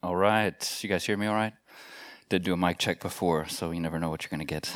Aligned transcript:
All 0.00 0.14
right. 0.14 0.78
You 0.80 0.88
guys 0.88 1.04
hear 1.04 1.16
me 1.16 1.26
all 1.26 1.34
right? 1.34 1.54
Did 2.28 2.44
do 2.44 2.52
a 2.52 2.56
mic 2.56 2.78
check 2.78 3.00
before, 3.00 3.48
so 3.48 3.72
you 3.72 3.80
never 3.80 3.98
know 3.98 4.10
what 4.10 4.22
you're 4.22 4.30
going 4.30 4.38
to 4.38 4.44
get. 4.46 4.72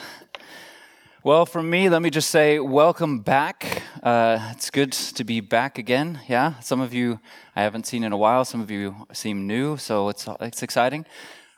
Well, 1.23 1.47
from 1.47 1.71
me, 1.71 1.89
let 1.89 2.03
me 2.03 2.11
just 2.11 2.29
say 2.29 2.59
welcome 2.59 3.21
back. 3.21 3.83
Uh, 4.03 4.51
it's 4.51 4.69
good 4.69 4.91
to 4.91 5.23
be 5.23 5.39
back 5.39 5.79
again. 5.79 6.19
Yeah, 6.29 6.59
some 6.59 6.81
of 6.81 6.93
you 6.93 7.21
I 7.55 7.63
haven't 7.63 7.87
seen 7.87 8.03
in 8.03 8.11
a 8.11 8.17
while. 8.17 8.45
Some 8.45 8.61
of 8.61 8.69
you 8.69 9.07
seem 9.13 9.47
new, 9.47 9.77
so 9.77 10.09
it's 10.09 10.27
it's 10.41 10.65
exciting. 10.65 11.07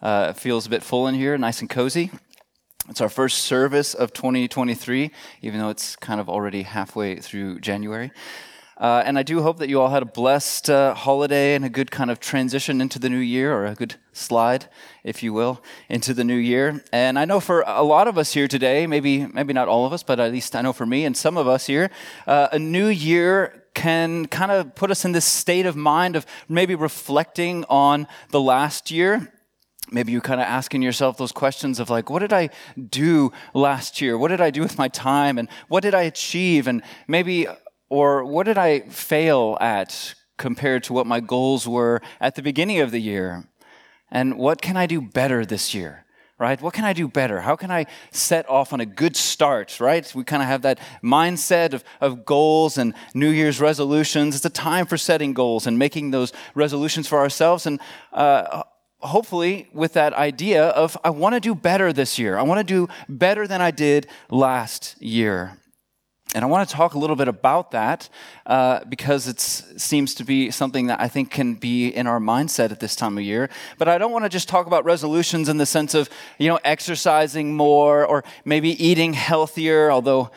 Uh, 0.02 0.34
it 0.36 0.38
feels 0.38 0.66
a 0.66 0.68
bit 0.68 0.82
full 0.82 1.06
in 1.06 1.14
here, 1.14 1.38
nice 1.38 1.62
and 1.62 1.70
cozy. 1.70 2.10
It's 2.90 3.00
our 3.00 3.08
first 3.08 3.38
service 3.38 3.94
of 3.94 4.12
2023, 4.12 5.10
even 5.40 5.58
though 5.58 5.70
it's 5.70 5.96
kind 5.96 6.20
of 6.20 6.28
already 6.28 6.64
halfway 6.64 7.16
through 7.16 7.60
January. 7.60 8.12
Uh, 8.76 9.02
and 9.06 9.18
I 9.18 9.22
do 9.22 9.42
hope 9.42 9.58
that 9.58 9.68
you 9.68 9.80
all 9.80 9.90
had 9.90 10.02
a 10.02 10.06
blessed 10.06 10.68
uh, 10.68 10.94
holiday 10.94 11.54
and 11.54 11.64
a 11.64 11.68
good 11.68 11.90
kind 11.90 12.10
of 12.10 12.18
transition 12.18 12.80
into 12.80 12.98
the 12.98 13.08
new 13.08 13.18
year, 13.18 13.54
or 13.54 13.66
a 13.66 13.74
good 13.74 13.94
slide, 14.12 14.66
if 15.04 15.22
you 15.22 15.32
will, 15.32 15.62
into 15.88 16.12
the 16.12 16.24
new 16.24 16.36
year. 16.36 16.82
And 16.92 17.18
I 17.18 17.24
know 17.24 17.38
for 17.38 17.62
a 17.66 17.82
lot 17.82 18.08
of 18.08 18.18
us 18.18 18.32
here 18.32 18.48
today, 18.48 18.86
maybe 18.86 19.26
maybe 19.26 19.52
not 19.52 19.68
all 19.68 19.86
of 19.86 19.92
us, 19.92 20.02
but 20.02 20.18
at 20.18 20.32
least 20.32 20.56
I 20.56 20.62
know 20.62 20.72
for 20.72 20.86
me 20.86 21.04
and 21.04 21.16
some 21.16 21.36
of 21.36 21.46
us 21.46 21.66
here, 21.66 21.90
uh, 22.26 22.48
a 22.50 22.58
new 22.58 22.88
year 22.88 23.64
can 23.74 24.26
kind 24.26 24.50
of 24.50 24.74
put 24.74 24.90
us 24.90 25.04
in 25.04 25.12
this 25.12 25.24
state 25.24 25.66
of 25.66 25.76
mind 25.76 26.16
of 26.16 26.26
maybe 26.48 26.74
reflecting 26.74 27.64
on 27.68 28.06
the 28.30 28.40
last 28.40 28.90
year. 28.90 29.32
Maybe 29.90 30.12
you're 30.12 30.20
kind 30.20 30.40
of 30.40 30.46
asking 30.46 30.82
yourself 30.82 31.16
those 31.18 31.32
questions 31.32 31.78
of 31.78 31.90
like 31.90 32.08
what 32.08 32.20
did 32.20 32.32
i 32.32 32.48
do 32.88 33.32
last 33.52 34.00
year? 34.00 34.16
What 34.16 34.28
did 34.28 34.40
i 34.40 34.50
do 34.50 34.62
with 34.62 34.78
my 34.78 34.88
time? 34.88 35.38
And 35.38 35.48
what 35.68 35.82
did 35.82 35.94
i 35.94 36.02
achieve? 36.02 36.66
And 36.66 36.82
maybe 37.06 37.46
or 37.94 38.24
what 38.24 38.46
did 38.46 38.58
I 38.58 38.80
fail 38.80 39.56
at 39.60 40.16
compared 40.36 40.82
to 40.84 40.92
what 40.92 41.06
my 41.06 41.20
goals 41.20 41.68
were 41.68 42.02
at 42.20 42.34
the 42.34 42.42
beginning 42.42 42.80
of 42.80 42.90
the 42.90 42.98
year? 42.98 43.44
And 44.10 44.36
what 44.36 44.60
can 44.60 44.76
I 44.76 44.86
do 44.86 45.00
better 45.00 45.46
this 45.46 45.74
year? 45.74 46.04
Right? 46.36 46.60
What 46.60 46.74
can 46.74 46.84
I 46.84 46.92
do 46.92 47.06
better? 47.06 47.42
How 47.42 47.54
can 47.54 47.70
I 47.70 47.86
set 48.10 48.50
off 48.50 48.72
on 48.72 48.80
a 48.80 48.86
good 48.86 49.14
start? 49.14 49.78
Right? 49.78 50.12
We 50.12 50.24
kind 50.24 50.42
of 50.42 50.48
have 50.48 50.62
that 50.62 50.80
mindset 51.04 51.72
of, 51.72 51.84
of 52.00 52.24
goals 52.24 52.78
and 52.78 52.94
New 53.14 53.30
Year's 53.30 53.60
resolutions. 53.60 54.34
It's 54.34 54.44
a 54.44 54.50
time 54.50 54.86
for 54.86 54.96
setting 54.96 55.32
goals 55.32 55.68
and 55.68 55.78
making 55.78 56.10
those 56.10 56.32
resolutions 56.56 57.06
for 57.06 57.20
ourselves. 57.20 57.64
And 57.64 57.78
uh, 58.12 58.64
hopefully, 58.98 59.68
with 59.72 59.92
that 59.92 60.14
idea 60.14 60.66
of, 60.70 60.98
I 61.04 61.10
want 61.10 61.36
to 61.36 61.40
do 61.40 61.54
better 61.54 61.92
this 61.92 62.18
year. 62.18 62.36
I 62.36 62.42
want 62.42 62.58
to 62.58 62.64
do 62.64 62.88
better 63.08 63.46
than 63.46 63.60
I 63.60 63.70
did 63.70 64.08
last 64.30 65.00
year. 65.00 65.60
And 66.34 66.44
I 66.44 66.48
want 66.48 66.68
to 66.68 66.74
talk 66.74 66.94
a 66.94 66.98
little 66.98 67.14
bit 67.14 67.28
about 67.28 67.70
that 67.70 68.08
uh, 68.44 68.84
because 68.86 69.28
it 69.28 69.38
seems 69.38 70.14
to 70.16 70.24
be 70.24 70.50
something 70.50 70.88
that 70.88 71.00
I 71.00 71.06
think 71.06 71.30
can 71.30 71.54
be 71.54 71.88
in 71.88 72.08
our 72.08 72.18
mindset 72.18 72.72
at 72.72 72.80
this 72.80 72.96
time 72.96 73.16
of 73.16 73.22
year. 73.22 73.48
But 73.78 73.88
I 73.88 73.98
don't 73.98 74.10
want 74.10 74.24
to 74.24 74.28
just 74.28 74.48
talk 74.48 74.66
about 74.66 74.84
resolutions 74.84 75.48
in 75.48 75.58
the 75.58 75.66
sense 75.66 75.94
of, 75.94 76.10
you 76.38 76.48
know, 76.48 76.58
exercising 76.64 77.56
more 77.56 78.04
or 78.04 78.24
maybe 78.44 78.70
eating 78.84 79.12
healthier, 79.12 79.92
although 79.92 80.32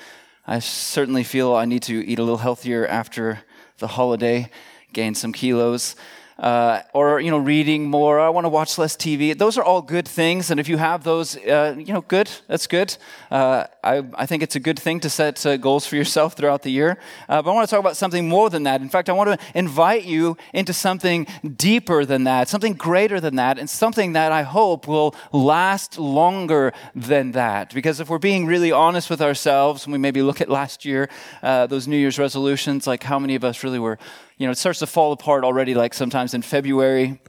I 0.45 0.59
certainly 0.59 1.23
feel 1.23 1.55
I 1.55 1.65
need 1.65 1.81
to 1.83 2.05
eat 2.05 2.19
a 2.19 2.23
little 2.23 2.37
healthier 2.37 2.85
after 2.85 3.39
the 3.79 3.87
holiday, 3.87 4.51
gain 4.93 5.15
some 5.15 5.33
kilos 5.33 5.95
uh, 6.39 6.81
or 6.93 7.19
you 7.19 7.31
know 7.31 7.37
reading 7.37 7.89
more 7.89 8.19
i 8.19 8.29
want 8.29 8.45
to 8.45 8.49
watch 8.49 8.77
less 8.77 8.95
tv 8.95 9.37
those 9.37 9.57
are 9.57 9.63
all 9.63 9.81
good 9.81 10.07
things 10.07 10.51
and 10.51 10.59
if 10.59 10.67
you 10.67 10.77
have 10.77 11.03
those 11.03 11.37
uh, 11.37 11.75
you 11.77 11.93
know 11.93 12.01
good 12.01 12.29
that's 12.47 12.67
good. 12.67 12.95
Uh, 13.31 13.65
I, 13.83 14.03
I, 14.13 14.25
think 14.25 14.43
it's 14.43 14.55
a 14.55 14.59
good 14.59 14.79
thing 14.79 14.99
to 15.01 15.09
set 15.09 15.45
uh, 15.45 15.57
goals 15.57 15.85
for 15.85 15.95
yourself 15.95 16.33
throughout 16.33 16.61
the 16.61 16.71
year. 16.71 16.97
Uh, 17.27 17.41
but 17.41 17.51
i 17.51 17.53
want 17.53 17.67
to 17.67 17.71
talk 17.71 17.79
about 17.79 17.97
something 17.97 18.27
more 18.27 18.49
than 18.49 18.63
that. 18.63 18.81
In 18.81 18.89
fact 18.89 19.09
i 19.09 19.13
want 19.13 19.39
to 19.39 19.45
invite 19.55 20.05
you 20.05 20.37
into 20.53 20.73
something 20.73 21.27
deeper 21.55 22.05
than 22.05 22.23
that 22.25 22.47
something 22.47 22.73
greater 22.73 23.19
than 23.19 23.35
that 23.35 23.59
and 23.59 23.69
something 23.69 24.13
that 24.13 24.31
i 24.31 24.43
hope 24.43 24.87
will 24.87 25.15
last 25.31 25.97
longer 25.97 26.73
than 26.95 27.31
that. 27.31 27.73
Because 27.73 27.99
if 27.99 28.09
we're 28.09 28.17
being 28.17 28.45
really 28.45 28.71
honest 28.71 29.09
with 29.09 29.21
ourselves 29.21 29.85
and 29.85 29.93
we 29.93 29.99
maybe 29.99 30.21
look 30.21 30.41
at 30.41 30.49
last 30.49 30.85
year 30.85 31.09
uh, 31.43 31.67
those 31.67 31.87
new 31.87 31.97
year's 31.97 32.19
resolutions 32.19 32.87
like 32.87 33.03
how 33.03 33.19
many 33.19 33.35
of 33.35 33.43
us 33.43 33.63
really 33.63 33.79
were 33.79 33.97
you 34.37 34.45
know, 34.45 34.51
it 34.51 34.57
starts 34.57 34.79
to 34.79 34.87
fall 34.87 35.11
apart 35.11 35.43
already, 35.43 35.73
like 35.73 35.93
sometimes 35.93 36.33
in 36.33 36.41
February. 36.41 37.19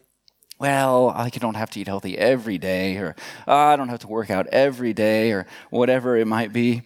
Well, 0.58 1.10
I 1.10 1.30
don't 1.30 1.54
have 1.54 1.70
to 1.70 1.80
eat 1.80 1.86
healthy 1.86 2.18
every 2.18 2.58
day, 2.58 2.96
or 2.96 3.14
oh, 3.46 3.56
I 3.56 3.76
don't 3.76 3.88
have 3.88 4.00
to 4.00 4.08
work 4.08 4.28
out 4.28 4.46
every 4.48 4.92
day, 4.92 5.32
or 5.32 5.46
whatever 5.70 6.16
it 6.16 6.26
might 6.26 6.52
be. 6.52 6.82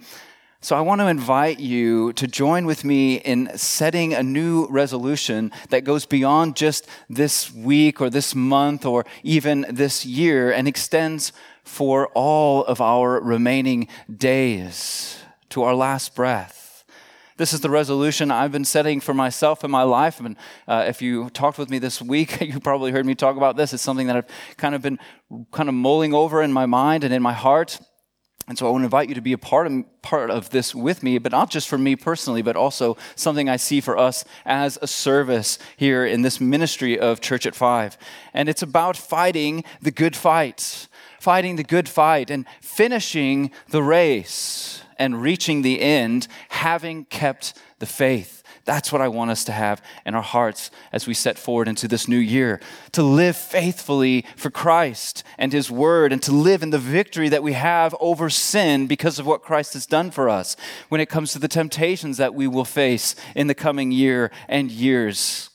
So, 0.61 0.77
I 0.77 0.81
want 0.83 1.01
to 1.01 1.09
invite 1.09 1.59
you 1.59 2.13
to 2.13 2.29
join 2.29 2.67
with 2.67 2.85
me 2.85 3.17
in 3.17 3.51
setting 3.57 4.15
a 4.15 4.23
new 4.23 4.69
resolution 4.69 5.51
that 5.71 5.83
goes 5.83 6.07
beyond 6.07 6.55
just 6.55 6.87
this 7.11 7.53
week 7.53 8.01
or 8.01 8.11
this 8.11 8.33
month 8.33 8.87
or 8.87 9.05
even 9.25 9.67
this 9.69 10.07
year 10.07 10.53
and 10.53 10.69
extends 10.69 11.33
for 11.65 12.09
all 12.15 12.65
of 12.65 12.81
our 12.81 13.21
remaining 13.21 13.89
days 14.15 15.19
to 15.49 15.65
our 15.65 15.75
last 15.75 16.15
breath. 16.15 16.62
This 17.43 17.53
is 17.53 17.59
the 17.59 17.71
resolution 17.71 18.31
I've 18.31 18.53
been 18.53 18.65
setting 18.65 19.01
for 19.01 19.13
myself 19.13 19.65
in 19.65 19.71
my 19.73 19.83
life. 19.83 20.21
And 20.21 20.37
uh, 20.69 20.85
if 20.87 21.03
you 21.03 21.29
talked 21.31 21.59
with 21.59 21.71
me 21.71 21.81
this 21.81 22.01
week, 22.01 22.41
you 22.41 22.61
probably 22.61 22.93
heard 22.93 23.05
me 23.05 23.17
talk 23.17 23.37
about 23.37 23.57
this. 23.57 23.73
It's 23.73 23.83
something 23.83 24.07
that 24.07 24.15
I've 24.15 24.27
kind 24.59 24.77
of 24.77 24.83
been 24.83 25.01
kind 25.51 25.69
of 25.69 25.75
mulling 25.75 26.15
over 26.15 26.41
in 26.41 26.53
my 26.53 26.67
mind 26.67 27.03
and 27.03 27.13
in 27.13 27.21
my 27.21 27.33
heart. 27.33 27.81
And 28.47 28.57
so 28.57 28.69
I 28.69 28.71
want 28.71 28.83
to 28.83 28.85
invite 28.85 29.09
you 29.09 29.17
to 29.17 29.21
be 29.21 29.33
a 29.33 29.39
part 29.39 29.67
of, 29.67 29.73
part 30.03 30.31
of 30.31 30.51
this 30.51 30.73
with 30.73 31.03
me, 31.03 31.19
but 31.19 31.33
not 31.33 31.51
just 31.51 31.69
for 31.69 31.77
me 31.77 31.97
personally, 31.97 32.43
but 32.43 32.55
also 32.55 32.97
something 33.17 33.49
I 33.49 33.57
see 33.57 33.81
for 33.81 33.99
us 33.99 34.25
as 34.47 34.79
a 34.81 34.87
service 34.87 35.59
here 35.77 36.07
in 36.07 36.23
this 36.23 36.41
ministry 36.41 36.97
of 36.97 37.21
Church 37.21 37.45
at 37.45 37.57
Five. 37.57 37.99
And 38.33 38.49
it's 38.49 38.63
about 38.63 38.97
fighting 38.97 39.65
the 39.81 39.91
good 39.91 40.15
fight, 40.15 40.87
fighting 41.19 41.57
the 41.57 41.65
good 41.65 41.89
fight 41.89 42.31
and 42.31 42.47
finishing 42.61 43.51
the 43.71 43.83
race 43.83 44.85
and 45.03 45.21
reaching 45.21 45.63
the 45.63 45.81
end, 45.81 46.29
having 46.49 47.05
kept 47.07 47.55
the 47.81 47.87
faith. 47.87 48.45
That's 48.65 48.93
what 48.93 49.03
I 49.03 49.09
want 49.09 49.33
us 49.33 49.43
to 49.45 49.53
have 49.53 49.83
in 50.07 50.15
our 50.15 50.23
hearts 50.23 50.71
as 50.93 51.09
we 51.09 51.15
set 51.15 51.37
forward 51.37 51.67
into 51.67 51.89
this 51.89 52.07
new 52.07 52.19
year. 52.19 52.61
To 52.93 53.03
live 53.03 53.37
faithfully 53.37 54.25
for 54.37 54.49
Christ 54.49 55.25
and 55.37 55.53
His 55.53 55.73
Word, 55.73 56.13
and 56.13 56.23
to 56.23 56.31
live 56.31 56.63
in 56.63 56.71
the 56.71 56.79
victory 56.79 57.29
that 57.31 57.43
we 57.43 57.55
have 57.55 57.97
over 57.99 58.31
sin 58.31 58.87
because 58.87 59.19
of 59.19 59.27
what 59.27 59.43
Christ 59.43 59.73
has 59.73 59.87
done 59.87 60.13
for 60.13 60.29
us 60.29 60.57
when 60.89 61.01
it 61.01 61.09
comes 61.09 61.33
to 61.33 61.41
the 61.41 61.49
temptations 61.49 62.17
that 62.19 62.33
we 62.33 62.47
will 62.47 62.65
face 62.65 63.17
in 63.35 63.49
the 63.49 63.57
coming 63.57 63.91
year 63.91 64.31
and 64.47 64.71
years. 64.71 65.51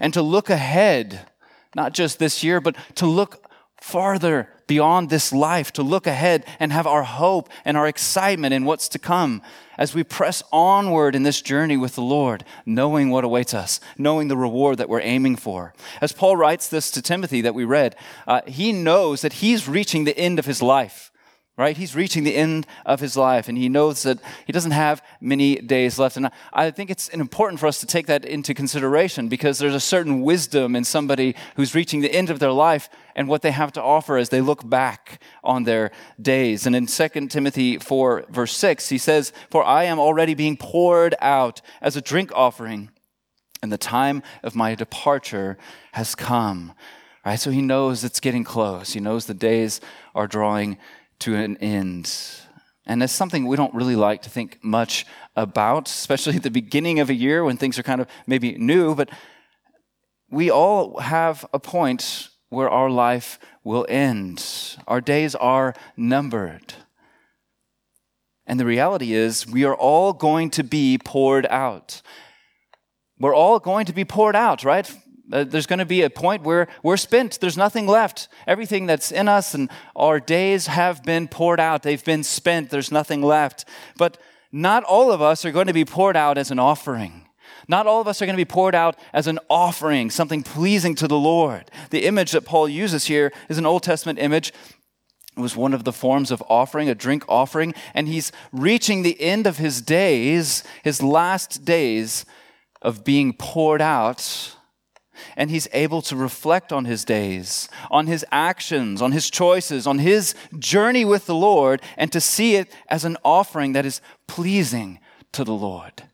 And 0.00 0.14
to 0.14 0.22
look 0.22 0.48
ahead, 0.48 1.28
not 1.76 1.92
just 1.92 2.18
this 2.18 2.42
year, 2.42 2.62
but 2.62 2.76
to 2.94 3.04
look 3.04 3.44
farther 3.80 4.48
beyond 4.66 5.08
this 5.08 5.32
life, 5.32 5.72
to 5.72 5.82
look 5.82 6.06
ahead 6.06 6.44
and 6.60 6.72
have 6.72 6.86
our 6.86 7.02
hope 7.02 7.48
and 7.64 7.76
our 7.76 7.86
excitement 7.86 8.52
in 8.52 8.64
what's 8.64 8.88
to 8.90 8.98
come 8.98 9.42
as 9.78 9.94
we 9.94 10.04
press 10.04 10.42
onward 10.52 11.14
in 11.14 11.22
this 11.22 11.40
journey 11.40 11.76
with 11.76 11.94
the 11.94 12.02
Lord, 12.02 12.44
knowing 12.66 13.10
what 13.10 13.24
awaits 13.24 13.54
us, 13.54 13.80
knowing 13.96 14.28
the 14.28 14.36
reward 14.36 14.78
that 14.78 14.88
we're 14.88 15.00
aiming 15.00 15.36
for. 15.36 15.72
As 16.00 16.12
Paul 16.12 16.36
writes 16.36 16.68
this 16.68 16.90
to 16.90 17.02
Timothy 17.02 17.40
that 17.40 17.54
we 17.54 17.64
read, 17.64 17.96
uh, 18.26 18.42
he 18.46 18.72
knows 18.72 19.22
that 19.22 19.34
he's 19.34 19.68
reaching 19.68 20.04
the 20.04 20.18
end 20.18 20.38
of 20.38 20.46
his 20.46 20.60
life 20.60 21.10
right? 21.58 21.76
He's 21.76 21.96
reaching 21.96 22.22
the 22.22 22.36
end 22.36 22.68
of 22.86 23.00
his 23.00 23.16
life 23.16 23.48
and 23.48 23.58
he 23.58 23.68
knows 23.68 24.04
that 24.04 24.20
he 24.46 24.52
doesn't 24.52 24.70
have 24.70 25.02
many 25.20 25.56
days 25.56 25.98
left. 25.98 26.16
And 26.16 26.30
I 26.52 26.70
think 26.70 26.88
it's 26.88 27.08
important 27.08 27.58
for 27.58 27.66
us 27.66 27.80
to 27.80 27.86
take 27.86 28.06
that 28.06 28.24
into 28.24 28.54
consideration 28.54 29.28
because 29.28 29.58
there's 29.58 29.74
a 29.74 29.80
certain 29.80 30.22
wisdom 30.22 30.76
in 30.76 30.84
somebody 30.84 31.34
who's 31.56 31.74
reaching 31.74 32.00
the 32.00 32.14
end 32.14 32.30
of 32.30 32.38
their 32.38 32.52
life 32.52 32.88
and 33.16 33.28
what 33.28 33.42
they 33.42 33.50
have 33.50 33.72
to 33.72 33.82
offer 33.82 34.16
as 34.16 34.28
they 34.28 34.40
look 34.40 34.70
back 34.70 35.20
on 35.42 35.64
their 35.64 35.90
days. 36.22 36.64
And 36.64 36.76
in 36.76 36.86
2 36.86 37.26
Timothy 37.26 37.76
4, 37.76 38.26
verse 38.30 38.56
6, 38.56 38.88
he 38.88 38.98
says, 38.98 39.32
For 39.50 39.64
I 39.64 39.82
am 39.84 39.98
already 39.98 40.34
being 40.34 40.56
poured 40.56 41.16
out 41.20 41.60
as 41.82 41.96
a 41.96 42.00
drink 42.00 42.30
offering, 42.36 42.90
and 43.60 43.72
the 43.72 43.78
time 43.78 44.22
of 44.44 44.54
my 44.54 44.76
departure 44.76 45.58
has 45.94 46.14
come. 46.14 46.72
Right? 47.26 47.40
So 47.40 47.50
he 47.50 47.60
knows 47.60 48.04
it's 48.04 48.20
getting 48.20 48.44
close. 48.44 48.92
He 48.92 49.00
knows 49.00 49.26
the 49.26 49.34
days 49.34 49.80
are 50.14 50.26
drawing 50.26 50.78
to 51.20 51.34
an 51.34 51.56
end. 51.58 52.12
And 52.86 53.02
it's 53.02 53.12
something 53.12 53.46
we 53.46 53.56
don't 53.56 53.74
really 53.74 53.96
like 53.96 54.22
to 54.22 54.30
think 54.30 54.58
much 54.62 55.04
about, 55.36 55.88
especially 55.88 56.36
at 56.36 56.42
the 56.42 56.50
beginning 56.50 57.00
of 57.00 57.10
a 57.10 57.14
year 57.14 57.44
when 57.44 57.56
things 57.56 57.78
are 57.78 57.82
kind 57.82 58.00
of 58.00 58.08
maybe 58.26 58.56
new, 58.56 58.94
but 58.94 59.10
we 60.30 60.50
all 60.50 60.98
have 60.98 61.44
a 61.52 61.58
point 61.58 62.28
where 62.48 62.68
our 62.70 62.90
life 62.90 63.38
will 63.62 63.86
end. 63.88 64.76
Our 64.86 65.00
days 65.00 65.34
are 65.34 65.74
numbered. 65.96 66.74
And 68.46 68.58
the 68.58 68.64
reality 68.64 69.12
is, 69.12 69.46
we 69.46 69.64
are 69.64 69.74
all 69.74 70.14
going 70.14 70.48
to 70.52 70.64
be 70.64 70.96
poured 70.96 71.46
out. 71.46 72.00
We're 73.18 73.34
all 73.34 73.58
going 73.58 73.84
to 73.86 73.92
be 73.92 74.06
poured 74.06 74.34
out, 74.34 74.64
right? 74.64 74.90
Uh, 75.30 75.44
there's 75.44 75.66
going 75.66 75.78
to 75.78 75.84
be 75.84 76.02
a 76.02 76.10
point 76.10 76.42
where 76.42 76.68
we're 76.82 76.96
spent. 76.96 77.38
There's 77.40 77.56
nothing 77.56 77.86
left. 77.86 78.28
Everything 78.46 78.86
that's 78.86 79.12
in 79.12 79.28
us 79.28 79.54
and 79.54 79.70
our 79.94 80.20
days 80.20 80.68
have 80.68 81.02
been 81.02 81.28
poured 81.28 81.60
out. 81.60 81.82
They've 81.82 82.04
been 82.04 82.24
spent. 82.24 82.70
There's 82.70 82.90
nothing 82.90 83.22
left. 83.22 83.66
But 83.96 84.18
not 84.50 84.84
all 84.84 85.12
of 85.12 85.20
us 85.20 85.44
are 85.44 85.52
going 85.52 85.66
to 85.66 85.72
be 85.72 85.84
poured 85.84 86.16
out 86.16 86.38
as 86.38 86.50
an 86.50 86.58
offering. 86.58 87.26
Not 87.66 87.86
all 87.86 88.00
of 88.00 88.08
us 88.08 88.22
are 88.22 88.26
going 88.26 88.36
to 88.36 88.40
be 88.40 88.46
poured 88.46 88.74
out 88.74 88.96
as 89.12 89.26
an 89.26 89.38
offering, 89.50 90.10
something 90.10 90.42
pleasing 90.42 90.94
to 90.96 91.08
the 91.08 91.18
Lord. 91.18 91.70
The 91.90 92.06
image 92.06 92.32
that 92.32 92.46
Paul 92.46 92.66
uses 92.68 93.06
here 93.06 93.30
is 93.50 93.58
an 93.58 93.66
Old 93.66 93.82
Testament 93.82 94.18
image. 94.18 94.54
It 95.36 95.40
was 95.40 95.54
one 95.54 95.74
of 95.74 95.84
the 95.84 95.92
forms 95.92 96.30
of 96.30 96.42
offering, 96.48 96.88
a 96.88 96.94
drink 96.94 97.24
offering, 97.28 97.74
and 97.92 98.08
he's 98.08 98.32
reaching 98.52 99.02
the 99.02 99.20
end 99.20 99.46
of 99.46 99.58
his 99.58 99.82
days, 99.82 100.64
his 100.82 101.02
last 101.02 101.66
days 101.66 102.24
of 102.80 103.04
being 103.04 103.34
poured 103.34 103.82
out 103.82 104.56
and 105.36 105.50
he's 105.50 105.68
able 105.72 106.02
to 106.02 106.16
reflect 106.16 106.72
on 106.72 106.84
his 106.84 107.04
days, 107.04 107.68
on 107.90 108.06
his 108.06 108.24
actions, 108.30 109.02
on 109.02 109.12
his 109.12 109.30
choices, 109.30 109.86
on 109.86 109.98
his 109.98 110.34
journey 110.58 111.04
with 111.04 111.26
the 111.26 111.34
Lord, 111.34 111.82
and 111.96 112.10
to 112.12 112.20
see 112.20 112.56
it 112.56 112.72
as 112.88 113.04
an 113.04 113.16
offering 113.24 113.72
that 113.72 113.86
is 113.86 114.00
pleasing 114.26 114.98
to 115.32 115.44
the 115.44 115.54
Lord. 115.54 116.04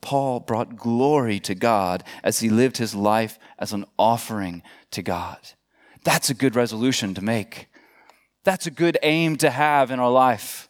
Paul 0.00 0.40
brought 0.40 0.76
glory 0.76 1.40
to 1.40 1.54
God 1.54 2.04
as 2.22 2.40
he 2.40 2.48
lived 2.48 2.76
his 2.78 2.94
life 2.94 3.38
as 3.58 3.72
an 3.72 3.84
offering 3.98 4.62
to 4.92 5.02
God. 5.02 5.38
That's 6.04 6.30
a 6.30 6.34
good 6.34 6.54
resolution 6.54 7.14
to 7.14 7.22
make. 7.22 7.68
That's 8.44 8.66
a 8.66 8.70
good 8.70 8.96
aim 9.02 9.36
to 9.36 9.50
have 9.50 9.90
in 9.90 10.00
our 10.00 10.10
life 10.10 10.67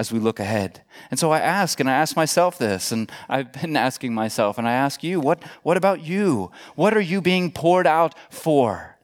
as 0.00 0.10
we 0.10 0.18
look 0.18 0.40
ahead. 0.40 0.82
And 1.10 1.20
so 1.20 1.30
I 1.30 1.40
ask, 1.40 1.78
and 1.78 1.88
I 1.88 1.92
ask 1.92 2.16
myself 2.16 2.56
this, 2.56 2.90
and 2.90 3.12
I've 3.28 3.52
been 3.52 3.76
asking 3.88 4.14
myself, 4.14 4.56
and 4.56 4.66
I 4.66 4.72
ask 4.72 5.04
you, 5.04 5.20
what, 5.20 5.42
what 5.62 5.76
about 5.76 6.02
you? 6.02 6.50
What 6.74 6.96
are 6.96 7.02
you 7.02 7.20
being 7.20 7.52
poured 7.52 7.86
out 7.86 8.14
for? 8.30 8.96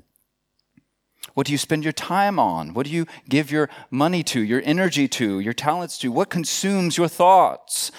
What 1.34 1.46
do 1.46 1.52
you 1.52 1.58
spend 1.58 1.84
your 1.84 1.92
time 1.92 2.38
on? 2.38 2.72
What 2.72 2.86
do 2.86 2.92
you 2.92 3.04
give 3.28 3.50
your 3.50 3.68
money 3.90 4.22
to, 4.22 4.40
your 4.40 4.62
energy 4.64 5.06
to, 5.08 5.38
your 5.38 5.52
talents 5.52 5.98
to? 5.98 6.10
What 6.10 6.30
consumes 6.30 6.96
your 6.96 7.08
thoughts? 7.08 7.92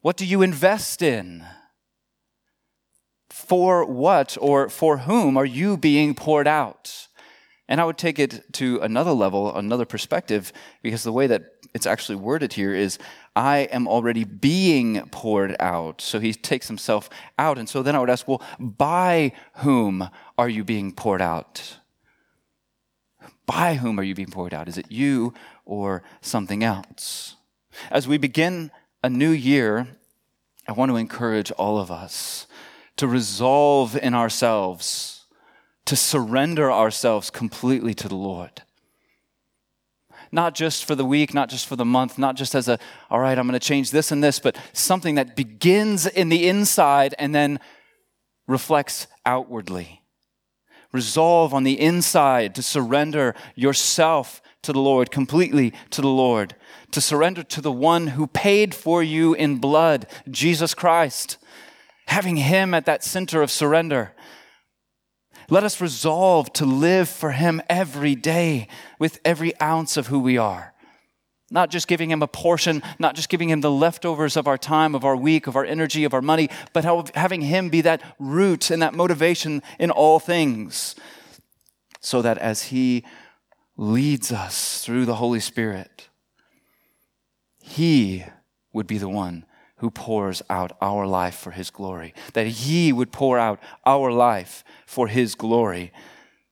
What 0.00 0.16
do 0.16 0.26
you 0.26 0.42
invest 0.42 1.02
in? 1.02 1.46
For 3.30 3.84
what 3.84 4.36
or 4.40 4.68
for 4.68 4.98
whom 4.98 5.36
are 5.36 5.46
you 5.46 5.76
being 5.76 6.12
poured 6.12 6.48
out? 6.48 7.05
And 7.68 7.80
I 7.80 7.84
would 7.84 7.98
take 7.98 8.18
it 8.18 8.52
to 8.54 8.78
another 8.80 9.12
level, 9.12 9.54
another 9.56 9.84
perspective, 9.84 10.52
because 10.82 11.02
the 11.02 11.12
way 11.12 11.26
that 11.26 11.52
it's 11.74 11.86
actually 11.86 12.16
worded 12.16 12.52
here 12.52 12.72
is, 12.72 12.98
I 13.34 13.68
am 13.72 13.88
already 13.88 14.24
being 14.24 15.08
poured 15.10 15.56
out. 15.58 16.00
So 16.00 16.20
he 16.20 16.32
takes 16.32 16.68
himself 16.68 17.10
out. 17.38 17.58
And 17.58 17.68
so 17.68 17.82
then 17.82 17.96
I 17.96 17.98
would 17.98 18.10
ask, 18.10 18.28
well, 18.28 18.42
by 18.58 19.32
whom 19.56 20.08
are 20.38 20.48
you 20.48 20.62
being 20.62 20.92
poured 20.92 21.20
out? 21.20 21.78
By 23.46 23.74
whom 23.74 23.98
are 23.98 24.04
you 24.04 24.14
being 24.14 24.30
poured 24.30 24.54
out? 24.54 24.68
Is 24.68 24.78
it 24.78 24.90
you 24.90 25.34
or 25.64 26.02
something 26.20 26.62
else? 26.62 27.36
As 27.90 28.06
we 28.06 28.16
begin 28.16 28.70
a 29.02 29.10
new 29.10 29.30
year, 29.30 29.88
I 30.68 30.72
want 30.72 30.90
to 30.90 30.96
encourage 30.96 31.50
all 31.52 31.78
of 31.78 31.90
us 31.90 32.46
to 32.96 33.06
resolve 33.06 33.96
in 33.96 34.14
ourselves 34.14 35.15
to 35.86 35.96
surrender 35.96 36.70
ourselves 36.70 37.30
completely 37.30 37.94
to 37.94 38.08
the 38.08 38.16
Lord. 38.16 38.62
Not 40.32 40.54
just 40.54 40.84
for 40.84 40.94
the 40.94 41.04
week, 41.04 41.32
not 41.32 41.48
just 41.48 41.66
for 41.66 41.76
the 41.76 41.84
month, 41.84 42.18
not 42.18 42.36
just 42.36 42.54
as 42.54 42.68
a, 42.68 42.78
all 43.10 43.20
right, 43.20 43.38
I'm 43.38 43.46
going 43.46 43.58
to 43.58 43.64
change 43.64 43.90
this 43.90 44.10
and 44.10 44.22
this, 44.22 44.38
but 44.38 44.56
something 44.72 45.14
that 45.14 45.36
begins 45.36 46.06
in 46.06 46.28
the 46.28 46.48
inside 46.48 47.14
and 47.18 47.34
then 47.34 47.60
reflects 48.46 49.06
outwardly. 49.24 50.02
Resolve 50.92 51.54
on 51.54 51.64
the 51.64 51.80
inside 51.80 52.54
to 52.56 52.62
surrender 52.62 53.34
yourself 53.54 54.42
to 54.62 54.72
the 54.72 54.80
Lord, 54.80 55.10
completely 55.10 55.72
to 55.90 56.00
the 56.00 56.08
Lord, 56.08 56.56
to 56.90 57.00
surrender 57.00 57.44
to 57.44 57.60
the 57.60 57.72
one 57.72 58.08
who 58.08 58.26
paid 58.26 58.74
for 58.74 59.02
you 59.02 59.34
in 59.34 59.58
blood, 59.58 60.06
Jesus 60.28 60.74
Christ. 60.74 61.38
Having 62.08 62.36
Him 62.36 62.74
at 62.74 62.86
that 62.86 63.04
center 63.04 63.42
of 63.42 63.50
surrender 63.50 64.12
let 65.48 65.64
us 65.64 65.80
resolve 65.80 66.52
to 66.54 66.64
live 66.64 67.08
for 67.08 67.32
Him 67.32 67.62
every 67.68 68.14
day 68.14 68.68
with 68.98 69.20
every 69.24 69.58
ounce 69.60 69.96
of 69.96 70.08
who 70.08 70.18
we 70.18 70.38
are. 70.38 70.74
Not 71.50 71.70
just 71.70 71.86
giving 71.86 72.10
Him 72.10 72.22
a 72.22 72.26
portion, 72.26 72.82
not 72.98 73.14
just 73.14 73.28
giving 73.28 73.48
Him 73.48 73.60
the 73.60 73.70
leftovers 73.70 74.36
of 74.36 74.48
our 74.48 74.58
time, 74.58 74.94
of 74.94 75.04
our 75.04 75.16
week, 75.16 75.46
of 75.46 75.54
our 75.54 75.64
energy, 75.64 76.04
of 76.04 76.12
our 76.12 76.22
money, 76.22 76.50
but 76.72 76.84
having 77.14 77.42
Him 77.42 77.68
be 77.68 77.80
that 77.82 78.02
root 78.18 78.70
and 78.70 78.82
that 78.82 78.94
motivation 78.94 79.62
in 79.78 79.90
all 79.90 80.18
things. 80.18 80.96
So 82.00 82.22
that 82.22 82.38
as 82.38 82.64
He 82.64 83.04
leads 83.76 84.32
us 84.32 84.84
through 84.84 85.04
the 85.04 85.16
Holy 85.16 85.40
Spirit, 85.40 86.08
He 87.60 88.24
would 88.72 88.86
be 88.86 88.98
the 88.98 89.08
one 89.08 89.44
who 89.78 89.90
pours 89.90 90.42
out 90.48 90.76
our 90.80 91.06
life 91.06 91.36
for 91.36 91.50
his 91.50 91.70
glory, 91.70 92.14
that 92.32 92.46
he 92.46 92.92
would 92.92 93.12
pour 93.12 93.38
out 93.38 93.60
our 93.84 94.10
life 94.10 94.64
for 94.86 95.08
his 95.08 95.34
glory, 95.34 95.92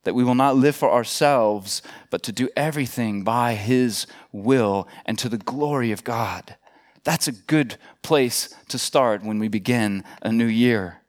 that 0.05 0.15
we 0.15 0.25
will 0.25 0.35
not 0.35 0.57
live 0.57 0.77
for 0.77 0.91
ourselves, 0.91 1.83
but 2.11 2.23
to 2.23 2.33
do 2.33 2.49
everything 2.57 3.25
by 3.25 3.55
his 3.55 4.07
will 4.33 4.87
and 5.07 5.19
to 5.19 5.29
the 5.29 5.39
glory 5.39 5.91
of 5.91 6.05
God. 6.05 6.57
That's 7.05 7.29
a 7.29 7.33
good 7.33 7.77
place 8.03 8.55
to 8.69 8.79
start 8.79 9.23
when 9.23 9.39
we 9.39 9.49
begin 9.49 10.05
a 10.23 10.31
new 10.31 10.47
year. 10.47 11.01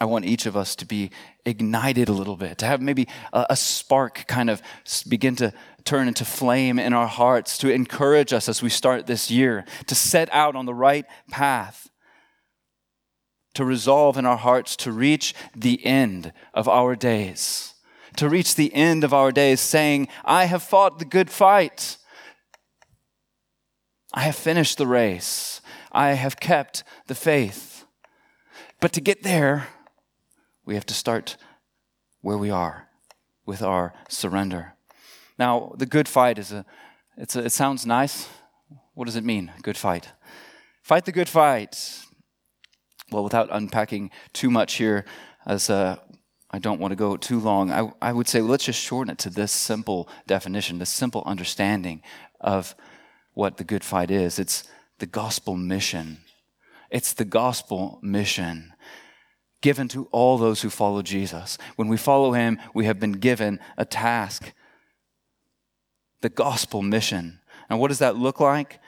I 0.00 0.04
want 0.04 0.24
each 0.24 0.46
of 0.46 0.56
us 0.56 0.74
to 0.76 0.84
be 0.84 1.12
ignited 1.44 2.08
a 2.08 2.12
little 2.12 2.36
bit, 2.36 2.58
to 2.58 2.66
have 2.66 2.80
maybe 2.80 3.06
a, 3.32 3.46
a, 3.50 3.56
spark 3.56 4.24
kind 4.26 4.50
of 4.50 4.60
begin 5.08 5.36
to 5.36 5.52
turn 5.84 6.08
into 6.08 6.24
flame 6.24 6.78
in 6.78 6.92
our 6.92 7.06
hearts, 7.06 7.58
to 7.58 7.72
encourage 7.72 8.32
us 8.32 8.48
as 8.48 8.62
we 8.62 8.68
start 8.68 9.06
this 9.06 9.30
year, 9.30 9.64
to 9.86 9.94
set 9.94 10.28
out 10.32 10.56
on 10.56 10.66
the 10.66 10.74
right 10.74 11.06
path, 11.30 11.90
to 13.54 13.64
resolve 13.64 14.16
in 14.16 14.26
our 14.26 14.36
hearts 14.36 14.76
to 14.76 14.92
reach 14.92 15.34
the 15.54 15.84
end 15.84 16.32
of 16.54 16.68
our 16.68 16.94
days, 16.94 17.74
to 18.16 18.28
reach 18.28 18.54
the 18.54 18.72
end 18.74 19.04
of 19.04 19.12
our 19.12 19.32
days 19.32 19.60
saying, 19.60 20.08
I 20.24 20.44
have 20.44 20.62
fought 20.62 20.98
the 20.98 21.04
good 21.04 21.30
fight. 21.30 21.98
I 24.14 24.20
have 24.20 24.36
finished 24.36 24.78
the 24.78 24.86
race. 24.86 25.60
I 25.90 26.12
have 26.12 26.38
kept 26.38 26.84
the 27.06 27.14
faith. 27.14 27.84
But 28.80 28.92
to 28.92 29.00
get 29.00 29.22
there, 29.22 29.68
we 30.64 30.74
have 30.74 30.86
to 30.86 30.94
start 30.94 31.36
where 32.20 32.38
we 32.38 32.50
are 32.50 32.88
with 33.44 33.62
our 33.62 33.92
surrender. 34.08 34.74
Now, 35.38 35.74
the 35.76 35.86
good 35.86 36.08
fight 36.08 36.38
is 36.38 36.52
a, 36.52 36.64
it's 37.16 37.36
a, 37.36 37.44
it 37.44 37.52
sounds 37.52 37.86
nice. 37.86 38.28
What 38.94 39.06
does 39.06 39.16
it 39.16 39.24
mean, 39.24 39.52
good 39.62 39.76
fight? 39.76 40.08
Fight 40.82 41.04
the 41.04 41.12
good 41.12 41.28
fight. 41.28 42.00
Well, 43.10 43.24
without 43.24 43.48
unpacking 43.50 44.10
too 44.32 44.50
much 44.50 44.74
here, 44.74 45.04
as 45.46 45.70
uh, 45.70 45.96
I 46.50 46.58
don't 46.58 46.80
want 46.80 46.92
to 46.92 46.96
go 46.96 47.16
too 47.16 47.40
long, 47.40 47.70
I, 47.70 47.92
I 48.00 48.12
would 48.12 48.28
say 48.28 48.40
let's 48.40 48.64
just 48.64 48.80
shorten 48.80 49.12
it 49.12 49.18
to 49.18 49.30
this 49.30 49.52
simple 49.52 50.08
definition, 50.26 50.78
this 50.78 50.90
simple 50.90 51.22
understanding 51.26 52.02
of 52.40 52.74
what 53.34 53.56
the 53.56 53.64
good 53.64 53.84
fight 53.84 54.10
is. 54.10 54.38
It's 54.38 54.64
the 54.98 55.06
gospel 55.06 55.56
mission. 55.56 56.18
It's 56.90 57.14
the 57.14 57.24
gospel 57.24 57.98
mission 58.02 58.74
given 59.62 59.88
to 59.88 60.08
all 60.10 60.36
those 60.36 60.60
who 60.60 60.68
follow 60.68 61.02
Jesus. 61.02 61.56
When 61.76 61.88
we 61.88 61.96
follow 61.96 62.32
him, 62.32 62.58
we 62.74 62.84
have 62.84 63.00
been 63.00 63.12
given 63.12 63.60
a 63.78 63.84
task 63.84 64.52
the 66.22 66.28
gospel 66.28 66.82
mission. 66.82 67.40
And 67.68 67.78
what 67.78 67.88
does 67.88 67.98
that 67.98 68.16
look 68.16 68.40
like? 68.40 68.80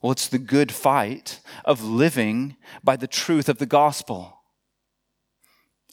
Well, 0.00 0.12
it's 0.12 0.28
the 0.28 0.38
good 0.38 0.70
fight 0.70 1.40
of 1.64 1.82
living 1.82 2.56
by 2.84 2.96
the 2.96 3.08
truth 3.08 3.48
of 3.48 3.58
the 3.58 3.66
gospel. 3.66 4.38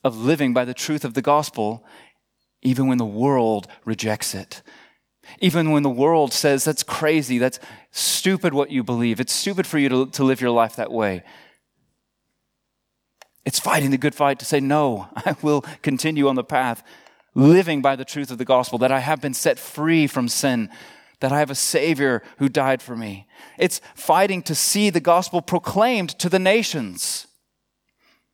Of 0.04 0.18
living 0.18 0.54
by 0.54 0.66
the 0.66 0.74
truth 0.74 1.04
of 1.04 1.16
the 1.16 1.22
gospel, 1.22 1.84
even 2.62 2.88
when 2.88 3.00
the 3.00 3.06
world 3.06 3.68
rejects 3.84 4.36
it. 4.36 4.62
Even 5.40 5.72
when 5.72 5.82
the 5.82 5.90
world 5.90 6.34
says, 6.34 6.64
that's 6.64 6.84
crazy, 6.84 7.40
that's 7.40 7.60
stupid 7.90 8.54
what 8.54 8.70
you 8.70 8.84
believe, 8.84 9.20
it's 9.20 9.34
stupid 9.34 9.66
for 9.66 9.80
you 9.80 9.90
to, 9.90 10.06
to 10.08 10.24
live 10.24 10.42
your 10.42 10.52
life 10.52 10.76
that 10.76 10.92
way. 10.92 11.24
It's 13.44 13.60
fighting 13.60 13.92
the 13.92 13.98
good 13.98 14.16
fight 14.16 14.40
to 14.40 14.46
say, 14.46 14.60
no, 14.60 15.08
I 15.16 15.36
will 15.42 15.62
continue 15.82 16.28
on 16.28 16.36
the 16.36 16.44
path, 16.44 16.84
living 17.36 17.82
by 17.82 17.96
the 17.96 18.06
truth 18.06 18.32
of 18.32 18.38
the 18.38 18.46
gospel, 18.46 18.80
that 18.80 18.92
I 18.92 19.00
have 19.00 19.22
been 19.22 19.34
set 19.34 19.60
free 19.60 20.08
from 20.08 20.28
sin, 20.28 20.70
that 21.20 21.32
I 21.32 21.40
have 21.40 21.52
a 21.52 21.56
Savior 21.56 22.24
who 22.38 22.50
died 22.50 22.82
for 22.82 22.96
me. 22.96 23.28
It's 23.58 23.82
fighting 23.94 24.42
to 24.44 24.56
see 24.56 24.90
the 24.90 25.00
gospel 25.00 25.42
proclaimed 25.42 26.10
to 26.20 26.30
the 26.30 26.40
nations. 26.40 27.28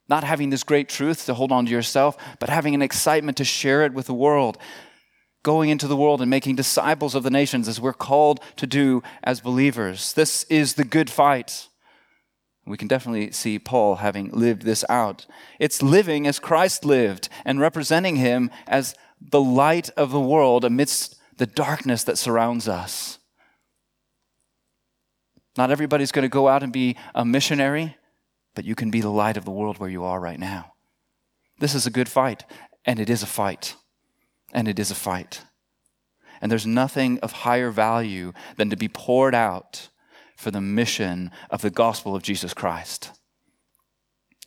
Not 0.07 0.23
having 0.23 0.49
this 0.49 0.63
great 0.63 0.89
truth 0.89 1.25
to 1.25 1.33
hold 1.33 1.51
on 1.51 1.65
to 1.65 1.71
yourself, 1.71 2.17
but 2.39 2.49
having 2.49 2.75
an 2.75 2.81
excitement 2.81 3.37
to 3.37 3.45
share 3.45 3.83
it 3.83 3.93
with 3.93 4.07
the 4.07 4.13
world. 4.13 4.57
Going 5.43 5.69
into 5.69 5.87
the 5.87 5.97
world 5.97 6.21
and 6.21 6.29
making 6.29 6.55
disciples 6.55 7.15
of 7.15 7.23
the 7.23 7.31
nations 7.31 7.67
as 7.67 7.81
we're 7.81 7.93
called 7.93 8.39
to 8.57 8.67
do 8.67 9.01
as 9.23 9.41
believers. 9.41 10.13
This 10.13 10.43
is 10.43 10.75
the 10.75 10.83
good 10.83 11.09
fight. 11.09 11.69
We 12.71 12.77
can 12.77 12.87
definitely 12.87 13.31
see 13.31 13.59
Paul 13.59 13.97
having 13.97 14.29
lived 14.31 14.61
this 14.61 14.85
out. 14.87 15.25
It's 15.59 15.81
living 15.81 16.25
as 16.25 16.39
Christ 16.39 16.85
lived 16.85 17.27
and 17.43 17.59
representing 17.59 18.15
him 18.15 18.49
as 18.65 18.95
the 19.19 19.41
light 19.41 19.89
of 19.97 20.11
the 20.11 20.21
world 20.21 20.63
amidst 20.63 21.19
the 21.35 21.45
darkness 21.45 22.05
that 22.05 22.17
surrounds 22.17 22.69
us. 22.69 23.19
Not 25.57 25.69
everybody's 25.69 26.13
going 26.13 26.23
to 26.23 26.29
go 26.29 26.47
out 26.47 26.63
and 26.63 26.71
be 26.71 26.95
a 27.13 27.25
missionary, 27.25 27.97
but 28.55 28.63
you 28.63 28.73
can 28.73 28.89
be 28.89 29.01
the 29.01 29.09
light 29.09 29.35
of 29.35 29.43
the 29.43 29.51
world 29.51 29.77
where 29.77 29.89
you 29.89 30.05
are 30.05 30.21
right 30.21 30.39
now. 30.39 30.71
This 31.59 31.75
is 31.75 31.85
a 31.85 31.91
good 31.91 32.07
fight, 32.07 32.45
and 32.85 33.01
it 33.01 33.09
is 33.09 33.21
a 33.21 33.27
fight. 33.27 33.75
And 34.53 34.69
it 34.69 34.79
is 34.79 34.91
a 34.91 34.95
fight. 34.95 35.41
And 36.39 36.49
there's 36.49 36.65
nothing 36.65 37.19
of 37.19 37.33
higher 37.33 37.69
value 37.69 38.31
than 38.55 38.69
to 38.69 38.77
be 38.77 38.87
poured 38.87 39.35
out 39.35 39.89
for 40.41 40.51
the 40.51 40.59
mission 40.59 41.29
of 41.51 41.61
the 41.61 41.69
gospel 41.69 42.15
of 42.15 42.23
Jesus 42.23 42.53
Christ. 42.53 43.11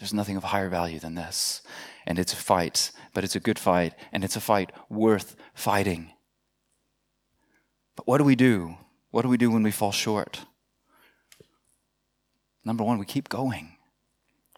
There's 0.01 0.13
nothing 0.13 0.37
of 0.37 0.43
higher 0.43 0.69
value 0.69 0.99
than 0.99 1.15
this. 1.15 1.63
And 2.05 2.19
it's 2.19 2.33
a 2.33 2.37
fight, 2.37 2.91
but 3.15 3.23
it's 3.23 3.37
a 3.37 3.41
good 3.41 3.61
fight, 3.61 3.95
and 4.13 4.25
it's 4.25 4.35
a 4.35 4.41
fight 4.41 4.73
worth 4.91 5.37
fighting. 5.55 6.11
But 7.95 8.09
what 8.09 8.19
do 8.19 8.25
we 8.25 8.35
do? 8.35 8.77
What 9.13 9.23
do 9.23 9.29
we 9.29 9.37
do 9.37 9.53
when 9.53 9.63
we 9.63 9.71
fall 9.71 9.93
short? 9.93 10.41
Number 12.65 12.83
one, 12.83 12.99
we 12.99 13.07
keep 13.07 13.29
going. 13.29 13.77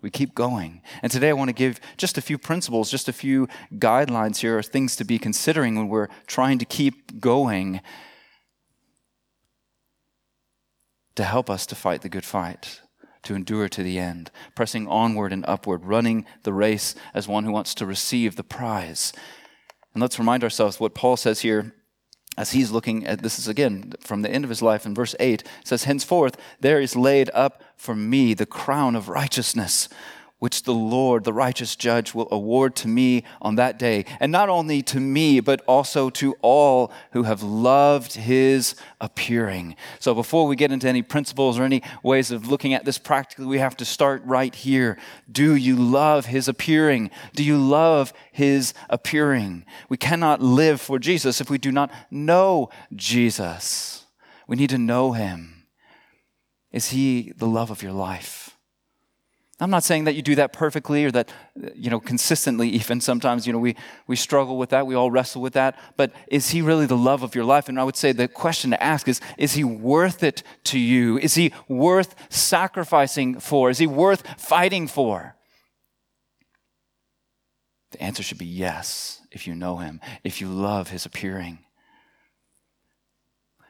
We 0.00 0.10
keep 0.10 0.34
going. 0.34 0.80
And 1.02 1.12
today 1.12 1.28
I 1.28 1.34
want 1.34 1.50
to 1.50 1.54
give 1.54 1.80
just 1.98 2.16
a 2.16 2.22
few 2.22 2.38
principles, 2.38 2.90
just 2.90 3.08
a 3.08 3.12
few 3.12 3.46
guidelines 3.74 4.38
here, 4.38 4.56
or 4.56 4.62
things 4.62 4.96
to 4.96 5.04
be 5.04 5.18
considering 5.18 5.76
when 5.76 5.88
we're 5.88 6.08
trying 6.26 6.58
to 6.58 6.64
keep 6.64 7.20
going 7.20 7.82
to 11.16 11.24
help 11.24 11.50
us 11.50 11.66
to 11.66 11.74
fight 11.74 12.02
the 12.02 12.08
good 12.08 12.24
fight, 12.24 12.80
to 13.22 13.34
endure 13.34 13.68
to 13.68 13.82
the 13.82 13.98
end, 13.98 14.30
pressing 14.54 14.86
onward 14.86 15.32
and 15.32 15.44
upward, 15.48 15.84
running 15.84 16.24
the 16.44 16.52
race 16.52 16.94
as 17.12 17.26
one 17.26 17.44
who 17.44 17.52
wants 17.52 17.74
to 17.74 17.86
receive 17.86 18.36
the 18.36 18.44
prize. 18.44 19.12
And 19.92 20.00
let's 20.00 20.18
remind 20.18 20.44
ourselves 20.44 20.78
what 20.78 20.94
Paul 20.94 21.16
says 21.16 21.40
here 21.40 21.74
as 22.38 22.52
he's 22.52 22.70
looking 22.70 23.06
at 23.06 23.22
this 23.22 23.38
is 23.38 23.48
again 23.48 23.94
from 24.00 24.22
the 24.22 24.30
end 24.30 24.44
of 24.44 24.50
his 24.50 24.62
life 24.62 24.84
in 24.84 24.94
verse 24.94 25.14
8 25.18 25.42
says 25.64 25.84
henceforth 25.84 26.36
there 26.60 26.80
is 26.80 26.94
laid 26.94 27.30
up 27.32 27.62
for 27.76 27.94
me 27.96 28.34
the 28.34 28.44
crown 28.46 28.94
of 28.94 29.08
righteousness 29.08 29.88
which 30.38 30.64
the 30.64 30.74
Lord, 30.74 31.24
the 31.24 31.32
righteous 31.32 31.76
judge, 31.76 32.14
will 32.14 32.28
award 32.30 32.76
to 32.76 32.88
me 32.88 33.24
on 33.40 33.54
that 33.54 33.78
day. 33.78 34.04
And 34.20 34.30
not 34.30 34.48
only 34.48 34.82
to 34.82 35.00
me, 35.00 35.40
but 35.40 35.62
also 35.66 36.10
to 36.10 36.34
all 36.42 36.92
who 37.12 37.22
have 37.22 37.42
loved 37.42 38.14
his 38.14 38.74
appearing. 39.00 39.76
So 39.98 40.14
before 40.14 40.46
we 40.46 40.54
get 40.54 40.72
into 40.72 40.88
any 40.88 41.02
principles 41.02 41.58
or 41.58 41.62
any 41.62 41.82
ways 42.02 42.30
of 42.30 42.48
looking 42.48 42.74
at 42.74 42.84
this 42.84 42.98
practically, 42.98 43.46
we 43.46 43.58
have 43.58 43.76
to 43.78 43.86
start 43.86 44.22
right 44.24 44.54
here. 44.54 44.98
Do 45.30 45.54
you 45.54 45.76
love 45.76 46.26
his 46.26 46.48
appearing? 46.48 47.10
Do 47.34 47.42
you 47.42 47.56
love 47.56 48.12
his 48.30 48.74
appearing? 48.90 49.64
We 49.88 49.96
cannot 49.96 50.42
live 50.42 50.80
for 50.80 50.98
Jesus 50.98 51.40
if 51.40 51.48
we 51.48 51.58
do 51.58 51.72
not 51.72 51.90
know 52.10 52.68
Jesus. 52.94 54.04
We 54.46 54.56
need 54.56 54.70
to 54.70 54.78
know 54.78 55.12
him. 55.12 55.66
Is 56.72 56.90
he 56.90 57.32
the 57.36 57.46
love 57.46 57.70
of 57.70 57.82
your 57.82 57.92
life? 57.92 58.55
I'm 59.58 59.70
not 59.70 59.84
saying 59.84 60.04
that 60.04 60.14
you 60.14 60.20
do 60.20 60.34
that 60.34 60.52
perfectly 60.52 61.06
or 61.06 61.10
that, 61.12 61.32
you 61.74 61.88
know, 61.88 61.98
consistently, 61.98 62.68
even 62.80 63.00
sometimes, 63.00 63.46
you 63.46 63.52
know, 63.52 63.58
we, 63.58 63.74
we 64.06 64.16
struggle 64.16 64.58
with 64.58 64.70
that. 64.70 64.86
We 64.86 64.94
all 64.94 65.10
wrestle 65.10 65.40
with 65.40 65.54
that. 65.54 65.78
But 65.96 66.12
is 66.28 66.50
he 66.50 66.60
really 66.60 66.86
the 66.86 66.96
love 66.96 67.22
of 67.22 67.34
your 67.34 67.44
life? 67.44 67.68
And 67.68 67.80
I 67.80 67.84
would 67.84 67.96
say 67.96 68.12
the 68.12 68.28
question 68.28 68.70
to 68.70 68.82
ask 68.82 69.08
is, 69.08 69.20
is 69.38 69.54
he 69.54 69.64
worth 69.64 70.22
it 70.22 70.42
to 70.64 70.78
you? 70.78 71.18
Is 71.18 71.34
he 71.34 71.52
worth 71.68 72.14
sacrificing 72.28 73.40
for? 73.40 73.70
Is 73.70 73.78
he 73.78 73.86
worth 73.86 74.22
fighting 74.38 74.86
for? 74.88 75.36
The 77.92 78.02
answer 78.02 78.22
should 78.22 78.38
be 78.38 78.46
yes, 78.46 79.22
if 79.30 79.46
you 79.46 79.54
know 79.54 79.76
him, 79.78 80.00
if 80.22 80.40
you 80.40 80.48
love 80.48 80.90
his 80.90 81.06
appearing. 81.06 81.60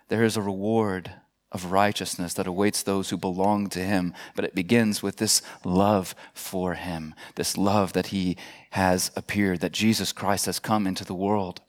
There 0.08 0.24
is 0.24 0.36
a 0.36 0.42
reward 0.42 1.12
of 1.56 1.72
righteousness 1.72 2.34
that 2.34 2.46
awaits 2.46 2.82
those 2.82 3.10
who 3.10 3.16
belong 3.16 3.68
to 3.70 3.80
him. 3.80 4.14
But 4.36 4.44
it 4.44 4.54
begins 4.54 5.02
with 5.02 5.16
this 5.16 5.42
love 5.64 6.14
for 6.34 6.74
him, 6.74 7.14
this 7.34 7.56
love 7.56 7.94
that 7.94 8.08
he 8.08 8.36
has 8.70 9.10
appeared, 9.16 9.60
that 9.60 9.72
Jesus 9.72 10.12
Christ 10.12 10.46
has 10.46 10.60
come 10.60 10.86
into 10.86 11.04
the 11.04 11.14
world. 11.14 11.62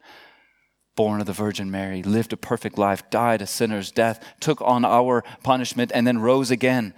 Born 0.95 1.21
of 1.21 1.27
the 1.27 1.33
Virgin 1.33 1.71
Mary, 1.71 2.03
lived 2.03 2.33
a 2.33 2.37
perfect 2.37 2.77
life, 2.77 3.09
died 3.09 3.41
a 3.41 3.47
sinner's 3.47 3.91
death, 3.91 4.23
took 4.39 4.61
on 4.61 4.83
our 4.83 5.23
punishment, 5.41 5.91
and 5.93 6.05
then 6.05 6.19
rose 6.19 6.51
again. 6.51 6.93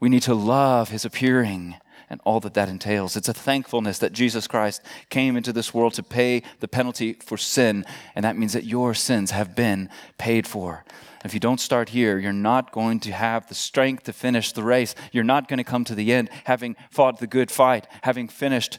We 0.00 0.08
need 0.08 0.22
to 0.22 0.34
love 0.34 0.90
his 0.90 1.04
appearing 1.04 1.76
and 2.08 2.20
all 2.24 2.40
that 2.40 2.54
that 2.54 2.68
entails. 2.68 3.16
It's 3.16 3.28
a 3.28 3.34
thankfulness 3.34 3.98
that 3.98 4.12
Jesus 4.12 4.46
Christ 4.46 4.82
came 5.10 5.36
into 5.36 5.52
this 5.52 5.72
world 5.72 5.94
to 5.94 6.02
pay 6.02 6.42
the 6.60 6.68
penalty 6.68 7.14
for 7.14 7.36
sin, 7.36 7.84
and 8.14 8.24
that 8.24 8.36
means 8.36 8.52
that 8.52 8.64
your 8.64 8.94
sins 8.94 9.30
have 9.30 9.54
been 9.54 9.88
paid 10.18 10.46
for. 10.46 10.84
If 11.24 11.32
you 11.32 11.40
don't 11.40 11.60
start 11.60 11.88
here, 11.88 12.18
you're 12.18 12.32
not 12.32 12.70
going 12.70 13.00
to 13.00 13.12
have 13.12 13.48
the 13.48 13.54
strength 13.54 14.04
to 14.04 14.12
finish 14.12 14.52
the 14.52 14.62
race. 14.62 14.94
You're 15.10 15.24
not 15.24 15.48
going 15.48 15.58
to 15.58 15.64
come 15.64 15.84
to 15.84 15.94
the 15.94 16.12
end 16.12 16.28
having 16.44 16.76
fought 16.90 17.18
the 17.18 17.26
good 17.26 17.50
fight, 17.50 17.86
having 18.02 18.28
finished 18.28 18.78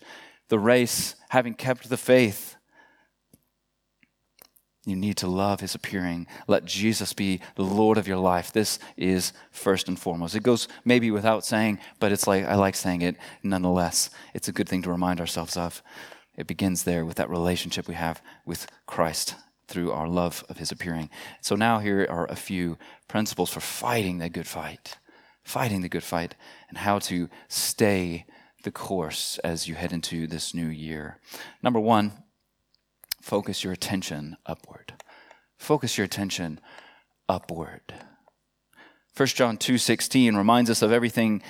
the 0.50 0.60
race, 0.60 1.15
having 1.29 1.55
kept 1.55 1.89
the 1.89 1.98
faith. 1.98 2.55
You 4.86 4.96
need 4.96 5.18
to 5.18 5.27
love 5.27 5.62
his 5.62 5.74
appearing. 5.74 6.27
Let 6.48 6.65
Jesus 6.65 7.12
be 7.12 7.42
the 7.56 7.63
Lord 7.63 7.98
of 7.98 8.08
your 8.08 8.18
life. 8.18 8.54
This 8.54 8.77
is 8.96 9.34
first 9.51 9.88
and 9.88 10.00
foremost. 10.00 10.36
It 10.36 10.44
goes 10.44 10.68
maybe 10.86 11.10
without 11.10 11.44
saying, 11.44 11.80
but 12.00 12.12
it's 12.12 12.27
like 12.27 12.46
I 12.46 12.54
like 12.54 12.75
saying 12.75 13.01
it 13.01 13.18
nonetheless. 13.42 14.12
It's 14.36 14.48
a 14.48 14.54
good 14.54 14.70
thing 14.70 14.84
to 14.84 14.92
remind 14.92 15.20
ourselves 15.20 15.58
of. 15.58 15.82
It 16.38 16.46
begins 16.46 16.84
there 16.84 17.04
with 17.04 17.15
that 17.15 17.30
relationship 17.30 17.88
we 17.88 17.96
have 17.96 18.22
with 18.46 18.68
Christ 18.86 19.36
through 19.68 19.92
our 19.92 20.08
love 20.08 20.44
of 20.50 20.58
his 20.58 20.72
appearing. 20.72 21.10
So 21.42 21.56
now 21.56 21.80
here 21.80 22.06
are 22.08 22.30
a 22.30 22.36
few 22.36 22.77
principles 23.08 23.50
for 23.50 23.62
fighting 23.62 24.20
the 24.20 24.30
good 24.30 24.48
fight, 24.48 24.98
fighting 25.44 25.82
the 25.82 25.89
good 25.89 26.04
fight, 26.04 26.36
and 26.70 26.77
how 26.77 27.00
to 27.00 27.27
stay 27.48 28.25
the 28.62 28.72
course 28.72 29.39
as 29.44 29.68
you 29.68 29.75
head 29.75 29.94
into 29.94 30.27
this 30.27 30.54
new 30.54 30.68
year. 30.68 31.20
Number 31.63 31.80
one, 31.80 32.12
focus 33.25 33.63
your 33.63 33.74
attention 33.74 34.38
upward. 34.46 34.94
Focus 35.58 35.98
your 35.98 36.05
attention 36.05 36.60
upward. 37.27 37.82
1 39.17 39.27
John 39.29 39.58
2:16 39.58 40.36
reminds 40.38 40.70
us 40.70 40.84
of 40.84 40.91
everything 40.91 41.41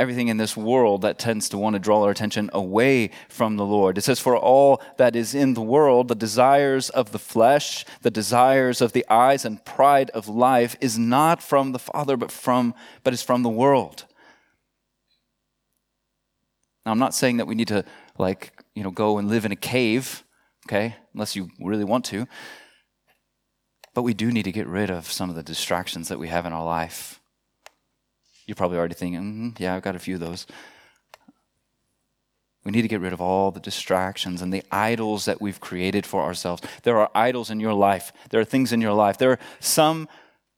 everything 0.00 0.28
in 0.28 0.36
this 0.36 0.56
world 0.56 1.02
that 1.02 1.18
tends 1.18 1.48
to 1.48 1.58
want 1.58 1.74
to 1.74 1.80
draw 1.80 2.02
our 2.02 2.10
attention 2.10 2.48
away 2.52 3.10
from 3.28 3.56
the 3.56 3.64
Lord. 3.64 3.98
It 3.98 4.02
says, 4.02 4.20
For 4.20 4.36
all 4.36 4.80
that 4.96 5.16
is 5.16 5.34
in 5.34 5.54
the 5.54 5.60
world, 5.60 6.06
the 6.06 6.14
desires 6.14 6.88
of 6.88 7.10
the 7.10 7.18
flesh, 7.18 7.84
the 8.02 8.10
desires 8.10 8.80
of 8.80 8.92
the 8.92 9.04
eyes, 9.08 9.44
and 9.44 9.64
pride 9.64 10.10
of 10.10 10.28
life 10.28 10.76
is 10.80 10.96
not 10.96 11.42
from 11.42 11.72
the 11.72 11.80
Father, 11.80 12.16
but 12.16 12.30
from 12.30 12.74
but 13.02 13.12
is 13.12 13.22
from 13.22 13.42
the 13.42 13.48
world. 13.48 14.04
Now 16.84 16.92
I'm 16.92 17.00
not 17.00 17.14
saying 17.14 17.38
that 17.38 17.46
we 17.46 17.56
need 17.56 17.68
to 17.68 17.84
like, 18.18 18.64
you 18.74 18.82
know, 18.82 18.92
go 18.92 19.18
and 19.18 19.28
live 19.28 19.44
in 19.44 19.52
a 19.52 19.56
cave, 19.56 20.24
okay, 20.68 20.96
unless 21.14 21.34
you 21.34 21.48
really 21.60 21.84
want 21.84 22.04
to. 22.06 22.26
But 23.94 24.02
we 24.02 24.14
do 24.14 24.30
need 24.30 24.44
to 24.44 24.52
get 24.52 24.66
rid 24.66 24.90
of 24.90 25.10
some 25.10 25.30
of 25.30 25.36
the 25.36 25.42
distractions 25.42 26.08
that 26.08 26.18
we 26.18 26.28
have 26.28 26.46
in 26.46 26.52
our 26.52 26.64
life 26.64 27.18
you're 28.48 28.54
probably 28.54 28.78
already 28.78 28.94
thinking, 28.94 29.52
mm, 29.52 29.60
yeah, 29.60 29.76
I've 29.76 29.82
got 29.82 29.94
a 29.94 29.98
few 29.98 30.14
of 30.14 30.20
those. 30.20 30.46
We 32.64 32.72
need 32.72 32.82
to 32.82 32.88
get 32.88 33.02
rid 33.02 33.12
of 33.12 33.20
all 33.20 33.50
the 33.50 33.60
distractions 33.60 34.40
and 34.40 34.52
the 34.52 34.64
idols 34.72 35.26
that 35.26 35.40
we've 35.40 35.60
created 35.60 36.06
for 36.06 36.22
ourselves. 36.22 36.62
There 36.82 36.98
are 36.98 37.10
idols 37.14 37.50
in 37.50 37.60
your 37.60 37.74
life. 37.74 38.10
There 38.30 38.40
are 38.40 38.46
things 38.46 38.72
in 38.72 38.80
your 38.80 38.94
life. 38.94 39.18
There 39.18 39.32
are 39.32 39.38
some, 39.60 40.08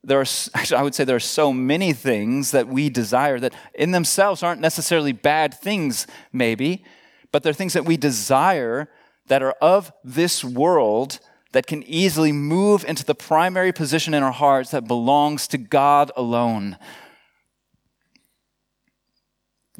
there 0.05 0.21
are, 0.21 0.25
actually, 0.55 0.77
I 0.77 0.83
would 0.83 0.95
say 0.95 1.03
there 1.03 1.17
are 1.17 1.19
so 1.19 1.51
many 1.51 1.91
things 1.91 2.51
that 2.51 2.69
we 2.69 2.89
desire 2.89 3.41
that 3.41 3.53
in 3.73 3.91
themselves 3.91 4.41
aren't 4.41 4.61
necessarily 4.61 5.11
bad 5.11 5.53
things, 5.53 6.07
maybe, 6.31 6.85
but 7.33 7.43
they're 7.43 7.51
things 7.51 7.73
that 7.73 7.85
we 7.85 7.97
desire 7.97 8.87
that 9.27 9.43
are 9.43 9.55
of 9.61 9.91
this 10.03 10.43
world 10.43 11.19
that 11.51 11.67
can 11.67 11.83
easily 11.83 12.31
move 12.31 12.85
into 12.85 13.03
the 13.03 13.15
primary 13.15 13.71
position 13.71 14.13
in 14.13 14.23
our 14.23 14.31
hearts 14.31 14.71
that 14.71 14.87
belongs 14.87 15.47
to 15.47 15.57
God 15.57 16.11
alone 16.15 16.77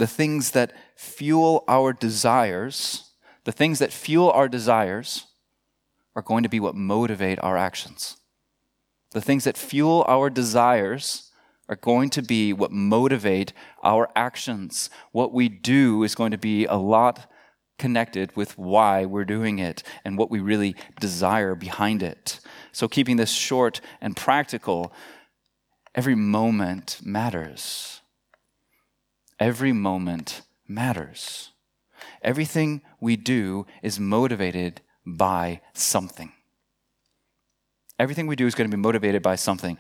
the 0.02 0.08
things 0.08 0.50
that 0.52 0.74
fuel 0.96 1.64
our 1.68 1.94
desires, 1.94 3.12
the 3.44 3.52
things 3.52 3.78
that 3.78 3.94
fuel 3.94 4.32
our 4.32 4.48
desires 4.48 5.28
are 6.16 6.24
going 6.24 6.42
to 6.42 6.50
be 6.50 6.60
what 6.60 6.74
motivate 6.74 7.38
our 7.44 7.56
actions. 7.56 8.18
The 9.12 9.22
things 9.22 9.44
that 9.44 9.58
fuel 9.58 10.04
our 10.08 10.32
desires 10.32 11.32
are 11.70 11.76
going 11.76 12.10
to 12.10 12.24
be 12.24 12.52
what 12.52 12.72
motivate 12.72 13.54
our 13.84 14.10
actions. 14.16 14.90
What 15.12 15.34
we 15.34 15.50
do 15.50 16.02
is 16.02 16.16
going 16.16 16.32
to 16.32 16.38
be 16.40 16.66
a 16.66 16.78
lot 16.78 17.31
connected 17.82 18.34
with 18.38 18.58
why 18.58 19.06
we're 19.06 19.26
doing 19.26 19.60
it 19.60 19.84
and 20.06 20.18
what 20.18 20.32
we 20.32 20.40
really 20.40 20.76
desire 21.00 21.56
behind 21.56 22.02
it. 22.02 22.40
So, 22.72 22.88
keeping 22.88 23.18
this 23.18 23.32
short 23.32 23.82
and 24.00 24.16
practical, 24.16 24.94
every 25.94 26.16
moment 26.16 27.00
matters. 27.04 28.02
Every 29.40 29.74
moment 29.74 30.44
matters. 30.68 31.52
Everything 32.22 32.82
we 33.00 33.16
do 33.16 33.66
is 33.82 34.00
motivated 34.00 34.82
by 35.06 35.62
something. 35.74 36.32
Everything 37.98 38.28
we 38.28 38.36
do 38.36 38.48
is 38.48 38.56
going 38.56 38.70
to 38.70 38.78
be 38.78 38.82
motivated 38.82 39.22
by 39.22 39.36
something. 39.36 39.78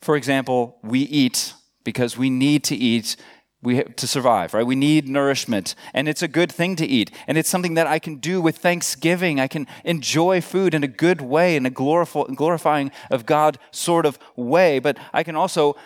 For 0.00 0.16
example, 0.16 0.78
we 0.82 1.00
eat 1.00 1.54
because 1.84 2.16
we 2.16 2.30
need 2.30 2.64
to 2.64 2.76
eat 2.76 3.16
we 3.62 3.76
have 3.76 3.94
to 3.96 4.08
survive, 4.08 4.54
right? 4.54 4.66
We 4.66 4.74
need 4.74 5.08
nourishment, 5.08 5.76
and 5.94 6.08
it's 6.08 6.22
a 6.22 6.28
good 6.28 6.50
thing 6.50 6.74
to 6.76 6.86
eat, 6.86 7.12
and 7.28 7.38
it's 7.38 7.48
something 7.48 7.74
that 7.74 7.86
I 7.86 8.00
can 8.00 8.16
do 8.16 8.42
with 8.42 8.58
thanksgiving. 8.58 9.38
I 9.38 9.46
can 9.46 9.68
enjoy 9.84 10.40
food 10.40 10.74
in 10.74 10.82
a 10.82 10.88
good 10.88 11.20
way, 11.20 11.54
in 11.54 11.64
a 11.64 11.70
glorifying 11.70 12.90
of 13.08 13.24
God 13.24 13.58
sort 13.70 14.04
of 14.04 14.18
way, 14.34 14.80
but 14.80 14.98
I 15.12 15.22
can 15.22 15.36
also 15.36 15.76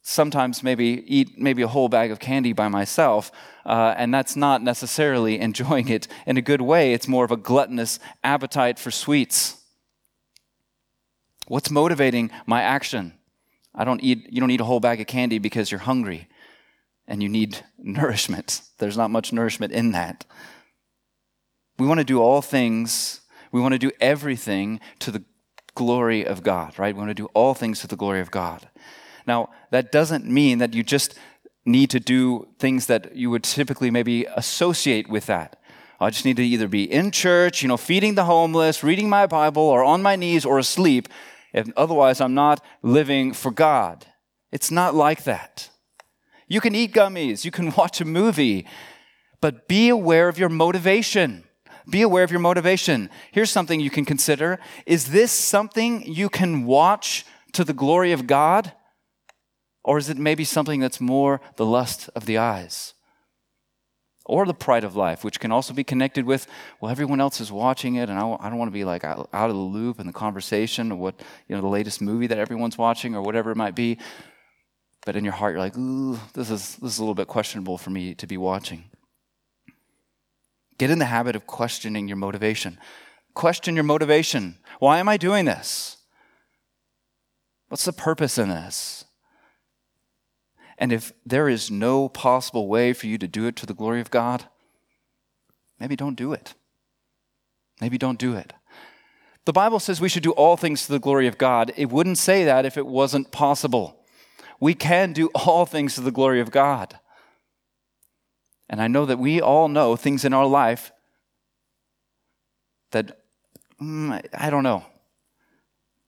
sometimes 0.00 0.62
maybe 0.62 1.04
eat 1.06 1.38
maybe 1.38 1.60
a 1.60 1.68
whole 1.68 1.90
bag 1.90 2.10
of 2.10 2.18
candy 2.18 2.54
by 2.54 2.68
myself, 2.68 3.30
uh, 3.66 3.94
and 3.98 4.12
that's 4.12 4.34
not 4.34 4.62
necessarily 4.62 5.38
enjoying 5.48 5.88
it 5.88 6.08
in 6.26 6.38
a 6.38 6.42
good 6.42 6.62
way. 6.62 6.94
It's 6.94 7.06
more 7.06 7.24
of 7.24 7.30
a 7.30 7.36
gluttonous 7.36 8.00
appetite 8.24 8.78
for 8.78 8.90
sweets. 8.90 9.60
What's 11.48 11.70
motivating 11.70 12.30
my 12.46 12.62
action? 12.62 13.12
I 13.74 13.84
don't 13.84 14.02
eat, 14.02 14.26
you 14.32 14.40
don't 14.40 14.50
eat 14.50 14.60
a 14.62 14.64
whole 14.64 14.80
bag 14.80 15.02
of 15.02 15.06
candy 15.06 15.38
because 15.38 15.70
you're 15.70 15.80
hungry 15.80 16.28
and 17.08 17.22
you 17.22 17.28
need 17.28 17.64
nourishment. 17.78 18.60
There's 18.78 18.96
not 18.96 19.10
much 19.10 19.32
nourishment 19.32 19.72
in 19.72 19.90
that. 19.92 20.24
We 21.78 21.86
want 21.86 21.98
to 21.98 22.04
do 22.04 22.20
all 22.20 22.42
things, 22.42 23.22
we 23.50 23.60
want 23.60 23.72
to 23.72 23.78
do 23.78 23.90
everything 24.00 24.78
to 25.00 25.10
the 25.10 25.24
glory 25.74 26.24
of 26.24 26.42
God, 26.42 26.78
right? 26.78 26.94
We 26.94 26.98
want 26.98 27.10
to 27.10 27.14
do 27.14 27.26
all 27.34 27.54
things 27.54 27.80
to 27.80 27.86
the 27.86 27.96
glory 27.96 28.20
of 28.20 28.30
God. 28.30 28.68
Now, 29.26 29.50
that 29.70 29.90
doesn't 29.90 30.26
mean 30.26 30.58
that 30.58 30.74
you 30.74 30.82
just 30.82 31.18
need 31.64 31.90
to 31.90 32.00
do 32.00 32.48
things 32.58 32.86
that 32.86 33.14
you 33.16 33.30
would 33.30 33.44
typically 33.44 33.90
maybe 33.90 34.24
associate 34.36 35.08
with 35.08 35.26
that. 35.26 35.60
I 36.00 36.10
just 36.10 36.24
need 36.24 36.36
to 36.36 36.46
either 36.46 36.68
be 36.68 36.90
in 36.90 37.10
church, 37.10 37.62
you 37.62 37.68
know, 37.68 37.76
feeding 37.76 38.14
the 38.14 38.24
homeless, 38.24 38.84
reading 38.84 39.08
my 39.08 39.26
Bible, 39.26 39.62
or 39.62 39.82
on 39.82 40.02
my 40.02 40.16
knees, 40.16 40.44
or 40.44 40.58
asleep. 40.58 41.08
If, 41.52 41.68
otherwise, 41.76 42.20
I'm 42.20 42.34
not 42.34 42.64
living 42.82 43.32
for 43.32 43.50
God. 43.50 44.06
It's 44.52 44.70
not 44.70 44.94
like 44.94 45.24
that. 45.24 45.70
You 46.48 46.60
can 46.60 46.74
eat 46.74 46.92
gummies, 46.92 47.44
you 47.44 47.50
can 47.50 47.70
watch 47.76 48.00
a 48.00 48.04
movie, 48.04 48.66
but 49.40 49.68
be 49.68 49.88
aware 49.88 50.28
of 50.28 50.38
your 50.38 50.48
motivation. 50.48 51.44
Be 51.88 52.02
aware 52.02 52.24
of 52.24 52.30
your 52.30 52.40
motivation. 52.40 53.08
Here's 53.30 53.50
something 53.50 53.80
you 53.80 53.90
can 53.90 54.04
consider 54.04 54.58
Is 54.84 55.06
this 55.06 55.32
something 55.32 56.02
you 56.02 56.28
can 56.28 56.64
watch 56.64 57.24
to 57.52 57.64
the 57.64 57.72
glory 57.72 58.12
of 58.12 58.26
God? 58.26 58.72
Or 59.84 59.96
is 59.96 60.10
it 60.10 60.18
maybe 60.18 60.44
something 60.44 60.80
that's 60.80 61.00
more 61.00 61.40
the 61.56 61.64
lust 61.64 62.10
of 62.14 62.26
the 62.26 62.36
eyes? 62.36 62.92
Or 64.26 64.44
the 64.44 64.52
pride 64.52 64.84
of 64.84 64.94
life, 64.94 65.24
which 65.24 65.40
can 65.40 65.50
also 65.50 65.72
be 65.72 65.84
connected 65.84 66.26
with, 66.26 66.46
well, 66.78 66.90
everyone 66.90 67.22
else 67.22 67.40
is 67.40 67.50
watching 67.50 67.94
it, 67.94 68.10
and 68.10 68.18
I, 68.18 68.50
don't 68.50 68.58
want 68.58 68.68
to 68.68 68.74
be 68.74 68.84
like 68.84 69.02
out 69.02 69.28
of 69.32 69.54
the 69.54 69.54
loop 69.54 69.98
in 69.98 70.06
the 70.06 70.12
conversation 70.12 70.92
of 70.92 70.98
what, 70.98 71.18
you 71.48 71.56
know, 71.56 71.62
the 71.62 71.68
latest 71.68 72.02
movie 72.02 72.26
that 72.26 72.36
everyone's 72.36 72.76
watching 72.76 73.14
or 73.14 73.22
whatever 73.22 73.50
it 73.50 73.56
might 73.56 73.74
be. 73.74 73.96
But 75.08 75.16
in 75.16 75.24
your 75.24 75.32
heart, 75.32 75.54
you're 75.54 75.60
like, 75.60 75.78
ooh, 75.78 76.18
this 76.34 76.50
is, 76.50 76.76
this 76.76 76.92
is 76.92 76.98
a 76.98 77.00
little 77.00 77.14
bit 77.14 77.28
questionable 77.28 77.78
for 77.78 77.88
me 77.88 78.14
to 78.16 78.26
be 78.26 78.36
watching. 78.36 78.90
Get 80.76 80.90
in 80.90 80.98
the 80.98 81.06
habit 81.06 81.34
of 81.34 81.46
questioning 81.46 82.08
your 82.08 82.18
motivation. 82.18 82.76
Question 83.32 83.74
your 83.74 83.84
motivation. 83.84 84.58
Why 84.80 84.98
am 84.98 85.08
I 85.08 85.16
doing 85.16 85.46
this? 85.46 85.96
What's 87.70 87.86
the 87.86 87.92
purpose 87.94 88.36
in 88.36 88.50
this? 88.50 89.06
And 90.76 90.92
if 90.92 91.14
there 91.24 91.48
is 91.48 91.70
no 91.70 92.10
possible 92.10 92.68
way 92.68 92.92
for 92.92 93.06
you 93.06 93.16
to 93.16 93.26
do 93.26 93.46
it 93.46 93.56
to 93.56 93.64
the 93.64 93.72
glory 93.72 94.02
of 94.02 94.10
God, 94.10 94.44
maybe 95.80 95.96
don't 95.96 96.16
do 96.16 96.34
it. 96.34 96.52
Maybe 97.80 97.96
don't 97.96 98.18
do 98.18 98.34
it. 98.34 98.52
The 99.46 99.54
Bible 99.54 99.80
says 99.80 100.02
we 100.02 100.10
should 100.10 100.22
do 100.22 100.32
all 100.32 100.58
things 100.58 100.84
to 100.84 100.92
the 100.92 101.00
glory 101.00 101.26
of 101.26 101.38
God. 101.38 101.72
It 101.78 101.88
wouldn't 101.88 102.18
say 102.18 102.44
that 102.44 102.66
if 102.66 102.76
it 102.76 102.86
wasn't 102.86 103.32
possible 103.32 103.97
we 104.60 104.74
can 104.74 105.12
do 105.12 105.28
all 105.34 105.66
things 105.66 105.94
to 105.94 106.00
the 106.00 106.10
glory 106.10 106.40
of 106.40 106.50
God. 106.50 106.98
And 108.68 108.82
I 108.82 108.88
know 108.88 109.06
that 109.06 109.18
we 109.18 109.40
all 109.40 109.68
know 109.68 109.96
things 109.96 110.24
in 110.24 110.32
our 110.32 110.46
life 110.46 110.92
that 112.90 113.18
mm, 113.80 114.24
I 114.34 114.50
don't 114.50 114.62
know. 114.62 114.84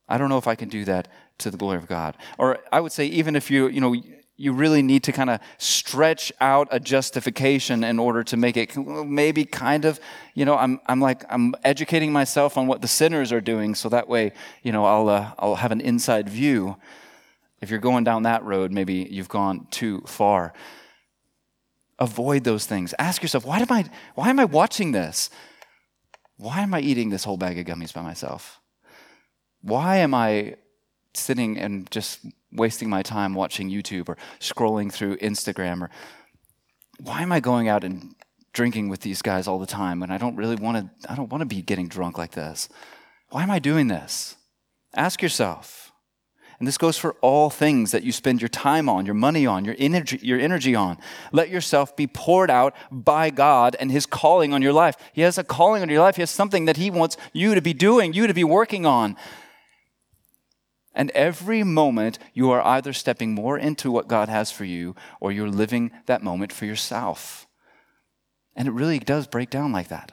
I 0.08 0.18
don't 0.18 0.28
know 0.28 0.38
if 0.38 0.46
I 0.46 0.56
can 0.56 0.68
do 0.68 0.84
that 0.86 1.08
to 1.38 1.50
the 1.50 1.56
glory 1.56 1.76
of 1.76 1.86
God. 1.86 2.16
Or 2.36 2.58
I 2.72 2.80
would 2.80 2.92
say, 2.92 3.06
even 3.06 3.36
if 3.36 3.50
you, 3.50 3.68
you 3.68 3.80
know, 3.80 3.94
you 4.36 4.52
really 4.52 4.82
need 4.82 5.04
to 5.04 5.12
kind 5.12 5.30
of 5.30 5.38
stretch 5.58 6.32
out 6.40 6.66
a 6.70 6.80
justification 6.80 7.84
in 7.84 7.98
order 7.98 8.24
to 8.24 8.36
make 8.36 8.56
it 8.56 8.74
maybe 8.76 9.44
kind 9.44 9.84
of, 9.84 10.00
you 10.34 10.44
know, 10.44 10.56
I'm, 10.56 10.80
I'm 10.86 11.00
like, 11.00 11.24
I'm 11.28 11.54
educating 11.62 12.10
myself 12.10 12.56
on 12.56 12.66
what 12.66 12.80
the 12.80 12.88
sinners 12.88 13.32
are 13.32 13.40
doing 13.42 13.74
so 13.74 13.90
that 13.90 14.08
way, 14.08 14.32
you 14.62 14.72
know, 14.72 14.84
I'll, 14.84 15.08
uh, 15.08 15.32
I'll 15.38 15.56
have 15.56 15.72
an 15.72 15.80
inside 15.80 16.28
view. 16.28 16.76
If 17.60 17.70
you're 17.70 17.78
going 17.78 18.04
down 18.04 18.22
that 18.22 18.44
road, 18.44 18.72
maybe 18.72 19.06
you've 19.10 19.28
gone 19.28 19.66
too 19.70 20.02
far. 20.06 20.52
Avoid 21.98 22.44
those 22.44 22.64
things. 22.64 22.94
Ask 22.98 23.22
yourself, 23.22 23.44
why 23.44 23.58
am 23.60 23.66
I, 23.70 23.84
why 24.14 24.30
am 24.30 24.40
I 24.40 24.46
watching 24.46 24.92
this? 24.92 25.28
Why 26.36 26.60
am 26.60 26.72
I 26.72 26.80
eating 26.80 27.10
this 27.10 27.24
whole 27.24 27.36
bag 27.36 27.58
of 27.58 27.66
gummies 27.66 27.92
by 27.92 28.00
myself? 28.00 28.60
Why 29.60 29.98
am 29.98 30.14
I 30.14 30.56
sitting 31.12 31.58
and 31.58 31.90
just 31.90 32.24
wasting 32.50 32.88
my 32.88 33.02
time 33.02 33.34
watching 33.34 33.70
YouTube 33.70 34.08
or 34.08 34.16
scrolling 34.38 34.90
through 34.90 35.18
Instagram? 35.18 35.82
Or 35.82 35.90
why 36.98 37.20
am 37.20 37.32
I 37.32 37.40
going 37.40 37.68
out 37.68 37.84
and 37.84 38.14
drinking 38.54 38.88
with 38.88 39.00
these 39.00 39.20
guys 39.20 39.46
all 39.46 39.58
the 39.58 39.66
time 39.66 40.00
when 40.00 40.10
I 40.10 40.16
don't 40.16 40.36
really 40.36 40.56
want 40.56 40.78
to, 40.78 41.12
I 41.12 41.14
don't 41.14 41.30
want 41.30 41.42
to 41.42 41.46
be 41.46 41.60
getting 41.60 41.88
drunk 41.88 42.16
like 42.16 42.32
this? 42.32 42.70
Why 43.28 43.42
am 43.42 43.50
I 43.50 43.58
doing 43.58 43.88
this? 43.88 44.36
Ask 44.94 45.20
yourself. 45.20 45.89
And 46.60 46.68
this 46.68 46.76
goes 46.76 46.98
for 46.98 47.14
all 47.22 47.48
things 47.48 47.90
that 47.90 48.02
you 48.02 48.12
spend 48.12 48.42
your 48.42 48.50
time 48.50 48.86
on, 48.86 49.06
your 49.06 49.14
money 49.14 49.46
on, 49.46 49.64
your 49.64 49.74
energy, 49.78 50.20
your 50.22 50.38
energy 50.38 50.74
on. 50.74 50.98
Let 51.32 51.48
yourself 51.48 51.96
be 51.96 52.06
poured 52.06 52.50
out 52.50 52.76
by 52.92 53.30
God 53.30 53.76
and 53.80 53.90
His 53.90 54.04
calling 54.04 54.52
on 54.52 54.60
your 54.60 54.74
life. 54.74 54.94
He 55.14 55.22
has 55.22 55.38
a 55.38 55.44
calling 55.44 55.80
on 55.80 55.88
your 55.88 56.02
life. 56.02 56.16
He 56.16 56.22
has 56.22 56.30
something 56.30 56.66
that 56.66 56.76
He 56.76 56.90
wants 56.90 57.16
you 57.32 57.54
to 57.54 57.62
be 57.62 57.72
doing, 57.72 58.12
you 58.12 58.26
to 58.26 58.34
be 58.34 58.44
working 58.44 58.84
on. 58.84 59.16
And 60.94 61.10
every 61.12 61.62
moment, 61.62 62.18
you 62.34 62.50
are 62.50 62.66
either 62.66 62.92
stepping 62.92 63.34
more 63.34 63.56
into 63.56 63.90
what 63.90 64.06
God 64.06 64.28
has 64.28 64.52
for 64.52 64.66
you 64.66 64.94
or 65.18 65.32
you're 65.32 65.48
living 65.48 65.90
that 66.04 66.22
moment 66.22 66.52
for 66.52 66.66
yourself. 66.66 67.46
And 68.54 68.68
it 68.68 68.72
really 68.72 68.98
does 68.98 69.26
break 69.26 69.48
down 69.48 69.72
like 69.72 69.88
that. 69.88 70.12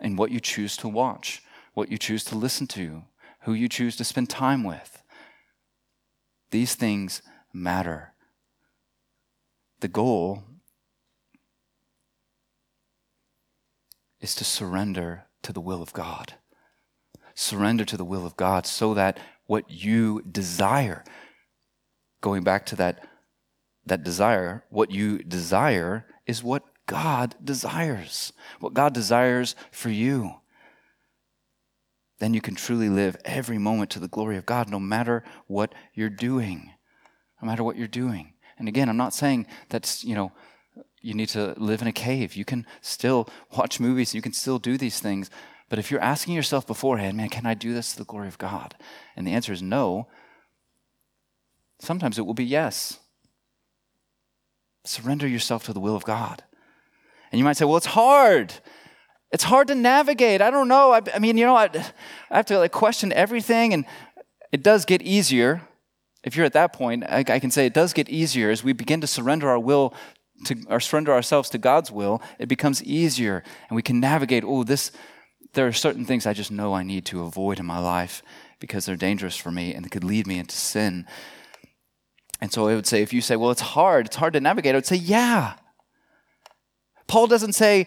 And 0.00 0.16
what 0.16 0.30
you 0.30 0.40
choose 0.40 0.78
to 0.78 0.88
watch, 0.88 1.42
what 1.74 1.90
you 1.90 1.98
choose 1.98 2.24
to 2.24 2.36
listen 2.36 2.66
to, 2.68 3.02
who 3.44 3.52
you 3.52 3.68
choose 3.68 3.96
to 3.96 4.04
spend 4.04 4.28
time 4.28 4.64
with. 4.64 5.02
These 6.50 6.74
things 6.74 7.22
matter. 7.52 8.14
The 9.80 9.88
goal 9.88 10.44
is 14.20 14.34
to 14.36 14.44
surrender 14.44 15.24
to 15.42 15.52
the 15.52 15.60
will 15.60 15.82
of 15.82 15.92
God. 15.92 16.34
Surrender 17.34 17.84
to 17.84 17.96
the 17.96 18.04
will 18.04 18.24
of 18.24 18.36
God 18.36 18.66
so 18.66 18.94
that 18.94 19.18
what 19.46 19.70
you 19.70 20.22
desire, 20.22 21.04
going 22.22 22.44
back 22.44 22.64
to 22.66 22.76
that, 22.76 23.06
that 23.84 24.02
desire, 24.02 24.64
what 24.70 24.90
you 24.90 25.18
desire 25.18 26.06
is 26.26 26.42
what 26.42 26.62
God 26.86 27.34
desires, 27.44 28.32
what 28.60 28.72
God 28.72 28.94
desires 28.94 29.54
for 29.70 29.90
you 29.90 30.36
then 32.18 32.34
you 32.34 32.40
can 32.40 32.54
truly 32.54 32.88
live 32.88 33.16
every 33.24 33.58
moment 33.58 33.90
to 33.90 34.00
the 34.00 34.08
glory 34.08 34.36
of 34.36 34.46
God, 34.46 34.68
no 34.68 34.78
matter 34.78 35.24
what 35.46 35.74
you're 35.94 36.10
doing. 36.10 36.70
No 37.42 37.48
matter 37.48 37.64
what 37.64 37.76
you're 37.76 37.88
doing. 37.88 38.34
And 38.58 38.68
again, 38.68 38.88
I'm 38.88 38.96
not 38.96 39.14
saying 39.14 39.46
that's, 39.68 40.04
you 40.04 40.14
know, 40.14 40.32
you 41.00 41.12
need 41.12 41.28
to 41.30 41.54
live 41.58 41.82
in 41.82 41.88
a 41.88 41.92
cave. 41.92 42.34
You 42.34 42.44
can 42.44 42.66
still 42.80 43.28
watch 43.56 43.80
movies, 43.80 44.14
you 44.14 44.22
can 44.22 44.32
still 44.32 44.58
do 44.58 44.78
these 44.78 45.00
things. 45.00 45.30
But 45.68 45.78
if 45.78 45.90
you're 45.90 46.00
asking 46.00 46.34
yourself 46.34 46.66
beforehand, 46.66 47.16
man, 47.16 47.28
can 47.28 47.46
I 47.46 47.54
do 47.54 47.74
this 47.74 47.92
to 47.92 47.98
the 47.98 48.04
glory 48.04 48.28
of 48.28 48.38
God? 48.38 48.74
And 49.16 49.26
the 49.26 49.32
answer 49.32 49.52
is 49.52 49.62
no. 49.62 50.08
Sometimes 51.80 52.18
it 52.18 52.26
will 52.26 52.34
be 52.34 52.44
yes. 52.44 53.00
Surrender 54.84 55.26
yourself 55.26 55.64
to 55.64 55.72
the 55.72 55.80
will 55.80 55.96
of 55.96 56.04
God. 56.04 56.44
And 57.32 57.38
you 57.38 57.44
might 57.44 57.56
say, 57.56 57.64
well, 57.64 57.76
it's 57.76 57.86
hard. 57.86 58.54
It's 59.34 59.42
hard 59.42 59.66
to 59.66 59.74
navigate. 59.74 60.40
I 60.40 60.50
don't 60.52 60.68
know. 60.68 60.92
I, 60.92 61.00
I 61.12 61.18
mean, 61.18 61.36
you 61.36 61.44
know, 61.44 61.56
I, 61.56 61.64
I 62.30 62.36
have 62.36 62.46
to 62.46 62.58
like 62.60 62.70
question 62.70 63.12
everything, 63.12 63.74
and 63.74 63.84
it 64.52 64.62
does 64.62 64.84
get 64.84 65.02
easier. 65.02 65.60
If 66.22 66.36
you're 66.36 66.46
at 66.46 66.52
that 66.52 66.72
point, 66.72 67.02
I, 67.02 67.24
I 67.26 67.40
can 67.40 67.50
say 67.50 67.66
it 67.66 67.74
does 67.74 67.92
get 67.92 68.08
easier 68.08 68.50
as 68.50 68.62
we 68.62 68.72
begin 68.72 69.00
to 69.00 69.08
surrender 69.08 69.48
our 69.48 69.58
will 69.58 69.92
to 70.44 70.54
or 70.68 70.78
surrender 70.78 71.12
ourselves 71.12 71.50
to 71.50 71.58
God's 71.58 71.90
will. 71.90 72.22
It 72.38 72.46
becomes 72.46 72.80
easier, 72.84 73.42
and 73.68 73.74
we 73.74 73.82
can 73.82 73.98
navigate. 73.98 74.44
Oh, 74.46 74.62
this. 74.62 74.92
There 75.54 75.66
are 75.66 75.72
certain 75.72 76.04
things 76.04 76.26
I 76.26 76.32
just 76.32 76.52
know 76.52 76.72
I 76.72 76.84
need 76.84 77.04
to 77.06 77.22
avoid 77.22 77.58
in 77.58 77.66
my 77.66 77.80
life 77.80 78.22
because 78.60 78.86
they're 78.86 78.94
dangerous 78.94 79.36
for 79.36 79.50
me 79.50 79.74
and 79.74 79.84
they 79.84 79.88
could 79.88 80.04
lead 80.04 80.28
me 80.28 80.38
into 80.38 80.54
sin. 80.54 81.06
And 82.40 82.52
so 82.52 82.68
I 82.68 82.76
would 82.76 82.86
say, 82.86 83.02
if 83.02 83.12
you 83.12 83.20
say, 83.20 83.34
well, 83.34 83.50
it's 83.50 83.60
hard, 83.60 84.06
it's 84.06 84.16
hard 84.16 84.32
to 84.34 84.40
navigate, 84.40 84.74
I 84.74 84.78
would 84.78 84.86
say, 84.86 84.96
yeah. 84.96 85.54
Paul 87.06 87.26
doesn't 87.26 87.52
say, 87.54 87.86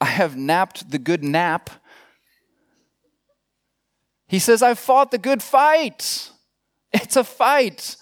I 0.00 0.06
have 0.06 0.36
napped 0.36 0.90
the 0.90 0.98
good 0.98 1.24
nap. 1.24 1.70
He 4.28 4.38
says, 4.38 4.62
I've 4.62 4.78
fought 4.78 5.10
the 5.10 5.18
good 5.18 5.42
fight. 5.42 6.30
It's 6.92 7.16
a 7.16 7.24
fight. 7.24 7.96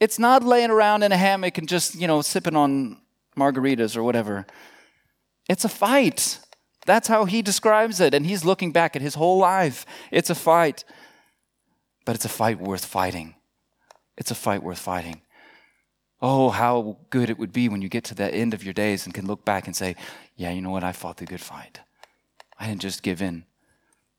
It's 0.00 0.18
not 0.18 0.42
laying 0.42 0.70
around 0.70 1.02
in 1.02 1.12
a 1.12 1.16
hammock 1.16 1.58
and 1.58 1.68
just, 1.68 1.94
you 1.94 2.06
know, 2.06 2.22
sipping 2.22 2.56
on 2.56 2.98
margaritas 3.36 3.96
or 3.96 4.02
whatever. 4.02 4.46
It's 5.48 5.64
a 5.64 5.68
fight. 5.68 6.38
That's 6.86 7.08
how 7.08 7.24
he 7.24 7.42
describes 7.42 8.00
it. 8.00 8.12
And 8.12 8.26
he's 8.26 8.44
looking 8.44 8.72
back 8.72 8.96
at 8.96 9.02
his 9.02 9.14
whole 9.14 9.38
life. 9.38 9.86
It's 10.10 10.30
a 10.30 10.34
fight. 10.34 10.84
But 12.04 12.16
it's 12.16 12.24
a 12.24 12.28
fight 12.28 12.60
worth 12.60 12.84
fighting. 12.84 13.36
It's 14.18 14.30
a 14.30 14.34
fight 14.34 14.62
worth 14.62 14.78
fighting. 14.78 15.21
Oh, 16.24 16.50
how 16.50 16.98
good 17.10 17.28
it 17.28 17.38
would 17.38 17.52
be 17.52 17.68
when 17.68 17.82
you 17.82 17.88
get 17.88 18.04
to 18.04 18.14
the 18.14 18.32
end 18.32 18.54
of 18.54 18.62
your 18.62 18.72
days 18.72 19.04
and 19.04 19.14
can 19.14 19.26
look 19.26 19.44
back 19.44 19.66
and 19.66 19.74
say, 19.74 19.96
yeah, 20.36 20.52
you 20.52 20.62
know 20.62 20.70
what? 20.70 20.84
I 20.84 20.92
fought 20.92 21.16
the 21.16 21.26
good 21.26 21.40
fight. 21.40 21.80
I 22.58 22.68
didn't 22.68 22.80
just 22.80 23.02
give 23.02 23.20
in, 23.20 23.44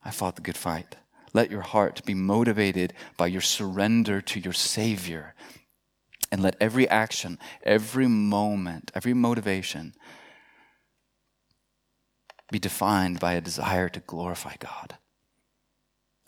I 0.03 0.11
fought 0.11 0.35
the 0.35 0.41
good 0.41 0.57
fight. 0.57 0.97
Let 1.33 1.49
your 1.49 1.61
heart 1.61 2.03
be 2.05 2.13
motivated 2.13 2.93
by 3.17 3.27
your 3.27 3.41
surrender 3.41 4.21
to 4.21 4.39
your 4.39 4.53
Savior. 4.53 5.33
And 6.31 6.43
let 6.43 6.57
every 6.59 6.89
action, 6.89 7.39
every 7.63 8.07
moment, 8.07 8.91
every 8.93 9.13
motivation 9.13 9.93
be 12.51 12.59
defined 12.59 13.19
by 13.19 13.33
a 13.33 13.41
desire 13.41 13.87
to 13.89 13.99
glorify 14.01 14.55
God 14.59 14.97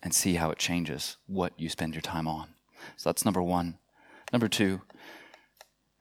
and 0.01 0.13
see 0.13 0.35
how 0.35 0.51
it 0.51 0.57
changes 0.57 1.17
what 1.27 1.53
you 1.59 1.69
spend 1.69 1.93
your 1.93 2.01
time 2.01 2.27
on. 2.27 2.49
So 2.97 3.09
that's 3.09 3.25
number 3.25 3.41
one. 3.41 3.77
Number 4.31 4.47
two, 4.47 4.81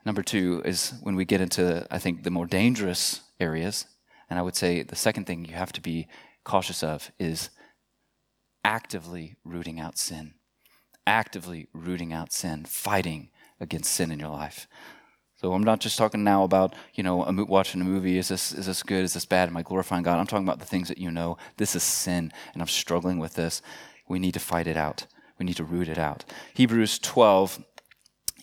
number 0.04 0.22
two 0.22 0.62
is 0.64 0.94
when 1.02 1.16
we 1.16 1.24
get 1.24 1.40
into, 1.40 1.86
I 1.90 1.98
think, 1.98 2.22
the 2.22 2.30
more 2.30 2.46
dangerous 2.46 3.22
areas. 3.40 3.86
And 4.30 4.38
I 4.38 4.42
would 4.42 4.56
say 4.56 4.82
the 4.82 4.96
second 4.96 5.26
thing 5.26 5.44
you 5.44 5.54
have 5.54 5.72
to 5.72 5.80
be 5.80 6.08
cautious 6.44 6.82
of 6.82 7.10
is 7.18 7.50
actively 8.64 9.36
rooting 9.44 9.80
out 9.80 9.98
sin. 9.98 10.34
Actively 11.06 11.68
rooting 11.72 12.12
out 12.12 12.32
sin, 12.32 12.64
fighting 12.64 13.30
against 13.60 13.92
sin 13.92 14.10
in 14.10 14.18
your 14.18 14.30
life. 14.30 14.66
So 15.36 15.52
I'm 15.52 15.62
not 15.62 15.80
just 15.80 15.98
talking 15.98 16.24
now 16.24 16.44
about, 16.44 16.74
you 16.94 17.02
know, 17.02 17.16
watching 17.48 17.80
a 17.80 17.84
movie. 17.84 18.16
Is 18.16 18.28
this, 18.28 18.52
is 18.52 18.64
this 18.64 18.82
good? 18.82 19.04
Is 19.04 19.12
this 19.12 19.26
bad? 19.26 19.48
Am 19.48 19.56
I 19.56 19.62
glorifying 19.62 20.02
God? 20.02 20.18
I'm 20.18 20.26
talking 20.26 20.46
about 20.46 20.58
the 20.58 20.64
things 20.64 20.88
that 20.88 20.96
you 20.96 21.10
know. 21.10 21.36
This 21.58 21.76
is 21.76 21.82
sin, 21.82 22.32
and 22.54 22.62
I'm 22.62 22.68
struggling 22.68 23.18
with 23.18 23.34
this. 23.34 23.60
We 24.08 24.18
need 24.18 24.32
to 24.34 24.40
fight 24.40 24.66
it 24.66 24.76
out. 24.76 25.06
We 25.38 25.44
need 25.44 25.56
to 25.56 25.64
root 25.64 25.88
it 25.88 25.98
out. 25.98 26.24
Hebrews 26.54 26.98
12, 27.00 27.62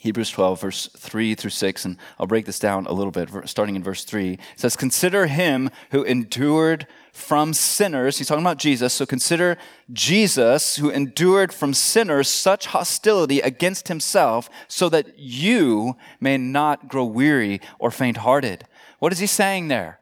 Hebrews 0.02 0.32
12, 0.32 0.62
verse 0.62 0.90
3 0.98 1.36
through 1.36 1.52
6, 1.52 1.86
and 1.86 1.96
I'll 2.18 2.26
break 2.26 2.48
this 2.48 2.58
down 2.58 2.88
a 2.88 2.92
little 2.92 3.12
bit, 3.12 3.30
starting 3.48 3.76
in 3.76 3.84
verse 3.84 4.04
3. 4.04 4.32
It 4.32 4.40
says, 4.56 4.76
Consider 4.76 5.28
him 5.28 5.70
who 5.92 6.02
endured 6.02 6.88
from 7.14 7.54
sinners. 7.54 8.18
He's 8.18 8.26
talking 8.26 8.44
about 8.44 8.58
Jesus. 8.58 8.94
So 8.94 9.06
consider 9.06 9.60
Jesus 9.94 10.78
who 10.78 10.90
endured 10.90 11.54
from 11.54 11.76
sinners 11.76 12.28
such 12.30 12.66
hostility 12.66 13.42
against 13.42 13.90
himself, 13.90 14.50
so 14.68 14.90
that 14.90 15.20
you 15.20 15.96
may 16.20 16.36
not 16.36 16.88
grow 16.88 17.06
weary 17.06 17.62
or 17.78 17.92
faint 17.92 18.18
hearted. 18.18 18.66
What 18.98 19.14
is 19.14 19.20
he 19.20 19.28
saying 19.28 19.68
there? 19.68 20.00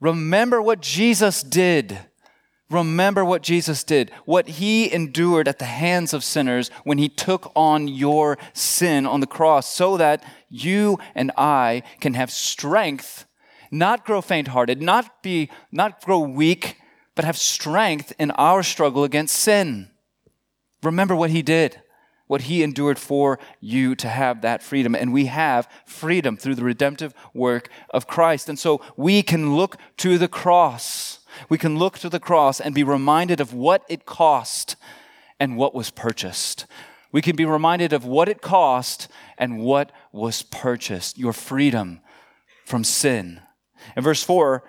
Remember 0.00 0.60
what 0.60 0.82
Jesus 0.82 1.42
did. 1.42 1.98
Remember 2.72 3.22
what 3.22 3.42
Jesus 3.42 3.84
did, 3.84 4.10
what 4.24 4.48
he 4.48 4.92
endured 4.92 5.46
at 5.46 5.58
the 5.58 5.66
hands 5.66 6.14
of 6.14 6.24
sinners 6.24 6.70
when 6.84 6.96
he 6.96 7.08
took 7.08 7.52
on 7.54 7.86
your 7.86 8.38
sin 8.54 9.04
on 9.04 9.20
the 9.20 9.26
cross, 9.26 9.72
so 9.72 9.98
that 9.98 10.24
you 10.48 10.98
and 11.14 11.30
I 11.36 11.82
can 12.00 12.14
have 12.14 12.30
strength, 12.30 13.26
not 13.70 14.06
grow 14.06 14.22
faint 14.22 14.48
hearted, 14.48 14.80
not 14.80 15.22
be, 15.22 15.50
not 15.70 16.02
grow 16.02 16.20
weak, 16.20 16.78
but 17.14 17.26
have 17.26 17.36
strength 17.36 18.12
in 18.18 18.30
our 18.32 18.62
struggle 18.62 19.04
against 19.04 19.36
sin. 19.36 19.90
Remember 20.82 21.14
what 21.14 21.30
he 21.30 21.42
did, 21.42 21.82
what 22.26 22.42
he 22.42 22.62
endured 22.62 22.98
for 22.98 23.38
you 23.60 23.94
to 23.96 24.08
have 24.08 24.40
that 24.40 24.62
freedom. 24.62 24.94
And 24.94 25.12
we 25.12 25.26
have 25.26 25.68
freedom 25.84 26.38
through 26.38 26.54
the 26.54 26.64
redemptive 26.64 27.12
work 27.34 27.68
of 27.90 28.06
Christ. 28.06 28.48
And 28.48 28.58
so 28.58 28.80
we 28.96 29.22
can 29.22 29.56
look 29.56 29.76
to 29.98 30.16
the 30.16 30.28
cross 30.28 31.18
we 31.48 31.58
can 31.58 31.78
look 31.78 31.98
to 31.98 32.08
the 32.08 32.20
cross 32.20 32.60
and 32.60 32.74
be 32.74 32.84
reminded 32.84 33.40
of 33.40 33.52
what 33.52 33.84
it 33.88 34.06
cost 34.06 34.76
and 35.40 35.56
what 35.56 35.74
was 35.74 35.90
purchased. 35.90 36.66
We 37.10 37.22
can 37.22 37.36
be 37.36 37.44
reminded 37.44 37.92
of 37.92 38.04
what 38.04 38.28
it 38.28 38.40
cost 38.40 39.08
and 39.36 39.58
what 39.60 39.92
was 40.12 40.42
purchased 40.42 41.18
your 41.18 41.32
freedom 41.32 42.00
from 42.64 42.84
sin. 42.84 43.40
In 43.96 44.02
verse 44.02 44.22
4, 44.22 44.62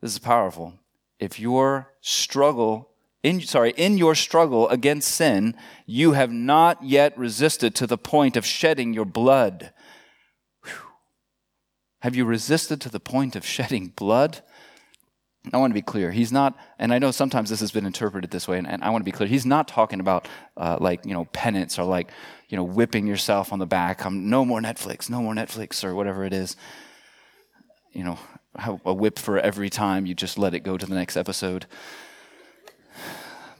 this 0.00 0.12
is 0.12 0.18
powerful. 0.18 0.74
If 1.18 1.38
your 1.38 1.92
struggle 2.00 2.90
in 3.22 3.40
sorry, 3.42 3.74
in 3.76 3.98
your 3.98 4.14
struggle 4.14 4.68
against 4.68 5.12
sin, 5.12 5.54
you 5.84 6.12
have 6.12 6.32
not 6.32 6.82
yet 6.82 7.16
resisted 7.18 7.74
to 7.74 7.86
the 7.86 7.98
point 7.98 8.36
of 8.36 8.46
shedding 8.46 8.94
your 8.94 9.04
blood. 9.04 9.72
Whew. 10.64 10.72
Have 12.00 12.16
you 12.16 12.24
resisted 12.24 12.80
to 12.80 12.88
the 12.88 13.00
point 13.00 13.36
of 13.36 13.44
shedding 13.44 13.88
blood? 13.88 14.42
I 15.52 15.56
want 15.56 15.70
to 15.70 15.74
be 15.74 15.82
clear. 15.82 16.10
He's 16.10 16.32
not, 16.32 16.56
and 16.78 16.92
I 16.92 16.98
know 16.98 17.10
sometimes 17.10 17.48
this 17.48 17.60
has 17.60 17.70
been 17.72 17.86
interpreted 17.86 18.30
this 18.30 18.46
way, 18.46 18.58
and, 18.58 18.66
and 18.68 18.84
I 18.84 18.90
want 18.90 19.00
to 19.00 19.04
be 19.04 19.12
clear. 19.12 19.28
He's 19.28 19.46
not 19.46 19.68
talking 19.68 19.98
about 19.98 20.28
uh, 20.56 20.76
like, 20.78 21.06
you 21.06 21.14
know, 21.14 21.24
penance 21.26 21.78
or 21.78 21.84
like, 21.84 22.10
you 22.50 22.58
know, 22.58 22.64
whipping 22.64 23.06
yourself 23.06 23.52
on 23.52 23.58
the 23.58 23.66
back. 23.66 24.04
I'm, 24.04 24.28
no 24.28 24.44
more 24.44 24.60
Netflix, 24.60 25.08
no 25.08 25.22
more 25.22 25.34
Netflix, 25.34 25.82
or 25.82 25.94
whatever 25.94 26.24
it 26.24 26.34
is. 26.34 26.56
You 27.92 28.04
know, 28.04 28.18
a 28.84 28.92
whip 28.92 29.18
for 29.18 29.38
every 29.38 29.70
time 29.70 30.04
you 30.04 30.14
just 30.14 30.36
let 30.36 30.54
it 30.54 30.60
go 30.60 30.76
to 30.76 30.86
the 30.86 30.94
next 30.94 31.16
episode. 31.16 31.66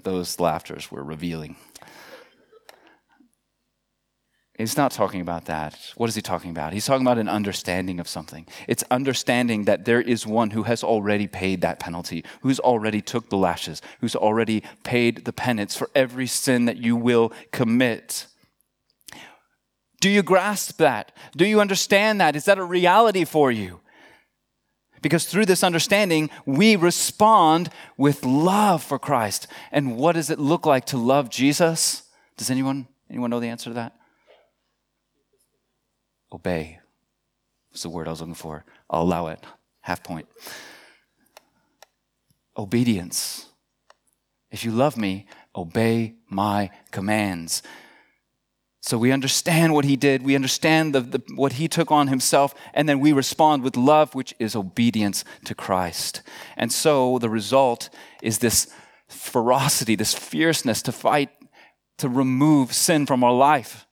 Those 0.02 0.38
laughters 0.38 0.90
were 0.90 1.02
revealing. 1.02 1.56
He's 4.60 4.76
not 4.76 4.92
talking 4.92 5.22
about 5.22 5.46
that. 5.46 5.78
What 5.96 6.10
is 6.10 6.14
he 6.14 6.20
talking 6.20 6.50
about? 6.50 6.74
He's 6.74 6.84
talking 6.84 7.06
about 7.06 7.16
an 7.16 7.30
understanding 7.30 7.98
of 7.98 8.06
something. 8.06 8.46
It's 8.68 8.84
understanding 8.90 9.64
that 9.64 9.86
there 9.86 10.02
is 10.02 10.26
one 10.26 10.50
who 10.50 10.64
has 10.64 10.84
already 10.84 11.26
paid 11.26 11.62
that 11.62 11.80
penalty, 11.80 12.26
who's 12.42 12.60
already 12.60 13.00
took 13.00 13.30
the 13.30 13.38
lashes, 13.38 13.80
who's 14.00 14.14
already 14.14 14.62
paid 14.84 15.24
the 15.24 15.32
penance 15.32 15.76
for 15.76 15.88
every 15.94 16.26
sin 16.26 16.66
that 16.66 16.76
you 16.76 16.94
will 16.94 17.32
commit. 17.52 18.26
Do 19.98 20.10
you 20.10 20.22
grasp 20.22 20.76
that? 20.76 21.12
Do 21.34 21.46
you 21.46 21.58
understand 21.58 22.20
that? 22.20 22.36
Is 22.36 22.44
that 22.44 22.58
a 22.58 22.64
reality 22.64 23.24
for 23.24 23.50
you? 23.50 23.80
Because 25.00 25.24
through 25.24 25.46
this 25.46 25.64
understanding, 25.64 26.28
we 26.44 26.76
respond 26.76 27.70
with 27.96 28.26
love 28.26 28.82
for 28.82 28.98
Christ. 28.98 29.46
And 29.72 29.96
what 29.96 30.16
does 30.16 30.28
it 30.28 30.38
look 30.38 30.66
like 30.66 30.84
to 30.86 30.98
love 30.98 31.30
Jesus? 31.30 32.02
Does 32.36 32.50
anyone 32.50 32.88
anyone 33.08 33.30
know 33.30 33.40
the 33.40 33.48
answer 33.48 33.70
to 33.70 33.74
that? 33.74 33.99
Obey. 36.32 36.80
What's 37.70 37.82
the 37.82 37.88
word 37.88 38.08
I 38.08 38.10
was 38.10 38.20
looking 38.20 38.34
for? 38.34 38.64
I'll 38.88 39.02
allow 39.02 39.28
it. 39.28 39.44
Half 39.80 40.02
point. 40.02 40.26
Obedience. 42.56 43.46
If 44.50 44.64
you 44.64 44.72
love 44.72 44.96
me, 44.96 45.26
obey 45.54 46.16
my 46.28 46.70
commands. 46.90 47.62
So 48.82 48.96
we 48.98 49.12
understand 49.12 49.74
what 49.74 49.84
he 49.84 49.94
did, 49.94 50.22
we 50.22 50.34
understand 50.34 50.94
the, 50.94 51.00
the, 51.00 51.22
what 51.34 51.54
he 51.54 51.68
took 51.68 51.92
on 51.92 52.08
himself, 52.08 52.54
and 52.72 52.88
then 52.88 52.98
we 52.98 53.12
respond 53.12 53.62
with 53.62 53.76
love, 53.76 54.14
which 54.14 54.34
is 54.38 54.56
obedience 54.56 55.22
to 55.44 55.54
Christ. 55.54 56.22
And 56.56 56.72
so 56.72 57.18
the 57.18 57.28
result 57.28 57.90
is 58.22 58.38
this 58.38 58.72
ferocity, 59.06 59.96
this 59.96 60.14
fierceness 60.14 60.82
to 60.82 60.92
fight, 60.92 61.28
to 61.98 62.08
remove 62.08 62.72
sin 62.72 63.04
from 63.04 63.22
our 63.22 63.34
life 63.34 63.86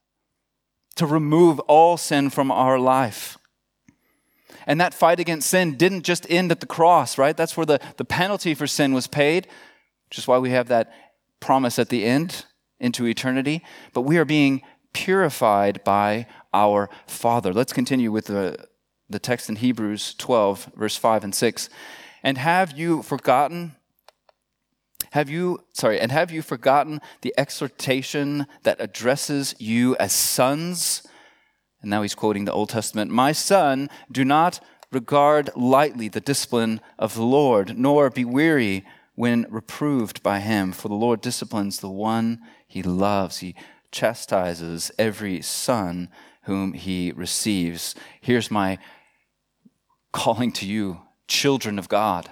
to 0.98 1.06
remove 1.06 1.58
all 1.60 1.96
sin 1.96 2.30
from 2.30 2.50
our 2.50 2.78
life. 2.78 3.38
And 4.66 4.80
that 4.80 4.94
fight 4.94 5.18
against 5.18 5.48
sin 5.48 5.76
didn't 5.76 6.02
just 6.02 6.26
end 6.30 6.52
at 6.52 6.60
the 6.60 6.66
cross, 6.66 7.16
right? 7.16 7.36
That's 7.36 7.56
where 7.56 7.66
the, 7.66 7.80
the 7.96 8.04
penalty 8.04 8.54
for 8.54 8.66
sin 8.66 8.92
was 8.92 9.06
paid, 9.06 9.48
which 10.08 10.18
is 10.18 10.28
why 10.28 10.38
we 10.38 10.50
have 10.50 10.68
that 10.68 10.92
promise 11.40 11.78
at 11.78 11.88
the 11.88 12.04
end 12.04 12.44
into 12.78 13.06
eternity. 13.06 13.64
But 13.94 14.02
we 14.02 14.18
are 14.18 14.24
being 14.24 14.62
purified 14.92 15.82
by 15.84 16.26
our 16.52 16.90
Father. 17.06 17.52
Let's 17.52 17.72
continue 17.72 18.12
with 18.12 18.26
the 18.26 18.68
the 19.10 19.18
text 19.18 19.48
in 19.48 19.56
Hebrews 19.56 20.14
12, 20.14 20.72
verse 20.76 20.96
5 20.96 21.24
and 21.24 21.34
6. 21.34 21.70
And 22.22 22.38
have 22.38 22.76
you 22.76 23.02
forgotten? 23.02 23.74
Have 25.12 25.30
you, 25.30 25.64
sorry, 25.72 26.00
and 26.00 26.12
have 26.12 26.30
you 26.30 26.42
forgotten 26.42 27.00
the 27.22 27.34
exhortation 27.38 28.46
that 28.62 28.80
addresses 28.80 29.54
you 29.58 29.96
as 29.96 30.12
sons? 30.12 31.02
And 31.80 31.90
now 31.90 32.02
he's 32.02 32.14
quoting 32.14 32.44
the 32.44 32.52
Old 32.52 32.70
Testament 32.70 33.10
My 33.10 33.32
son, 33.32 33.88
do 34.10 34.24
not 34.24 34.60
regard 34.90 35.50
lightly 35.54 36.08
the 36.08 36.20
discipline 36.20 36.80
of 36.98 37.14
the 37.14 37.22
Lord, 37.22 37.78
nor 37.78 38.10
be 38.10 38.24
weary 38.24 38.84
when 39.14 39.46
reproved 39.50 40.22
by 40.22 40.40
him, 40.40 40.72
for 40.72 40.88
the 40.88 40.94
Lord 40.94 41.20
disciplines 41.20 41.80
the 41.80 41.90
one 41.90 42.40
he 42.66 42.82
loves. 42.82 43.38
He 43.38 43.54
chastises 43.90 44.90
every 44.98 45.42
son 45.42 46.08
whom 46.42 46.72
he 46.72 47.12
receives. 47.12 47.94
Here's 48.20 48.50
my 48.50 48.78
calling 50.12 50.52
to 50.52 50.66
you, 50.66 51.00
children 51.26 51.78
of 51.78 51.88
God. 51.88 52.30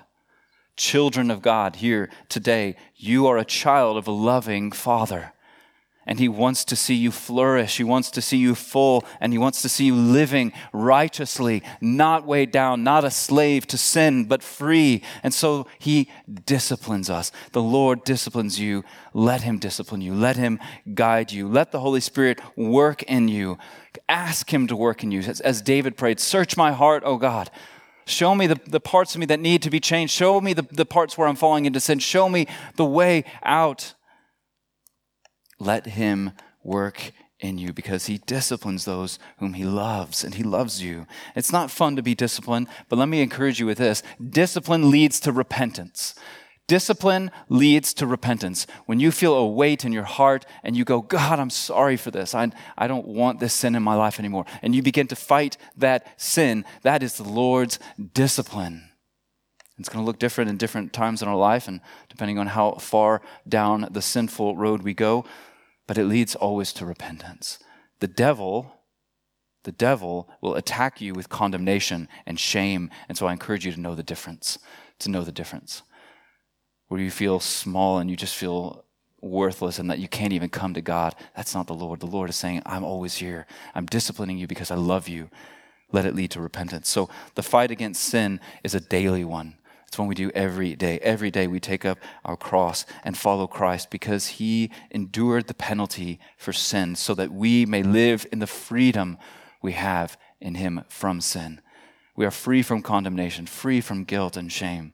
Children 0.76 1.30
of 1.30 1.40
God, 1.40 1.76
here 1.76 2.10
today, 2.28 2.76
you 2.96 3.26
are 3.26 3.38
a 3.38 3.44
child 3.44 3.96
of 3.96 4.06
a 4.06 4.12
loving 4.12 4.70
Father. 4.70 5.32
And 6.08 6.20
He 6.20 6.28
wants 6.28 6.64
to 6.66 6.76
see 6.76 6.94
you 6.94 7.10
flourish. 7.10 7.78
He 7.78 7.84
wants 7.84 8.12
to 8.12 8.22
see 8.22 8.36
you 8.36 8.54
full. 8.54 9.04
And 9.20 9.32
He 9.32 9.38
wants 9.38 9.60
to 9.62 9.68
see 9.68 9.86
you 9.86 9.96
living 9.96 10.52
righteously, 10.72 11.64
not 11.80 12.24
weighed 12.24 12.52
down, 12.52 12.84
not 12.84 13.04
a 13.04 13.10
slave 13.10 13.66
to 13.68 13.78
sin, 13.78 14.26
but 14.26 14.42
free. 14.42 15.02
And 15.24 15.34
so 15.34 15.66
He 15.80 16.08
disciplines 16.44 17.10
us. 17.10 17.32
The 17.50 17.62
Lord 17.62 18.04
disciplines 18.04 18.60
you. 18.60 18.84
Let 19.12 19.42
Him 19.42 19.58
discipline 19.58 20.00
you. 20.00 20.14
Let 20.14 20.36
Him 20.36 20.60
guide 20.94 21.32
you. 21.32 21.48
Let 21.48 21.72
the 21.72 21.80
Holy 21.80 22.00
Spirit 22.00 22.40
work 22.54 23.02
in 23.02 23.26
you. 23.26 23.58
Ask 24.08 24.52
Him 24.52 24.68
to 24.68 24.76
work 24.76 25.02
in 25.02 25.10
you. 25.10 25.22
As, 25.42 25.60
David 25.60 25.96
prayed, 25.96 26.20
Search 26.20 26.56
my 26.56 26.70
heart, 26.70 27.02
O 27.04 27.16
God. 27.16 27.50
Show 28.06 28.34
me 28.36 28.46
the, 28.46 28.60
the 28.66 28.80
parts 28.80 29.14
of 29.14 29.20
me 29.20 29.26
that 29.26 29.40
need 29.40 29.62
to 29.62 29.70
be 29.70 29.80
changed. 29.80 30.14
Show 30.14 30.40
me 30.40 30.52
the, 30.52 30.66
the 30.70 30.86
parts 30.86 31.18
where 31.18 31.26
I'm 31.26 31.36
falling 31.36 31.66
into 31.66 31.80
sin. 31.80 31.98
Show 31.98 32.28
me 32.28 32.46
the 32.76 32.84
way 32.84 33.24
out. 33.42 33.94
Let 35.58 35.86
him 35.86 36.32
work 36.62 37.12
in 37.40 37.58
you 37.58 37.72
because 37.72 38.06
he 38.06 38.18
disciplines 38.18 38.84
those 38.84 39.18
whom 39.38 39.54
he 39.54 39.64
loves 39.64 40.24
and 40.24 40.34
he 40.34 40.42
loves 40.42 40.82
you. 40.82 41.06
It's 41.34 41.52
not 41.52 41.70
fun 41.70 41.96
to 41.96 42.02
be 42.02 42.14
disciplined, 42.14 42.68
but 42.88 42.98
let 42.98 43.08
me 43.08 43.20
encourage 43.20 43.58
you 43.58 43.66
with 43.66 43.78
this. 43.78 44.02
Discipline 44.30 44.90
leads 44.90 45.20
to 45.20 45.32
repentance. 45.32 46.14
Discipline 46.68 47.30
leads 47.48 47.94
to 47.94 48.06
repentance. 48.06 48.66
When 48.86 48.98
you 48.98 49.12
feel 49.12 49.34
a 49.34 49.46
weight 49.46 49.84
in 49.84 49.92
your 49.92 50.02
heart 50.04 50.44
and 50.64 50.76
you 50.76 50.84
go, 50.84 51.00
God, 51.00 51.38
I'm 51.38 51.50
sorry 51.50 51.96
for 51.96 52.10
this. 52.10 52.34
I, 52.34 52.50
I 52.76 52.88
don't 52.88 53.06
want 53.06 53.38
this 53.38 53.54
sin 53.54 53.76
in 53.76 53.84
my 53.84 53.94
life 53.94 54.18
anymore. 54.18 54.46
And 54.62 54.74
you 54.74 54.82
begin 54.82 55.06
to 55.08 55.16
fight 55.16 55.56
that 55.76 56.20
sin, 56.20 56.64
that 56.82 57.04
is 57.04 57.14
the 57.14 57.28
Lord's 57.28 57.78
discipline. 58.14 58.90
It's 59.78 59.88
going 59.88 60.02
to 60.02 60.06
look 60.06 60.18
different 60.18 60.50
in 60.50 60.56
different 60.56 60.92
times 60.92 61.22
in 61.22 61.28
our 61.28 61.36
life 61.36 61.68
and 61.68 61.80
depending 62.08 62.38
on 62.38 62.48
how 62.48 62.72
far 62.72 63.22
down 63.48 63.88
the 63.90 64.02
sinful 64.02 64.56
road 64.56 64.82
we 64.82 64.94
go, 64.94 65.24
but 65.86 65.98
it 65.98 66.06
leads 66.06 66.34
always 66.34 66.72
to 66.74 66.86
repentance. 66.86 67.58
The 68.00 68.08
devil, 68.08 68.72
the 69.62 69.72
devil 69.72 70.28
will 70.40 70.56
attack 70.56 71.00
you 71.00 71.12
with 71.14 71.28
condemnation 71.28 72.08
and 72.24 72.40
shame. 72.40 72.90
And 73.08 73.16
so 73.16 73.26
I 73.26 73.32
encourage 73.32 73.66
you 73.66 73.72
to 73.72 73.80
know 73.80 73.94
the 73.94 74.02
difference, 74.02 74.58
to 75.00 75.10
know 75.10 75.22
the 75.22 75.30
difference. 75.30 75.82
Where 76.88 77.00
you 77.00 77.10
feel 77.10 77.40
small 77.40 77.98
and 77.98 78.08
you 78.08 78.16
just 78.16 78.36
feel 78.36 78.84
worthless 79.20 79.78
and 79.78 79.90
that 79.90 79.98
you 79.98 80.08
can't 80.08 80.32
even 80.32 80.48
come 80.48 80.74
to 80.74 80.80
God. 80.80 81.14
That's 81.34 81.54
not 81.54 81.66
the 81.66 81.74
Lord. 81.74 82.00
The 82.00 82.06
Lord 82.06 82.30
is 82.30 82.36
saying, 82.36 82.62
I'm 82.64 82.84
always 82.84 83.16
here. 83.16 83.46
I'm 83.74 83.86
disciplining 83.86 84.38
you 84.38 84.46
because 84.46 84.70
I 84.70 84.76
love 84.76 85.08
you. 85.08 85.30
Let 85.92 86.06
it 86.06 86.14
lead 86.14 86.30
to 86.32 86.40
repentance. 86.40 86.88
So 86.88 87.08
the 87.34 87.42
fight 87.42 87.70
against 87.70 88.02
sin 88.02 88.40
is 88.62 88.74
a 88.74 88.80
daily 88.80 89.24
one. 89.24 89.56
It's 89.86 89.98
one 89.98 90.08
we 90.08 90.14
do 90.14 90.30
every 90.34 90.74
day. 90.74 90.98
Every 91.00 91.30
day 91.30 91.46
we 91.46 91.60
take 91.60 91.84
up 91.84 91.98
our 92.24 92.36
cross 92.36 92.84
and 93.04 93.16
follow 93.16 93.46
Christ 93.46 93.90
because 93.90 94.26
he 94.26 94.70
endured 94.90 95.46
the 95.46 95.54
penalty 95.54 96.18
for 96.36 96.52
sin 96.52 96.96
so 96.96 97.14
that 97.14 97.32
we 97.32 97.64
may 97.64 97.82
live 97.82 98.26
in 98.32 98.40
the 98.40 98.46
freedom 98.46 99.16
we 99.62 99.72
have 99.72 100.18
in 100.40 100.56
him 100.56 100.82
from 100.88 101.20
sin. 101.20 101.60
We 102.16 102.26
are 102.26 102.30
free 102.30 102.62
from 102.62 102.82
condemnation, 102.82 103.46
free 103.46 103.80
from 103.80 104.04
guilt 104.04 104.36
and 104.36 104.50
shame. 104.50 104.92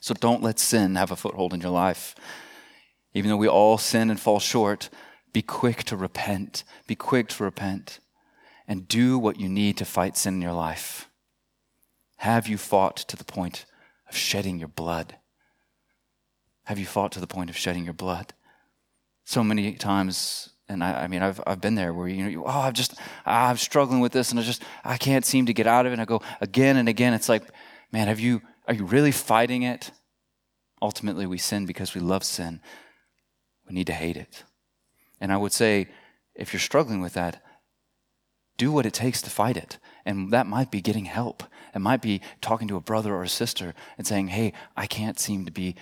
So 0.00 0.14
don't 0.14 0.42
let 0.42 0.58
sin 0.58 0.96
have 0.96 1.10
a 1.10 1.16
foothold 1.16 1.54
in 1.54 1.60
your 1.60 1.70
life. 1.70 2.14
Even 3.14 3.30
though 3.30 3.36
we 3.36 3.48
all 3.48 3.78
sin 3.78 4.10
and 4.10 4.20
fall 4.20 4.40
short, 4.40 4.90
be 5.32 5.42
quick 5.42 5.84
to 5.84 5.96
repent. 5.96 6.64
Be 6.86 6.94
quick 6.94 7.28
to 7.28 7.44
repent 7.44 8.00
and 8.68 8.88
do 8.88 9.18
what 9.18 9.38
you 9.38 9.48
need 9.48 9.76
to 9.78 9.84
fight 9.84 10.16
sin 10.16 10.34
in 10.34 10.42
your 10.42 10.52
life. 10.52 11.08
Have 12.18 12.48
you 12.48 12.58
fought 12.58 12.96
to 12.96 13.16
the 13.16 13.24
point 13.24 13.66
of 14.08 14.16
shedding 14.16 14.58
your 14.58 14.68
blood? 14.68 15.16
Have 16.64 16.78
you 16.78 16.86
fought 16.86 17.12
to 17.12 17.20
the 17.20 17.26
point 17.26 17.50
of 17.50 17.56
shedding 17.56 17.84
your 17.84 17.94
blood? 17.94 18.32
So 19.24 19.44
many 19.44 19.72
times, 19.74 20.50
and 20.68 20.82
I, 20.82 21.04
I 21.04 21.06
mean, 21.08 21.22
I've, 21.22 21.40
I've 21.46 21.60
been 21.60 21.74
there 21.74 21.92
where, 21.92 22.08
you 22.08 22.22
know, 22.22 22.28
you, 22.28 22.44
oh, 22.44 22.60
I'm 22.60 22.72
just, 22.72 22.94
I'm 23.24 23.56
struggling 23.56 24.00
with 24.00 24.12
this 24.12 24.30
and 24.30 24.40
I 24.40 24.42
just, 24.42 24.62
I 24.84 24.96
can't 24.96 25.24
seem 25.24 25.46
to 25.46 25.52
get 25.52 25.66
out 25.66 25.86
of 25.86 25.92
it. 25.92 25.94
And 25.94 26.02
I 26.02 26.06
go 26.06 26.22
again 26.40 26.76
and 26.76 26.88
again. 26.88 27.12
It's 27.14 27.28
like, 27.28 27.42
man, 27.92 28.08
have 28.08 28.20
you, 28.20 28.42
are 28.66 28.74
you 28.74 28.84
really 28.84 29.12
fighting 29.12 29.62
it? 29.62 29.90
Ultimately, 30.82 31.26
we 31.26 31.38
sin 31.38 31.66
because 31.66 31.94
we 31.94 32.00
love 32.00 32.24
sin. 32.24 32.60
We 33.68 33.74
need 33.74 33.86
to 33.86 33.92
hate 33.92 34.16
it. 34.16 34.44
And 35.20 35.32
I 35.32 35.36
would 35.36 35.52
say, 35.52 35.88
if 36.34 36.52
you're 36.52 36.60
struggling 36.60 37.00
with 37.00 37.14
that, 37.14 37.42
do 38.58 38.72
what 38.72 38.86
it 38.86 38.92
takes 38.92 39.22
to 39.22 39.30
fight 39.30 39.56
it. 39.56 39.78
And 40.04 40.30
that 40.32 40.46
might 40.46 40.70
be 40.70 40.80
getting 40.80 41.04
help. 41.04 41.42
It 41.74 41.80
might 41.80 42.02
be 42.02 42.20
talking 42.40 42.68
to 42.68 42.76
a 42.76 42.80
brother 42.80 43.14
or 43.14 43.22
a 43.22 43.28
sister 43.28 43.74
and 43.98 44.06
saying, 44.06 44.28
hey, 44.28 44.52
I 44.76 44.86
can't 44.86 45.18
seem 45.18 45.44
to 45.44 45.52
be 45.52 45.76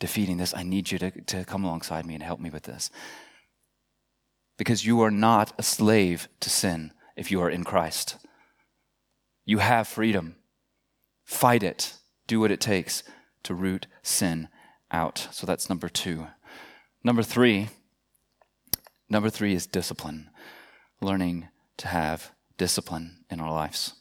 defeating 0.00 0.36
this. 0.36 0.54
I 0.54 0.62
need 0.62 0.90
you 0.90 0.98
to, 0.98 1.10
to 1.10 1.44
come 1.44 1.64
alongside 1.64 2.06
me 2.06 2.14
and 2.14 2.22
help 2.22 2.40
me 2.40 2.50
with 2.50 2.64
this. 2.64 2.90
Because 4.56 4.86
you 4.86 5.00
are 5.00 5.10
not 5.10 5.52
a 5.58 5.62
slave 5.62 6.28
to 6.40 6.50
sin 6.50 6.92
if 7.16 7.30
you 7.30 7.40
are 7.40 7.50
in 7.50 7.64
Christ. 7.64 8.16
You 9.44 9.58
have 9.58 9.88
freedom. 9.88 10.36
Fight 11.24 11.62
it. 11.62 11.94
Do 12.26 12.40
what 12.40 12.50
it 12.50 12.60
takes 12.60 13.02
to 13.44 13.54
root 13.54 13.86
sin 14.02 14.48
out. 14.90 15.28
So 15.30 15.46
that's 15.46 15.68
number 15.68 15.88
two. 15.88 16.28
Number 17.02 17.22
three, 17.22 17.68
number 19.08 19.30
three 19.30 19.54
is 19.54 19.66
discipline. 19.66 20.30
Learning 21.00 21.48
to 21.76 21.88
have 21.88 22.32
discipline 22.56 23.24
in 23.30 23.40
our 23.40 23.52
lives. 23.52 23.94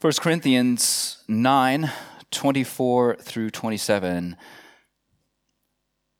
1 0.00 0.12
Corinthians 0.20 1.22
9 1.28 1.90
24 2.30 3.16
through 3.16 3.50
27. 3.50 4.36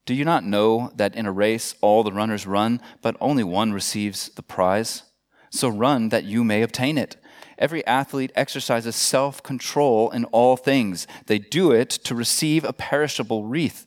Do 0.07 0.15
you 0.15 0.25
not 0.25 0.45
know 0.45 0.91
that 0.97 1.15
in 1.15 1.25
a 1.25 1.33
race 1.33 1.75
all 1.81 2.03
the 2.03 2.13
runners 2.13 2.47
run, 2.47 2.81
but 3.01 3.17
only 3.21 3.45
one 3.45 3.73
receives 3.73 4.29
the 4.31 4.43
prize? 4.43 5.05
So 5.51 5.69
run 5.69 6.09
that 6.09 6.25
you 6.25 6.43
may 6.45 6.63
obtain 6.63 6.99
it. 6.99 7.17
Every 7.61 7.87
athlete 7.87 8.33
exercises 8.35 8.97
self 8.97 9.43
control 9.43 10.11
in 10.11 10.25
all 10.27 10.57
things. 10.57 11.07
They 11.27 11.39
do 11.39 11.71
it 11.71 11.91
to 11.91 12.15
receive 12.15 12.65
a 12.65 12.73
perishable 12.73 13.45
wreath, 13.45 13.87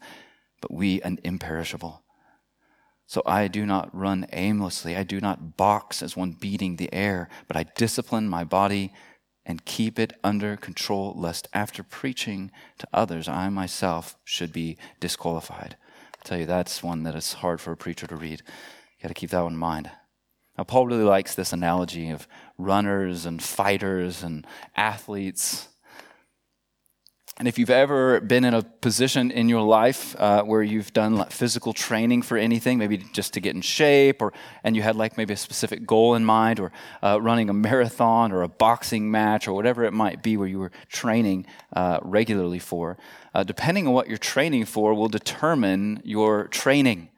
but 0.61 0.71
we 0.71 1.01
an 1.01 1.19
imperishable. 1.23 2.03
So 3.07 3.23
I 3.25 3.47
do 3.47 3.65
not 3.65 3.93
run 3.93 4.27
aimlessly. 4.31 4.95
I 4.95 5.03
do 5.03 5.19
not 5.19 5.57
box 5.57 6.01
as 6.01 6.15
one 6.15 6.37
beating 6.39 6.75
the 6.75 6.93
air, 6.93 7.29
but 7.47 7.57
I 7.57 7.65
discipline 7.75 8.29
my 8.29 8.43
body 8.43 8.93
and 9.45 9.65
keep 9.65 9.99
it 9.99 10.13
under 10.23 10.55
control, 10.55 11.13
lest 11.17 11.47
after 11.53 11.83
preaching 11.83 12.51
to 12.77 12.87
others, 12.93 13.27
I 13.27 13.49
myself 13.49 14.15
should 14.23 14.53
be 14.53 14.77
disqualified. 14.99 15.75
I 16.23 16.27
tell 16.27 16.39
you, 16.39 16.45
that's 16.45 16.81
one 16.81 17.03
that 17.03 17.15
is 17.15 17.33
hard 17.33 17.59
for 17.59 17.71
a 17.71 17.77
preacher 17.77 18.07
to 18.07 18.15
read. 18.15 18.41
You 18.97 19.03
got 19.03 19.09
to 19.09 19.13
keep 19.13 19.31
that 19.31 19.43
one 19.43 19.53
in 19.53 19.59
mind. 19.59 19.91
Now, 20.57 20.63
Paul 20.63 20.87
really 20.87 21.03
likes 21.03 21.35
this 21.35 21.51
analogy 21.51 22.09
of 22.09 22.27
runners 22.65 23.25
and 23.25 23.41
fighters 23.41 24.23
and 24.23 24.45
athletes. 24.75 25.67
And 27.37 27.47
if 27.47 27.57
you've 27.57 27.71
ever 27.71 28.21
been 28.21 28.45
in 28.45 28.53
a 28.53 28.61
position 28.61 29.31
in 29.31 29.49
your 29.49 29.63
life 29.63 30.15
uh, 30.19 30.43
where 30.43 30.61
you've 30.61 30.93
done 30.93 31.25
physical 31.29 31.73
training 31.73 32.21
for 32.21 32.37
anything, 32.37 32.77
maybe 32.77 32.99
just 33.11 33.33
to 33.33 33.39
get 33.39 33.55
in 33.55 33.61
shape, 33.61 34.21
or 34.21 34.33
and 34.63 34.75
you 34.75 34.83
had 34.83 34.95
like 34.95 35.17
maybe 35.17 35.33
a 35.33 35.37
specific 35.37 35.87
goal 35.87 36.13
in 36.13 36.23
mind, 36.23 36.59
or 36.59 36.71
uh, 37.01 37.19
running 37.19 37.49
a 37.49 37.53
marathon 37.53 38.31
or 38.31 38.43
a 38.43 38.47
boxing 38.47 39.09
match 39.09 39.47
or 39.47 39.53
whatever 39.53 39.83
it 39.83 39.93
might 39.93 40.21
be, 40.21 40.37
where 40.37 40.47
you 40.47 40.59
were 40.59 40.71
training 40.89 41.47
uh, 41.75 41.99
regularly 42.03 42.59
for, 42.59 42.99
uh, 43.33 43.43
depending 43.43 43.87
on 43.87 43.93
what 43.93 44.07
you're 44.07 44.17
training 44.19 44.65
for, 44.65 44.93
will 44.93 45.09
determine 45.09 46.01
your 46.03 46.47
training. 46.49 47.09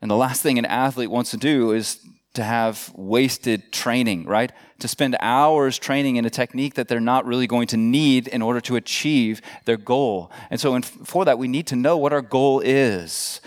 And 0.00 0.10
the 0.10 0.16
last 0.16 0.42
thing 0.42 0.58
an 0.58 0.64
athlete 0.64 1.10
wants 1.10 1.30
to 1.32 1.36
do 1.36 1.72
is 1.72 2.00
to 2.34 2.42
have 2.42 2.92
wasted 2.94 3.72
training, 3.72 4.24
right? 4.24 4.52
To 4.80 4.88
spend 4.88 5.16
hours 5.20 5.78
training 5.78 6.16
in 6.16 6.24
a 6.24 6.30
technique 6.30 6.74
that 6.74 6.88
they're 6.88 7.00
not 7.00 7.26
really 7.26 7.46
going 7.46 7.68
to 7.68 7.76
need 7.76 8.28
in 8.28 8.42
order 8.42 8.60
to 8.62 8.76
achieve 8.76 9.40
their 9.64 9.76
goal. 9.76 10.30
And 10.50 10.60
so, 10.60 10.80
for 10.80 11.24
that, 11.24 11.38
we 11.38 11.48
need 11.48 11.68
to 11.68 11.76
know 11.76 11.96
what 11.96 12.12
our 12.12 12.22
goal 12.22 12.60
is. 12.60 13.40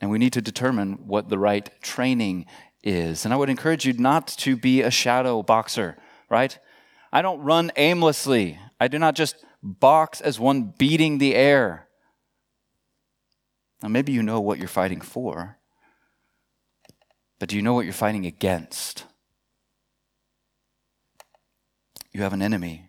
And 0.00 0.10
we 0.10 0.18
need 0.18 0.32
to 0.32 0.42
determine 0.42 1.06
what 1.06 1.28
the 1.28 1.38
right 1.38 1.70
training 1.80 2.46
is. 2.82 3.24
And 3.24 3.34
I 3.34 3.36
would 3.36 3.50
encourage 3.50 3.84
you 3.84 3.92
not 3.92 4.26
to 4.28 4.56
be 4.56 4.82
a 4.82 4.90
shadow 4.90 5.42
boxer, 5.42 5.96
right? 6.28 6.56
I 7.12 7.22
don't 7.22 7.40
run 7.40 7.70
aimlessly. 7.76 8.58
I 8.80 8.88
do 8.88 8.98
not 8.98 9.14
just 9.14 9.36
box 9.62 10.20
as 10.20 10.40
one 10.40 10.72
beating 10.76 11.18
the 11.18 11.34
air. 11.34 11.88
Now, 13.82 13.88
maybe 13.88 14.12
you 14.12 14.22
know 14.22 14.40
what 14.40 14.58
you're 14.58 14.68
fighting 14.68 15.00
for, 15.00 15.58
but 17.42 17.48
do 17.48 17.56
you 17.56 17.62
know 17.62 17.74
what 17.74 17.84
you're 17.84 17.92
fighting 17.92 18.24
against? 18.24 19.04
You 22.12 22.22
have 22.22 22.32
an 22.32 22.40
enemy. 22.40 22.86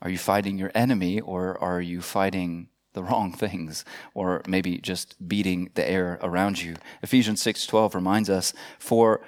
Are 0.00 0.08
you 0.08 0.16
fighting 0.16 0.56
your 0.56 0.70
enemy 0.74 1.20
or 1.20 1.62
are 1.62 1.82
you 1.82 2.00
fighting 2.00 2.70
the 2.94 3.02
wrong 3.04 3.30
things 3.30 3.84
or 4.14 4.40
maybe 4.48 4.78
just 4.78 5.28
beating 5.28 5.70
the 5.74 5.86
air 5.86 6.18
around 6.22 6.62
you? 6.62 6.76
Ephesians 7.02 7.42
6:12 7.42 7.94
reminds 7.94 8.30
us 8.30 8.54
for 8.78 9.20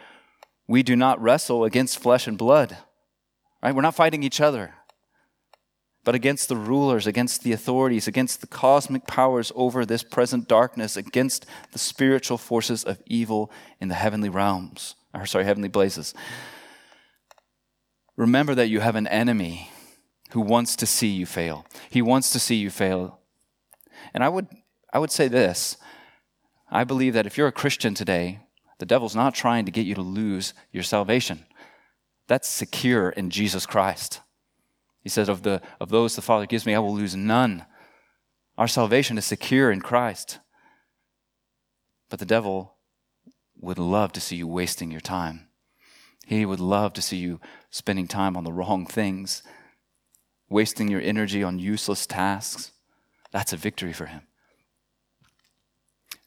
we 0.66 0.82
do 0.82 0.96
not 0.96 1.20
wrestle 1.20 1.64
against 1.64 1.98
flesh 1.98 2.26
and 2.26 2.38
blood. 2.38 2.78
Right? 3.62 3.74
We're 3.74 3.82
not 3.82 3.94
fighting 3.94 4.22
each 4.22 4.40
other 4.40 4.72
but 6.04 6.14
against 6.14 6.48
the 6.48 6.56
rulers, 6.56 7.06
against 7.06 7.42
the 7.42 7.52
authorities, 7.52 8.08
against 8.08 8.40
the 8.40 8.46
cosmic 8.46 9.06
powers 9.06 9.52
over 9.54 9.86
this 9.86 10.02
present 10.02 10.48
darkness, 10.48 10.96
against 10.96 11.46
the 11.72 11.78
spiritual 11.78 12.38
forces 12.38 12.82
of 12.84 13.00
evil 13.06 13.50
in 13.80 13.88
the 13.88 13.94
heavenly 13.94 14.28
realms, 14.28 14.96
or 15.14 15.26
sorry, 15.26 15.44
heavenly 15.44 15.68
places. 15.68 16.14
Remember 18.16 18.54
that 18.54 18.68
you 18.68 18.80
have 18.80 18.96
an 18.96 19.06
enemy 19.06 19.70
who 20.30 20.40
wants 20.40 20.76
to 20.76 20.86
see 20.86 21.08
you 21.08 21.26
fail. 21.26 21.66
He 21.90 22.02
wants 22.02 22.30
to 22.32 22.38
see 22.38 22.56
you 22.56 22.70
fail. 22.70 23.20
And 24.14 24.24
I 24.24 24.28
would 24.28 24.48
I 24.92 24.98
would 24.98 25.10
say 25.10 25.28
this. 25.28 25.76
I 26.70 26.84
believe 26.84 27.14
that 27.14 27.26
if 27.26 27.36
you're 27.38 27.48
a 27.48 27.52
Christian 27.52 27.94
today, 27.94 28.40
the 28.78 28.86
devil's 28.86 29.14
not 29.14 29.34
trying 29.34 29.66
to 29.66 29.70
get 29.70 29.86
you 29.86 29.94
to 29.94 30.02
lose 30.02 30.54
your 30.72 30.82
salvation. 30.82 31.44
That's 32.28 32.48
secure 32.48 33.10
in 33.10 33.30
Jesus 33.30 33.66
Christ. 33.66 34.21
He 35.02 35.08
says, 35.08 35.28
of, 35.28 35.42
the, 35.42 35.60
of 35.80 35.88
those 35.90 36.14
the 36.14 36.22
Father 36.22 36.46
gives 36.46 36.64
me, 36.64 36.74
I 36.74 36.78
will 36.78 36.94
lose 36.94 37.16
none. 37.16 37.66
Our 38.56 38.68
salvation 38.68 39.18
is 39.18 39.24
secure 39.24 39.70
in 39.72 39.80
Christ. 39.80 40.38
But 42.08 42.18
the 42.18 42.26
devil 42.26 42.76
would 43.60 43.78
love 43.78 44.12
to 44.12 44.20
see 44.20 44.36
you 44.36 44.46
wasting 44.46 44.90
your 44.90 45.00
time. 45.00 45.48
He 46.26 46.44
would 46.44 46.60
love 46.60 46.92
to 46.94 47.02
see 47.02 47.16
you 47.16 47.40
spending 47.70 48.06
time 48.06 48.36
on 48.36 48.44
the 48.44 48.52
wrong 48.52 48.86
things, 48.86 49.42
wasting 50.48 50.88
your 50.88 51.00
energy 51.00 51.42
on 51.42 51.58
useless 51.58 52.06
tasks. 52.06 52.72
That's 53.32 53.52
a 53.52 53.56
victory 53.56 53.92
for 53.92 54.06
him. 54.06 54.22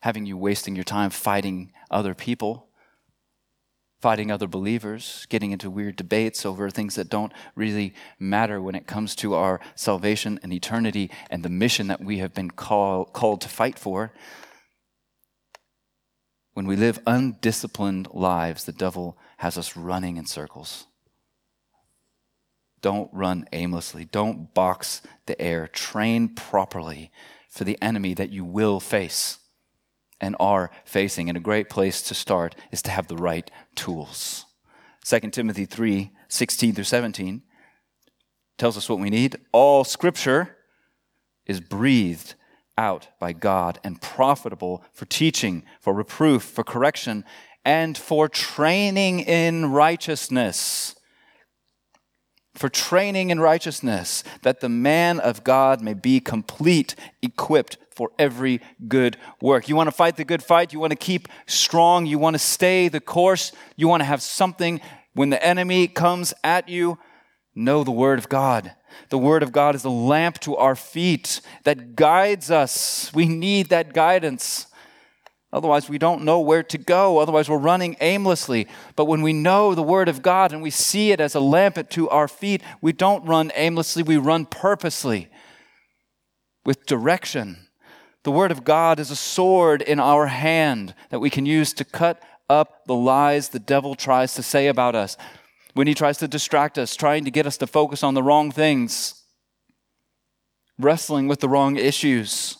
Having 0.01 0.25
you 0.25 0.37
wasting 0.37 0.75
your 0.75 0.83
time 0.83 1.09
fighting 1.09 1.71
other 1.89 2.13
people 2.13 2.67
fighting 4.05 4.29
other 4.29 4.45
believers, 4.45 5.25
getting 5.29 5.49
into 5.49 5.67
weird 5.67 5.95
debates 5.95 6.45
over 6.45 6.69
things 6.69 6.93
that 6.93 7.09
don't 7.09 7.33
really 7.55 7.91
matter 8.19 8.61
when 8.61 8.75
it 8.75 8.85
comes 8.85 9.15
to 9.15 9.33
our 9.33 9.59
salvation 9.73 10.39
and 10.43 10.53
eternity 10.53 11.09
and 11.31 11.41
the 11.41 11.49
mission 11.49 11.87
that 11.87 11.99
we 11.99 12.19
have 12.19 12.31
been 12.31 12.51
call, 12.51 13.05
called 13.05 13.41
to 13.41 13.49
fight 13.49 13.79
for. 13.79 14.13
When 16.53 16.67
we 16.67 16.75
live 16.75 16.99
undisciplined 17.07 18.07
lives, 18.13 18.65
the 18.65 18.71
devil 18.71 19.17
has 19.37 19.57
us 19.57 19.75
running 19.75 20.17
in 20.17 20.27
circles. 20.27 20.85
Don't 22.81 23.09
run 23.11 23.47
aimlessly. 23.53 24.05
Don't 24.05 24.53
box 24.53 25.01
the 25.25 25.41
air. 25.41 25.67
Train 25.67 26.29
properly 26.29 27.09
for 27.49 27.63
the 27.63 27.81
enemy 27.81 28.13
that 28.13 28.29
you 28.29 28.45
will 28.45 28.79
face 28.79 29.39
and 30.21 30.35
are 30.39 30.71
facing. 30.83 31.29
And 31.29 31.37
a 31.37 31.41
great 31.41 31.69
place 31.69 32.01
to 32.03 32.13
start 32.13 32.55
is 32.71 32.81
to 32.83 32.91
have 32.91 33.07
the 33.07 33.17
right 33.17 33.49
tools. 33.75 34.45
2 35.05 35.19
Timothy 35.31 35.65
3 35.65 36.11
16 36.27 36.73
through 36.73 36.83
17 36.83 37.43
tells 38.57 38.77
us 38.77 38.89
what 38.89 38.99
we 38.99 39.09
need. 39.09 39.37
All 39.51 39.83
scripture 39.83 40.57
is 41.45 41.61
breathed 41.61 42.33
out 42.77 43.07
by 43.19 43.31
God 43.31 43.79
and 43.83 44.01
profitable 44.01 44.83
for 44.91 45.05
teaching, 45.05 45.63
for 45.79 45.93
reproof, 45.93 46.43
for 46.43 46.63
correction, 46.63 47.23
and 47.63 47.97
for 47.97 48.27
training 48.27 49.19
in 49.19 49.71
righteousness 49.71 50.95
for 52.55 52.69
training 52.69 53.29
in 53.29 53.39
righteousness, 53.39 54.23
that 54.41 54.61
the 54.61 54.69
man 54.69 55.19
of 55.19 55.43
God 55.43 55.81
may 55.81 55.93
be 55.93 56.19
complete, 56.19 56.95
equipped 57.21 57.77
for 57.95 58.11
every 58.19 58.61
good 58.87 59.17
work. 59.41 59.69
You 59.69 59.75
want 59.75 59.87
to 59.87 59.95
fight 59.95 60.17
the 60.17 60.25
good 60.25 60.43
fight? 60.43 60.73
You 60.73 60.79
want 60.79 60.91
to 60.91 60.97
keep 60.97 61.27
strong? 61.47 62.05
You 62.05 62.19
want 62.19 62.35
to 62.35 62.39
stay 62.39 62.89
the 62.89 62.99
course? 62.99 63.51
You 63.75 63.87
want 63.87 64.01
to 64.01 64.05
have 64.05 64.21
something 64.21 64.81
when 65.13 65.29
the 65.29 65.43
enemy 65.43 65.87
comes 65.87 66.33
at 66.43 66.69
you? 66.69 66.99
Know 67.55 67.85
the 67.85 67.91
Word 67.91 68.19
of 68.19 68.27
God. 68.27 68.73
The 69.09 69.17
Word 69.17 69.41
of 69.41 69.53
God 69.53 69.75
is 69.75 69.85
a 69.85 69.89
lamp 69.89 70.39
to 70.41 70.57
our 70.57 70.75
feet 70.75 71.39
that 71.63 71.95
guides 71.95 72.51
us. 72.51 73.11
We 73.13 73.27
need 73.27 73.69
that 73.69 73.93
guidance. 73.93 74.67
Otherwise, 75.53 75.87
we 75.87 75.97
don't 75.97 76.23
know 76.23 76.41
where 76.41 76.63
to 76.63 76.77
go. 76.77 77.19
Otherwise, 77.19 77.47
we're 77.47 77.57
running 77.57 77.95
aimlessly. 78.01 78.67
But 78.97 79.05
when 79.05 79.21
we 79.21 79.31
know 79.31 79.73
the 79.73 79.81
Word 79.81 80.09
of 80.09 80.21
God 80.21 80.51
and 80.51 80.61
we 80.61 80.69
see 80.69 81.13
it 81.13 81.21
as 81.21 81.33
a 81.33 81.39
lamp 81.39 81.89
to 81.91 82.09
our 82.09 82.27
feet, 82.27 82.61
we 82.81 82.91
don't 82.91 83.25
run 83.25 83.53
aimlessly, 83.55 84.03
we 84.03 84.17
run 84.17 84.45
purposely 84.45 85.29
with 86.65 86.85
direction. 86.85 87.64
The 88.25 88.31
Word 88.31 88.51
of 88.51 88.63
God 88.63 88.99
is 88.99 89.11
a 89.11 89.15
sword 89.15 89.83
in 89.83 89.99
our 89.99 90.25
hand 90.25 90.95
that 91.11 91.19
we 91.19 91.29
can 91.29 91.45
use 91.45 91.73
to 91.73 91.85
cut 91.85 92.23
up 92.49 92.83
the 92.87 92.95
lies 92.95 93.49
the 93.49 93.59
devil 93.59 93.93
tries 93.93 94.33
to 94.33 94.41
say 94.41 94.65
about 94.65 94.95
us. 94.95 95.15
When 95.75 95.85
he 95.85 95.93
tries 95.93 96.17
to 96.17 96.27
distract 96.27 96.79
us, 96.79 96.95
trying 96.95 97.23
to 97.25 97.31
get 97.31 97.45
us 97.45 97.55
to 97.57 97.67
focus 97.67 98.01
on 98.01 98.15
the 98.15 98.23
wrong 98.23 98.49
things, 98.49 99.21
wrestling 100.79 101.27
with 101.27 101.39
the 101.39 101.47
wrong 101.47 101.75
issues. 101.75 102.57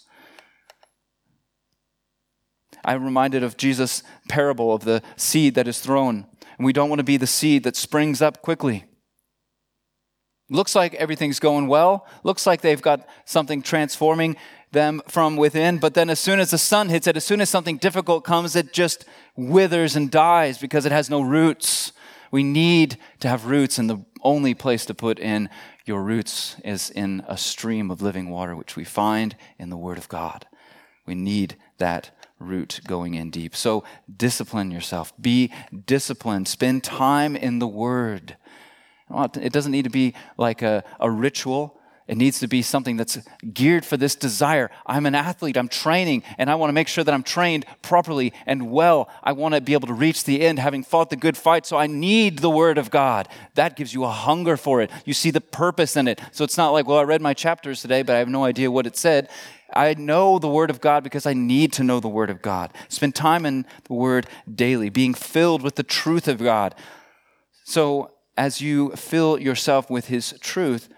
I'm 2.84 3.04
reminded 3.04 3.41
of 3.41 3.58
Jesus' 3.58 4.04
parable 4.30 4.71
of 4.71 4.84
the 4.84 5.01
seed 5.15 5.56
that 5.56 5.67
is 5.67 5.80
thrown. 5.80 6.28
And 6.60 6.65
we 6.65 6.73
don't 6.73 6.89
want 6.89 6.99
to 6.99 7.04
be 7.04 7.17
the 7.17 7.25
seed 7.25 7.63
that 7.63 7.75
springs 7.75 8.21
up 8.21 8.43
quickly. 8.43 8.86
Looks 10.47 10.75
like 10.75 10.93
everything's 10.93 11.39
going 11.39 11.65
well. 11.65 12.06
Looks 12.23 12.45
like 12.45 12.62
they've 12.62 12.80
got 12.80 13.08
something 13.25 13.63
transforming 13.63 14.36
them 14.76 15.02
from 15.08 15.38
within. 15.38 15.80
But 15.80 15.96
then, 15.96 16.12
as 16.12 16.20
soon 16.20 16.40
as 16.40 16.52
the 16.52 16.60
sun 16.60 16.90
hits 16.90 17.08
it, 17.08 17.18
as 17.18 17.26
soon 17.26 17.42
as 17.42 17.50
something 17.50 17.78
difficult 17.78 18.24
comes, 18.24 18.56
it 18.56 18.72
just 18.72 19.06
withers 19.36 19.96
and 19.96 20.12
dies 20.12 20.60
because 20.60 20.86
it 20.86 20.92
has 20.92 21.10
no 21.10 21.22
roots. 21.22 21.92
We 22.30 22.44
need 22.44 22.98
to 23.22 23.28
have 23.28 23.48
roots, 23.48 23.80
and 23.80 23.90
the 23.90 24.06
only 24.22 24.54
place 24.54 24.86
to 24.86 24.94
put 24.94 25.18
in 25.18 25.50
your 25.86 26.04
roots 26.04 26.58
is 26.64 26.90
in 26.90 27.24
a 27.28 27.38
stream 27.38 27.90
of 27.90 28.02
living 28.02 28.30
water, 28.30 28.56
which 28.56 28.76
we 28.76 28.84
find 28.84 29.36
in 29.58 29.70
the 29.70 29.78
Word 29.78 29.98
of 29.98 30.10
God. 30.10 30.46
We 31.06 31.16
need 31.16 31.56
that 31.78 32.12
root 32.40 32.82
going 32.88 33.14
in 33.14 33.30
deep. 33.30 33.56
So 33.56 33.84
discipline 34.16 34.72
yourself. 34.72 35.14
Be 35.20 35.52
disciplined. 35.86 36.48
Spend 36.48 36.84
time 36.84 37.36
in 37.36 37.60
the 37.60 37.68
Word. 37.68 38.36
It 39.10 39.54
doesn't 39.54 39.72
need 39.72 39.84
to 39.84 39.92
be 39.92 40.16
like 40.38 40.62
a, 40.62 40.84
a 41.00 41.10
ritual. 41.10 41.80
It 42.08 42.18
needs 42.18 42.39
to 42.39 42.48
be 42.48 42.62
something 42.62 42.98
that's 42.98 43.18
geared 43.52 43.84
for 43.84 43.98
this 43.98 44.13
desire. 44.13 44.70
I'm 44.86 45.08
an 45.08 45.15
athlete, 45.15 45.58
I'm 45.58 45.68
training, 45.68 46.22
and 46.38 46.52
I 46.52 46.56
want 46.56 46.70
to 46.70 46.74
make 46.74 46.88
sure 46.88 47.04
that 47.04 47.13
I'm 47.13 47.24
trained 47.24 47.65
properly 47.82 48.32
and 48.46 48.70
well. 48.70 49.10
I 49.24 49.32
want 49.32 49.56
to 49.56 49.62
be 49.62 49.74
able 49.74 49.88
to 49.88 49.94
reach 49.94 50.24
the 50.24 50.41
end 50.41 50.60
having 50.60 50.84
fought 50.84 51.10
the 51.10 51.15
good 51.15 51.36
fight, 51.36 51.65
so 51.65 51.78
I 51.78 51.88
need 51.88 52.39
the 52.39 52.50
Word 52.50 52.78
of 52.78 52.91
God. 52.91 53.28
That 53.56 53.76
gives 53.76 53.91
you 53.91 54.04
a 54.04 54.12
hunger 54.12 54.56
for 54.56 54.82
it. 54.82 54.91
You 55.04 55.15
see 55.15 55.32
the 55.32 55.41
purpose 55.41 55.98
in 55.98 56.08
it. 56.08 56.22
So 56.32 56.44
it's 56.44 56.58
not 56.58 56.70
like, 56.70 56.88
well, 56.88 57.00
I 57.00 57.04
read 57.04 57.24
my 57.24 57.34
chapters 57.34 57.82
today, 57.82 58.04
but 58.04 58.15
I 58.15 58.20
have 58.20 58.30
no 58.30 58.44
idea 58.44 58.70
what 58.70 58.86
it 58.86 58.98
said. 58.98 59.28
I 59.74 59.96
know 59.96 60.38
the 60.38 60.48
Word 60.48 60.70
of 60.70 60.82
God 60.82 61.04
because 61.04 61.26
I 61.26 61.34
need 61.34 61.74
to 61.74 61.84
know 61.84 62.00
the 62.00 62.08
Word 62.08 62.30
of 62.30 62.44
God. 62.44 62.72
Spend 62.88 63.15
time 63.15 63.48
in 63.48 63.65
the 63.86 63.94
Word 63.94 64.28
daily, 64.54 64.89
being 64.89 65.15
filled 65.15 65.63
with 65.63 65.74
the 65.74 65.84
truth 65.84 66.28
of 66.28 66.38
God. 66.38 66.76
So, 67.64 68.12
as 68.38 68.62
you 68.62 68.91
fill 68.91 69.39
yourself 69.39 69.89
with 69.89 70.08
His 70.08 70.36
truth, 70.41 70.89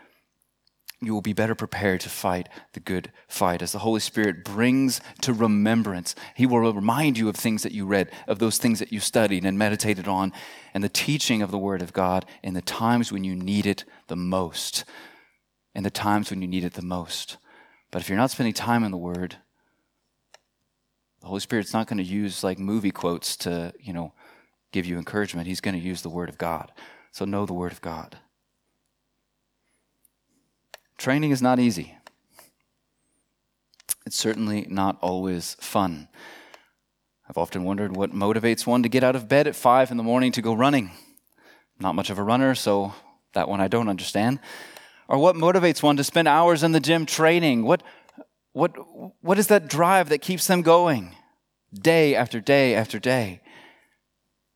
you 1.00 1.14
will 1.14 1.22
be 1.22 1.34
better 1.34 1.54
prepared 1.54 2.02
to 2.02 2.10
fight 2.10 2.50
the 2.74 2.80
good 2.80 3.12
fight. 3.28 3.62
As 3.62 3.72
the 3.72 3.80
Holy 3.80 4.00
Spirit 4.00 4.44
brings 4.44 5.00
to 5.22 5.32
remembrance, 5.32 6.16
He 6.36 6.48
will 6.48 6.74
remind 6.74 7.18
you 7.18 7.30
of 7.30 7.36
things 7.36 7.62
that 7.64 7.72
you 7.72 7.86
read, 7.86 8.10
of 8.28 8.40
those 8.40 8.58
things 8.58 8.80
that 8.80 8.92
you 8.92 9.00
studied 9.00 9.46
and 9.46 9.60
meditated 9.60 10.08
on, 10.08 10.34
and 10.74 10.84
the 10.84 10.90
teaching 10.90 11.42
of 11.42 11.52
the 11.52 11.58
Word 11.58 11.84
of 11.84 11.94
God 11.94 12.26
in 12.42 12.56
the 12.56 12.62
times 12.62 13.12
when 13.12 13.24
you 13.24 13.36
need 13.36 13.68
it 13.68 13.86
the 14.08 14.16
most. 14.16 14.86
In 15.76 15.84
the 15.84 15.92
times 15.92 16.32
when 16.32 16.42
you 16.42 16.48
need 16.48 16.64
it 16.64 16.74
the 16.74 16.82
most. 16.82 17.38
But 17.92 18.02
if 18.02 18.10
you're 18.10 18.18
not 18.18 18.32
spending 18.32 18.54
time 18.54 18.84
in 18.84 18.92
the 18.92 18.98
Word, 18.98 19.38
the 21.22 21.28
Holy 21.28 21.40
Spirit's 21.40 21.74
not 21.74 21.88
going 21.88 21.98
to 21.98 22.04
use 22.04 22.44
like 22.44 22.58
movie 22.58 22.92
quotes 22.92 23.38
to, 23.38 23.72
you 23.80 23.94
know, 23.94 24.14
give 24.72 24.88
you 24.88 24.98
encouragement. 24.98 25.48
He's 25.48 25.62
going 25.62 25.80
to 25.80 25.86
use 25.86 26.02
the 26.02 26.10
Word 26.10 26.30
of 26.30 26.40
God. 26.40 26.72
So 27.12 27.24
know 27.24 27.46
the 27.46 27.54
Word 27.54 27.72
of 27.72 27.82
God. 27.82 28.18
Training 30.98 31.32
is 31.32 31.42
not 31.42 31.60
easy. 31.60 31.96
It's 34.06 34.16
certainly 34.16 34.66
not 34.70 34.98
always 35.02 35.56
fun. 35.60 36.08
I've 37.30 37.38
often 37.38 37.64
wondered 37.64 37.96
what 37.96 38.14
motivates 38.14 38.66
one 38.66 38.84
to 38.84 38.90
get 38.90 39.04
out 39.04 39.16
of 39.16 39.28
bed 39.28 39.48
at 39.48 39.56
five 39.56 39.92
in 39.92 39.98
the 39.98 40.04
morning 40.04 40.32
to 40.32 40.42
go 40.42 40.54
running. 40.54 40.92
Not 41.80 41.94
much 41.94 42.10
of 42.10 42.18
a 42.18 42.24
runner, 42.24 42.56
so 42.56 42.94
that 43.34 43.50
one 43.50 43.60
I 43.60 43.68
don't 43.68 43.90
understand. 43.90 44.40
Or 45.08 45.18
what 45.18 45.36
motivates 45.36 45.84
one 45.84 45.98
to 45.98 46.04
spend 46.04 46.28
hours 46.28 46.64
in 46.64 46.72
the 46.72 46.80
gym 46.80 47.06
training? 47.06 47.64
What, 47.64 47.84
what, 48.54 48.72
what 49.22 49.38
is 49.38 49.48
that 49.48 49.68
drive 49.68 50.10
that 50.10 50.20
keeps 50.20 50.48
them 50.48 50.62
going 50.62 51.16
day 51.74 52.16
after 52.16 52.40
day 52.40 52.76
after 52.76 52.98
day? 52.98 53.42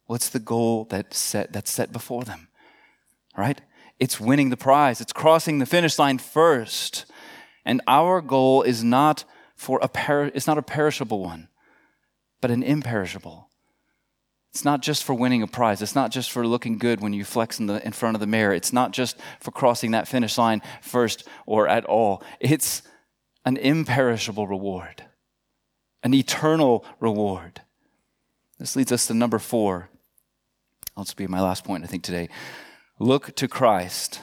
What's 0.05 0.29
the 0.29 0.39
goal 0.39 0.85
that's 0.89 1.17
set, 1.17 1.53
that's 1.53 1.71
set 1.71 1.91
before 1.91 2.23
them? 2.23 2.47
Right? 3.37 3.61
It's 4.01 4.19
winning 4.19 4.49
the 4.49 4.57
prize. 4.57 4.99
It's 4.99 5.13
crossing 5.13 5.59
the 5.59 5.67
finish 5.67 5.99
line 5.99 6.17
first. 6.17 7.05
And 7.63 7.81
our 7.87 8.19
goal 8.19 8.63
is 8.63 8.83
not 8.83 9.23
for 9.55 9.79
a 9.79 10.31
it's 10.33 10.47
not 10.47 10.57
a 10.57 10.63
perishable 10.63 11.21
one, 11.21 11.49
but 12.41 12.49
an 12.49 12.63
imperishable. 12.63 13.47
It's 14.49 14.65
not 14.65 14.81
just 14.81 15.03
for 15.03 15.13
winning 15.13 15.43
a 15.43 15.47
prize. 15.47 15.83
It's 15.83 15.93
not 15.93 16.09
just 16.09 16.31
for 16.31 16.45
looking 16.47 16.79
good 16.79 16.99
when 16.99 17.13
you 17.13 17.23
flex 17.23 17.59
in, 17.59 17.67
the, 17.67 17.85
in 17.85 17.91
front 17.91 18.15
of 18.15 18.19
the 18.21 18.27
mirror. 18.27 18.53
It's 18.53 18.73
not 18.73 18.91
just 18.91 19.17
for 19.39 19.51
crossing 19.51 19.91
that 19.91 20.07
finish 20.07 20.35
line 20.35 20.63
first 20.81 21.25
or 21.45 21.67
at 21.67 21.85
all. 21.85 22.23
It's 22.39 22.81
an 23.45 23.55
imperishable 23.55 24.47
reward, 24.47 25.05
an 26.01 26.15
eternal 26.15 26.83
reward. 26.99 27.61
This 28.57 28.75
leads 28.75 28.91
us 28.91 29.05
to 29.07 29.13
number 29.13 29.37
four. 29.37 29.89
I'll 30.97 31.03
just 31.03 31.17
be 31.17 31.27
my 31.27 31.39
last 31.39 31.63
point, 31.63 31.83
I 31.83 31.87
think, 31.87 32.01
today. 32.01 32.29
Look 33.01 33.35
to 33.37 33.47
Christ, 33.47 34.21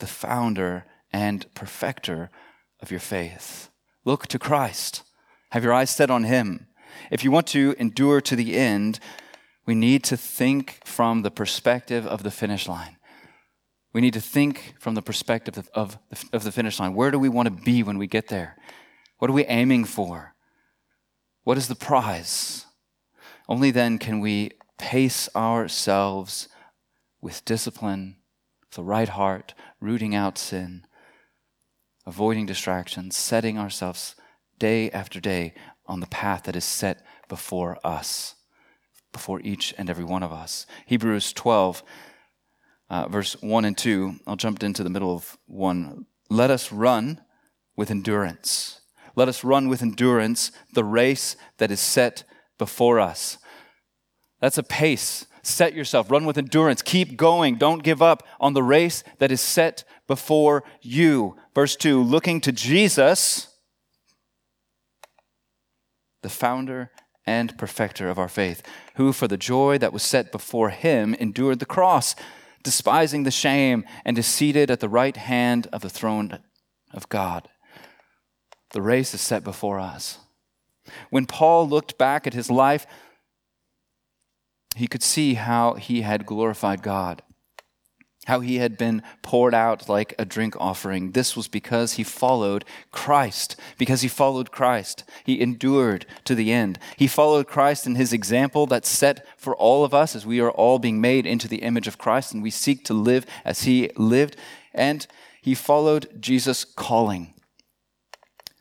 the 0.00 0.08
founder 0.08 0.86
and 1.12 1.46
perfecter 1.54 2.28
of 2.80 2.90
your 2.90 2.98
faith. 2.98 3.70
Look 4.04 4.26
to 4.26 4.40
Christ. 4.40 5.04
Have 5.52 5.62
your 5.62 5.72
eyes 5.72 5.90
set 5.90 6.10
on 6.10 6.24
Him. 6.24 6.66
If 7.12 7.22
you 7.22 7.30
want 7.30 7.46
to 7.48 7.76
endure 7.78 8.20
to 8.22 8.34
the 8.34 8.56
end, 8.56 8.98
we 9.66 9.76
need 9.76 10.02
to 10.02 10.16
think 10.16 10.80
from 10.84 11.22
the 11.22 11.30
perspective 11.30 12.04
of 12.08 12.24
the 12.24 12.32
finish 12.32 12.66
line. 12.66 12.96
We 13.92 14.00
need 14.00 14.14
to 14.14 14.20
think 14.20 14.74
from 14.80 14.96
the 14.96 15.00
perspective 15.00 15.56
of, 15.56 15.96
of, 16.10 16.24
of 16.32 16.42
the 16.42 16.50
finish 16.50 16.80
line. 16.80 16.92
Where 16.92 17.12
do 17.12 17.20
we 17.20 17.28
want 17.28 17.46
to 17.46 17.64
be 17.64 17.84
when 17.84 17.98
we 17.98 18.08
get 18.08 18.26
there? 18.26 18.56
What 19.18 19.30
are 19.30 19.34
we 19.34 19.46
aiming 19.46 19.84
for? 19.84 20.34
What 21.44 21.56
is 21.56 21.68
the 21.68 21.76
prize? 21.76 22.66
Only 23.48 23.70
then 23.70 23.98
can 23.98 24.18
we 24.18 24.50
pace 24.76 25.28
ourselves 25.36 26.48
with 27.24 27.42
discipline, 27.46 28.16
with 28.68 28.78
a 28.78 28.82
right 28.82 29.08
heart, 29.08 29.54
rooting 29.80 30.14
out 30.14 30.36
sin, 30.36 30.86
avoiding 32.04 32.44
distractions, 32.44 33.16
setting 33.16 33.58
ourselves 33.58 34.14
day 34.58 34.90
after 34.90 35.18
day 35.20 35.54
on 35.86 36.00
the 36.00 36.06
path 36.06 36.42
that 36.42 36.54
is 36.54 36.66
set 36.66 37.02
before 37.26 37.78
us, 37.82 38.34
before 39.10 39.40
each 39.40 39.72
and 39.78 39.88
every 39.88 40.04
one 40.04 40.22
of 40.22 40.34
us. 40.34 40.66
Hebrews 40.84 41.32
12, 41.32 41.82
uh, 42.90 43.08
verse 43.08 43.40
1 43.40 43.64
and 43.64 43.78
2, 43.78 44.16
I'll 44.26 44.36
jump 44.36 44.62
into 44.62 44.84
the 44.84 44.90
middle 44.90 45.14
of 45.14 45.38
1. 45.46 46.04
Let 46.28 46.50
us 46.50 46.70
run 46.70 47.22
with 47.74 47.90
endurance. 47.90 48.82
Let 49.16 49.28
us 49.28 49.42
run 49.42 49.70
with 49.70 49.80
endurance 49.80 50.52
the 50.74 50.84
race 50.84 51.36
that 51.56 51.70
is 51.70 51.80
set 51.80 52.24
before 52.58 53.00
us. 53.00 53.38
That's 54.40 54.58
a 54.58 54.62
pace 54.62 55.26
set 55.46 55.74
yourself, 55.74 56.10
run 56.10 56.24
with 56.24 56.38
endurance, 56.38 56.82
keep 56.82 57.16
going, 57.16 57.56
don't 57.56 57.82
give 57.82 58.02
up 58.02 58.26
on 58.40 58.52
the 58.52 58.62
race 58.62 59.04
that 59.18 59.32
is 59.32 59.40
set 59.40 59.84
before 60.06 60.64
you. 60.80 61.36
Verse 61.54 61.76
2 61.76 62.02
looking 62.02 62.40
to 62.42 62.52
Jesus, 62.52 63.48
the 66.22 66.28
founder 66.28 66.90
and 67.26 67.56
perfecter 67.58 68.08
of 68.08 68.18
our 68.18 68.28
faith, 68.28 68.62
who 68.96 69.12
for 69.12 69.28
the 69.28 69.36
joy 69.36 69.78
that 69.78 69.92
was 69.92 70.02
set 70.02 70.32
before 70.32 70.70
him 70.70 71.14
endured 71.14 71.58
the 71.58 71.66
cross, 71.66 72.14
despising 72.62 73.22
the 73.22 73.30
shame, 73.30 73.84
and 74.04 74.18
is 74.18 74.26
seated 74.26 74.70
at 74.70 74.80
the 74.80 74.88
right 74.88 75.16
hand 75.16 75.68
of 75.72 75.82
the 75.82 75.90
throne 75.90 76.38
of 76.92 77.08
God. 77.08 77.48
The 78.72 78.82
race 78.82 79.14
is 79.14 79.20
set 79.20 79.44
before 79.44 79.78
us. 79.78 80.18
When 81.10 81.26
Paul 81.26 81.68
looked 81.68 81.96
back 81.96 82.26
at 82.26 82.34
his 82.34 82.50
life, 82.50 82.86
he 84.74 84.86
could 84.86 85.02
see 85.02 85.34
how 85.34 85.74
he 85.74 86.02
had 86.02 86.26
glorified 86.26 86.82
God, 86.82 87.22
how 88.26 88.40
he 88.40 88.56
had 88.56 88.76
been 88.76 89.02
poured 89.22 89.54
out 89.54 89.88
like 89.88 90.14
a 90.18 90.24
drink 90.24 90.56
offering. 90.58 91.12
This 91.12 91.36
was 91.36 91.46
because 91.46 91.92
he 91.92 92.02
followed 92.02 92.64
Christ, 92.90 93.56
because 93.78 94.02
he 94.02 94.08
followed 94.08 94.50
Christ. 94.50 95.04
He 95.24 95.40
endured 95.40 96.06
to 96.24 96.34
the 96.34 96.52
end. 96.52 96.78
He 96.96 97.06
followed 97.06 97.46
Christ 97.46 97.86
in 97.86 97.94
his 97.94 98.12
example 98.12 98.66
that's 98.66 98.88
set 98.88 99.26
for 99.38 99.54
all 99.54 99.84
of 99.84 99.94
us 99.94 100.16
as 100.16 100.26
we 100.26 100.40
are 100.40 100.50
all 100.50 100.78
being 100.78 101.00
made 101.00 101.26
into 101.26 101.48
the 101.48 101.62
image 101.62 101.86
of 101.86 101.98
Christ 101.98 102.32
and 102.32 102.42
we 102.42 102.50
seek 102.50 102.84
to 102.86 102.94
live 102.94 103.26
as 103.44 103.62
he 103.62 103.90
lived. 103.96 104.36
And 104.72 105.06
he 105.40 105.54
followed 105.54 106.20
Jesus' 106.20 106.64
calling. 106.64 107.34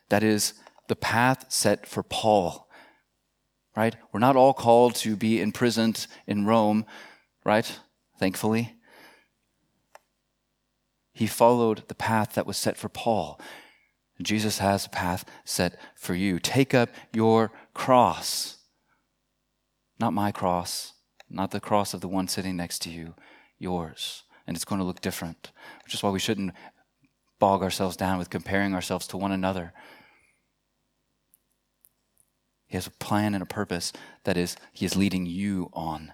That 0.10 0.22
is 0.22 0.54
the 0.90 0.96
path 0.96 1.46
set 1.50 1.88
for 1.88 2.04
Paul 2.04 2.63
right? 3.76 3.96
We're 4.12 4.20
not 4.20 4.36
all 4.36 4.54
called 4.54 4.96
to 4.96 5.16
be 5.16 5.42
imprisoned 5.42 6.08
in 6.28 6.46
Rome, 6.46 6.86
right? 7.44 7.80
Thankfully. 8.20 8.76
He 11.14 11.28
followed 11.28 11.84
the 11.88 11.96
path 11.96 12.34
that 12.34 12.48
was 12.48 12.58
set 12.58 12.78
for 12.78 12.90
Paul. 12.90 13.40
Jesus 14.22 14.60
has 14.60 14.86
a 14.86 14.90
path 14.90 15.26
set 15.44 15.80
for 15.96 16.16
you. 16.16 16.40
Take 16.40 16.74
up 16.74 16.90
your 17.12 17.52
cross. 17.74 18.58
Not 20.00 20.14
my 20.14 20.32
cross, 20.32 20.94
not 21.30 21.52
the 21.52 21.60
cross 21.60 21.94
of 21.94 22.02
the 22.02 22.08
one 22.08 22.28
sitting 22.28 22.56
next 22.56 22.82
to 22.84 22.90
you, 22.90 23.16
yours. 23.60 24.24
And 24.46 24.56
it's 24.56 24.66
going 24.66 24.80
to 24.80 24.86
look 24.86 25.02
different, 25.02 25.52
which 25.84 25.94
is 25.94 26.04
why 26.04 26.10
we 26.10 26.20
shouldn't 26.20 26.54
bog 27.40 27.62
ourselves 27.62 27.96
down 27.96 28.18
with 28.18 28.30
comparing 28.30 28.74
ourselves 28.74 29.08
to 29.08 29.18
one 29.18 29.32
another. 29.32 29.74
He 32.74 32.78
has 32.78 32.88
a 32.88 32.90
plan 32.90 33.36
and 33.36 33.44
a 33.44 33.46
purpose 33.46 33.94
that 34.24 34.36
is, 34.36 34.56
He 34.72 34.84
is 34.84 34.96
leading 34.96 35.28
you 35.28 35.70
on 35.74 36.12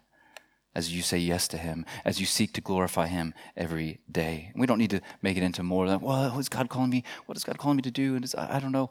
as 0.76 0.93
you 0.93 1.01
say 1.01 1.18
yes 1.18 1.47
to 1.47 1.57
Him, 1.57 1.86
as 2.03 2.20
you 2.20 2.26
seek 2.26 2.51
to 2.51 2.60
glorify 2.60 3.07
Him 3.07 3.34
every 3.55 4.01
day. 4.12 4.51
We 4.57 4.68
don't 4.68 4.78
need 4.78 4.89
to 4.89 4.99
make 5.22 5.38
it 5.38 5.43
into 5.43 5.64
more 5.64 5.88
than, 5.88 6.01
well, 6.01 6.32
what 6.32 6.39
is 6.41 6.49
God 6.49 6.68
calling 6.68 6.89
me? 6.89 7.05
What 7.28 7.38
is 7.38 7.45
God 7.45 7.57
calling 7.57 7.78
me 7.78 7.84
to 7.84 7.91
do? 7.91 8.18
And 8.18 8.30
I 8.38 8.60
don't 8.60 8.74
know. 8.74 8.89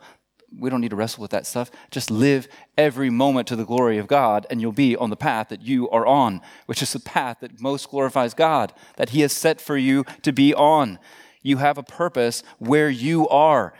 We 0.51 0.71
don't 0.71 0.81
need 0.81 0.93
to 0.93 0.97
wrestle 0.97 1.21
with 1.21 1.31
that 1.33 1.47
stuff. 1.47 1.71
Just 1.91 2.11
live 2.11 2.49
every 2.79 3.11
moment 3.11 3.47
to 3.49 3.57
the 3.57 3.67
glory 3.67 3.99
of 3.99 4.07
God, 4.07 4.47
and 4.49 4.63
you'll 4.63 4.73
be 4.73 4.97
on 4.97 5.11
the 5.11 5.15
path 5.15 5.51
that 5.51 5.61
you 5.61 5.91
are 5.91 6.07
on, 6.07 6.41
which 6.65 6.81
is 6.81 6.95
the 6.95 7.01
path 7.01 7.41
that 7.41 7.61
most 7.61 7.91
glorifies 7.91 8.33
God, 8.33 8.73
that 8.97 9.11
He 9.11 9.21
has 9.21 9.35
set 9.35 9.61
for 9.61 9.77
you 9.77 10.07
to 10.23 10.33
be 10.33 10.55
on. 10.55 10.99
You 11.43 11.59
have 11.59 11.77
a 11.77 11.83
purpose 11.83 12.43
where 12.59 12.89
you 12.89 13.29
are, 13.29 13.75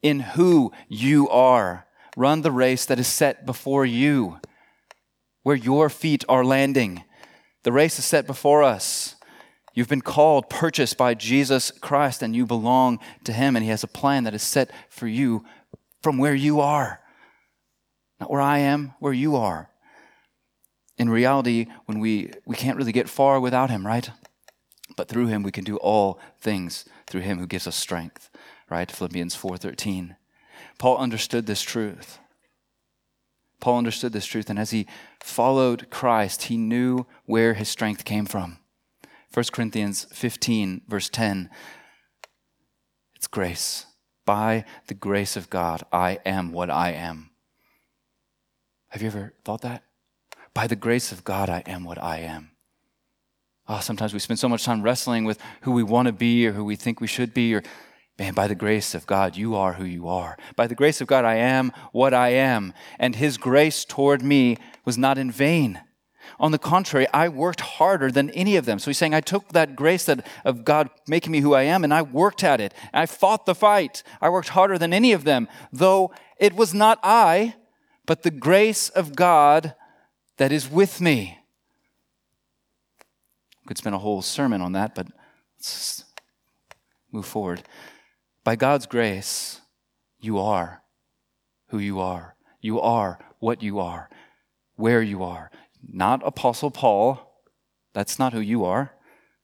in 0.00 0.20
who 0.20 0.72
you 0.88 1.28
are. 1.28 1.86
Run 2.16 2.42
the 2.42 2.52
race 2.52 2.84
that 2.86 2.98
is 2.98 3.08
set 3.08 3.44
before 3.44 3.84
you, 3.84 4.38
where 5.42 5.56
your 5.56 5.88
feet 5.88 6.24
are 6.28 6.44
landing. 6.44 7.04
The 7.64 7.72
race 7.72 7.98
is 7.98 8.04
set 8.04 8.26
before 8.26 8.62
us. 8.62 9.16
You've 9.74 9.88
been 9.88 10.00
called, 10.00 10.48
purchased 10.48 10.96
by 10.96 11.14
Jesus 11.14 11.72
Christ, 11.72 12.22
and 12.22 12.34
you 12.34 12.46
belong 12.46 13.00
to 13.24 13.32
Him, 13.32 13.56
and 13.56 13.64
He 13.64 13.70
has 13.70 13.82
a 13.82 13.88
plan 13.88 14.24
that 14.24 14.34
is 14.34 14.42
set 14.42 14.70
for 14.88 15.08
you 15.08 15.44
from 16.02 16.18
where 16.18 16.34
you 16.34 16.60
are. 16.60 17.00
Not 18.20 18.30
where 18.30 18.40
I 18.40 18.58
am, 18.58 18.94
where 19.00 19.12
you 19.12 19.34
are. 19.34 19.70
In 20.96 21.10
reality, 21.10 21.66
when 21.86 21.98
we, 21.98 22.30
we 22.46 22.54
can't 22.54 22.76
really 22.76 22.92
get 22.92 23.08
far 23.08 23.40
without 23.40 23.70
Him, 23.70 23.84
right? 23.84 24.08
But 24.96 25.08
through 25.08 25.26
Him 25.26 25.42
we 25.42 25.50
can 25.50 25.64
do 25.64 25.76
all 25.78 26.20
things 26.38 26.84
through 27.08 27.22
Him 27.22 27.40
who 27.40 27.46
gives 27.48 27.66
us 27.66 27.74
strength, 27.74 28.30
right? 28.70 28.90
Philippians 28.90 29.34
4:13. 29.34 30.14
Paul 30.78 30.98
understood 30.98 31.46
this 31.46 31.62
truth. 31.62 32.18
Paul 33.60 33.78
understood 33.78 34.12
this 34.12 34.26
truth, 34.26 34.50
and 34.50 34.58
as 34.58 34.70
he 34.70 34.86
followed 35.20 35.88
Christ, 35.90 36.44
he 36.44 36.56
knew 36.56 37.06
where 37.24 37.54
his 37.54 37.68
strength 37.68 38.04
came 38.04 38.26
from. 38.26 38.58
1 39.32 39.46
Corinthians 39.52 40.04
15, 40.12 40.82
verse 40.86 41.08
10 41.08 41.50
it's 43.24 43.28
grace. 43.28 43.86
By 44.26 44.66
the 44.88 44.92
grace 44.92 45.34
of 45.34 45.48
God, 45.48 45.82
I 45.90 46.18
am 46.26 46.52
what 46.52 46.68
I 46.68 46.90
am. 46.90 47.30
Have 48.88 49.00
you 49.00 49.08
ever 49.08 49.32
thought 49.46 49.62
that? 49.62 49.82
By 50.52 50.66
the 50.66 50.76
grace 50.76 51.10
of 51.10 51.24
God, 51.24 51.48
I 51.48 51.60
am 51.64 51.84
what 51.84 51.96
I 51.96 52.18
am. 52.18 52.50
Oh, 53.66 53.80
sometimes 53.80 54.12
we 54.12 54.18
spend 54.18 54.38
so 54.38 54.48
much 54.50 54.64
time 54.64 54.82
wrestling 54.82 55.24
with 55.24 55.38
who 55.62 55.72
we 55.72 55.82
want 55.82 56.04
to 56.04 56.12
be 56.12 56.46
or 56.46 56.52
who 56.52 56.66
we 56.66 56.76
think 56.76 57.00
we 57.00 57.06
should 57.06 57.32
be 57.32 57.54
or 57.54 57.62
Man, 58.18 58.32
by 58.32 58.46
the 58.46 58.54
grace 58.54 58.94
of 58.94 59.06
God, 59.06 59.36
you 59.36 59.56
are 59.56 59.72
who 59.72 59.84
you 59.84 60.08
are. 60.08 60.36
By 60.54 60.68
the 60.68 60.76
grace 60.76 61.00
of 61.00 61.08
God, 61.08 61.24
I 61.24 61.34
am 61.34 61.72
what 61.90 62.14
I 62.14 62.28
am. 62.28 62.72
And 62.98 63.16
His 63.16 63.36
grace 63.36 63.84
toward 63.84 64.22
me 64.22 64.56
was 64.84 64.96
not 64.96 65.18
in 65.18 65.30
vain. 65.30 65.80
On 66.38 66.52
the 66.52 66.58
contrary, 66.58 67.06
I 67.12 67.28
worked 67.28 67.60
harder 67.60 68.10
than 68.10 68.30
any 68.30 68.56
of 68.56 68.64
them. 68.64 68.78
So 68.78 68.90
he's 68.90 68.98
saying, 68.98 69.14
I 69.14 69.20
took 69.20 69.48
that 69.50 69.76
grace 69.76 70.04
that, 70.06 70.26
of 70.44 70.64
God 70.64 70.90
making 71.06 71.32
me 71.32 71.40
who 71.40 71.54
I 71.54 71.62
am 71.62 71.84
and 71.84 71.92
I 71.92 72.02
worked 72.02 72.42
at 72.42 72.60
it. 72.60 72.74
I 72.92 73.06
fought 73.06 73.46
the 73.46 73.54
fight. 73.54 74.02
I 74.20 74.28
worked 74.30 74.50
harder 74.50 74.78
than 74.78 74.92
any 74.92 75.12
of 75.12 75.24
them, 75.24 75.48
though 75.72 76.12
it 76.38 76.54
was 76.54 76.74
not 76.74 76.98
I, 77.02 77.54
but 78.06 78.22
the 78.22 78.30
grace 78.30 78.88
of 78.88 79.14
God 79.14 79.74
that 80.38 80.52
is 80.52 80.70
with 80.70 81.00
me. 81.00 81.38
Could 83.66 83.78
spend 83.78 83.94
a 83.94 83.98
whole 83.98 84.20
sermon 84.20 84.60
on 84.60 84.72
that, 84.72 84.94
but 84.94 85.06
let's 85.56 86.04
move 87.12 87.26
forward. 87.26 87.62
By 88.44 88.56
God's 88.56 88.86
grace, 88.86 89.62
you 90.20 90.38
are 90.38 90.82
who 91.68 91.78
you 91.78 91.98
are. 91.98 92.36
You 92.60 92.80
are 92.80 93.18
what 93.40 93.62
you 93.62 93.78
are, 93.80 94.08
where 94.76 95.02
you 95.02 95.22
are. 95.22 95.50
Not 95.82 96.22
Apostle 96.24 96.70
Paul. 96.70 97.42
That's 97.94 98.18
not 98.18 98.32
who 98.32 98.40
you 98.40 98.64
are. 98.64 98.92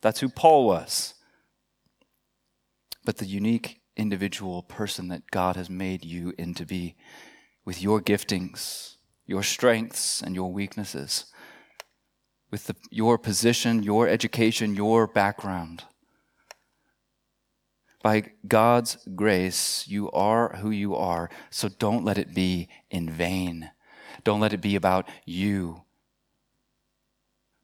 That's 0.01 0.20
who 0.20 0.28
Paul 0.28 0.66
was. 0.66 1.14
But 3.05 3.16
the 3.16 3.26
unique 3.26 3.80
individual 3.96 4.62
person 4.62 5.09
that 5.09 5.30
God 5.30 5.57
has 5.57 5.68
made 5.68 6.05
you 6.05 6.32
into 6.38 6.64
be 6.64 6.96
with 7.64 7.82
your 7.82 8.01
giftings, 8.01 8.96
your 9.26 9.42
strengths, 9.42 10.22
and 10.22 10.34
your 10.34 10.53
weaknesses, 10.53 11.26
with 12.51 12.66
the, 12.66 12.76
your 12.90 13.18
position, 13.18 13.82
your 13.82 14.09
education, 14.09 14.74
your 14.74 15.07
background. 15.07 15.84
By 18.03 18.32
God's 18.46 18.96
grace, 19.14 19.86
you 19.86 20.11
are 20.12 20.57
who 20.57 20.70
you 20.70 20.94
are, 20.94 21.28
so 21.51 21.68
don't 21.68 22.05
let 22.05 22.16
it 22.16 22.34
be 22.34 22.68
in 22.90 23.11
vain. 23.11 23.70
Don't 24.24 24.40
let 24.40 24.53
it 24.53 24.62
be 24.62 24.74
about 24.74 25.09
you. 25.26 25.82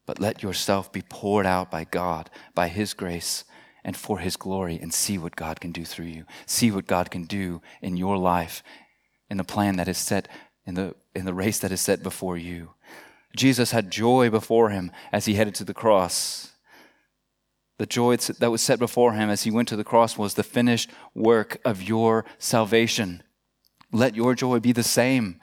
But 0.05 0.21
let 0.21 0.43
yourself 0.43 0.93
be 0.93 1.03
poured 1.03 1.47
out 1.47 1.71
by 1.71 1.85
God, 1.85 2.31
by 2.55 2.69
His 2.69 2.93
grace, 2.93 3.45
and 3.83 3.97
for 3.97 4.19
His 4.19 4.37
glory, 4.37 4.79
and 4.81 4.93
see 4.93 5.17
what 5.17 5.37
God 5.37 5.61
can 5.61 5.73
do 5.73 5.85
through 5.85 6.07
you. 6.07 6.27
See 6.45 6.71
what 6.71 6.87
God 6.87 7.11
can 7.11 7.25
do 7.25 7.63
in 7.81 7.97
your 7.97 8.19
life, 8.19 8.63
in 9.31 9.39
the 9.39 9.45
plan 9.45 9.77
that 9.77 9.89
is 9.89 9.99
set, 9.99 10.29
in 10.67 10.75
the, 10.75 10.95
in 11.15 11.25
the 11.25 11.35
race 11.35 11.59
that 11.61 11.73
is 11.73 11.81
set 11.81 12.03
before 12.03 12.37
you. 12.37 12.75
Jesus 13.35 13.71
had 13.71 13.91
joy 13.91 14.31
before 14.31 14.71
him 14.71 14.91
as 15.13 15.27
he 15.27 15.35
headed 15.35 15.55
to 15.57 15.65
the 15.65 15.75
cross. 15.75 16.53
The 17.79 17.87
joy 17.87 18.17
that 18.17 18.51
was 18.51 18.63
set 18.63 18.79
before 18.79 19.13
him 19.13 19.29
as 19.29 19.43
he 19.43 19.51
went 19.51 19.69
to 19.69 19.77
the 19.77 19.85
cross 19.85 20.17
was 20.17 20.35
the 20.35 20.43
finished 20.43 20.91
work 21.15 21.59
of 21.65 21.83
your 21.83 22.25
salvation. 22.39 23.23
Let 23.93 24.17
your 24.17 24.35
joy 24.35 24.61
be 24.61 24.73
the 24.73 24.83
same. 24.83 25.41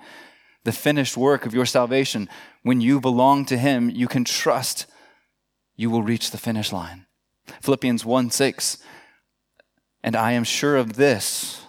The 0.64 0.72
finished 0.72 1.16
work 1.16 1.46
of 1.46 1.54
your 1.54 1.66
salvation. 1.66 2.28
When 2.64 2.82
you 2.82 3.00
belong 3.00 3.46
to 3.46 3.58
him, 3.58 3.90
you 3.90 4.08
can 4.08 4.24
trust 4.24 4.88
you 5.76 5.90
will 5.90 6.04
reach 6.04 6.32
the 6.32 6.38
finish 6.38 6.72
line. 6.72 7.06
Philippians 7.62 8.06
1 8.06 8.30
6. 8.30 8.78
And 10.04 10.16
I 10.16 10.34
am 10.34 10.44
sure 10.44 10.76
of 10.76 10.94
this, 10.94 11.66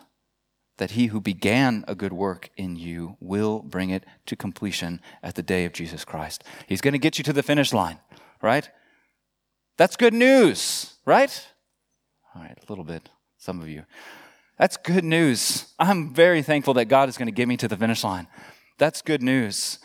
that 0.79 0.93
he 0.93 1.07
who 1.07 1.21
began 1.21 1.85
a 1.87 1.95
good 1.95 2.13
work 2.13 2.51
in 2.57 2.75
you 2.75 3.17
will 3.21 3.61
bring 3.61 3.91
it 3.91 4.05
to 4.27 4.35
completion 4.35 5.01
at 5.23 5.37
the 5.37 5.43
day 5.43 5.65
of 5.65 5.73
Jesus 5.73 6.05
Christ. 6.05 6.43
He's 6.67 6.81
going 6.81 6.93
to 6.93 6.99
get 6.99 7.17
you 7.17 7.25
to 7.25 7.33
the 7.33 7.45
finish 7.45 7.73
line, 7.73 7.99
right? 8.43 8.69
That's 9.77 9.97
good 9.97 10.15
news, 10.15 10.95
right? 11.05 11.47
All 12.35 12.43
right, 12.43 12.57
a 12.57 12.73
little 12.73 12.85
bit, 12.85 13.09
some 13.39 13.61
of 13.61 13.69
you. 13.69 13.85
That's 14.59 14.77
good 14.77 15.05
news. 15.05 15.73
I'm 15.79 16.15
very 16.15 16.43
thankful 16.43 16.75
that 16.75 16.87
God 16.87 17.09
is 17.09 17.19
going 17.19 17.27
to 17.27 17.33
get 17.33 17.49
me 17.49 17.57
to 17.57 17.67
the 17.67 17.77
finish 17.77 18.05
line. 18.05 18.29
That's 18.79 19.03
good 19.03 19.23
news. 19.23 19.79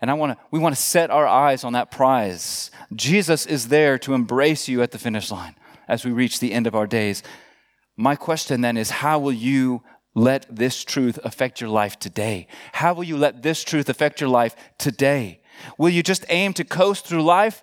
And 0.00 0.10
I 0.10 0.14
want 0.14 0.32
to 0.32 0.44
we 0.50 0.58
want 0.58 0.74
to 0.74 0.80
set 0.80 1.10
our 1.10 1.26
eyes 1.26 1.64
on 1.64 1.74
that 1.74 1.90
prize. 1.90 2.70
Jesus 2.94 3.46
is 3.46 3.68
there 3.68 3.98
to 3.98 4.14
embrace 4.14 4.68
you 4.68 4.82
at 4.82 4.92
the 4.92 4.98
finish 4.98 5.30
line 5.30 5.56
as 5.88 6.04
we 6.04 6.10
reach 6.10 6.40
the 6.40 6.52
end 6.52 6.66
of 6.66 6.74
our 6.74 6.86
days. 6.86 7.22
My 7.96 8.16
question 8.16 8.60
then 8.60 8.76
is 8.76 8.90
how 8.90 9.18
will 9.18 9.32
you 9.32 9.82
let 10.14 10.46
this 10.54 10.84
truth 10.84 11.18
affect 11.22 11.60
your 11.60 11.70
life 11.70 11.98
today? 11.98 12.46
How 12.72 12.94
will 12.94 13.04
you 13.04 13.16
let 13.16 13.42
this 13.42 13.62
truth 13.62 13.88
affect 13.88 14.20
your 14.20 14.30
life 14.30 14.56
today? 14.78 15.40
Will 15.76 15.90
you 15.90 16.02
just 16.02 16.24
aim 16.28 16.54
to 16.54 16.64
coast 16.64 17.06
through 17.06 17.22
life, 17.22 17.62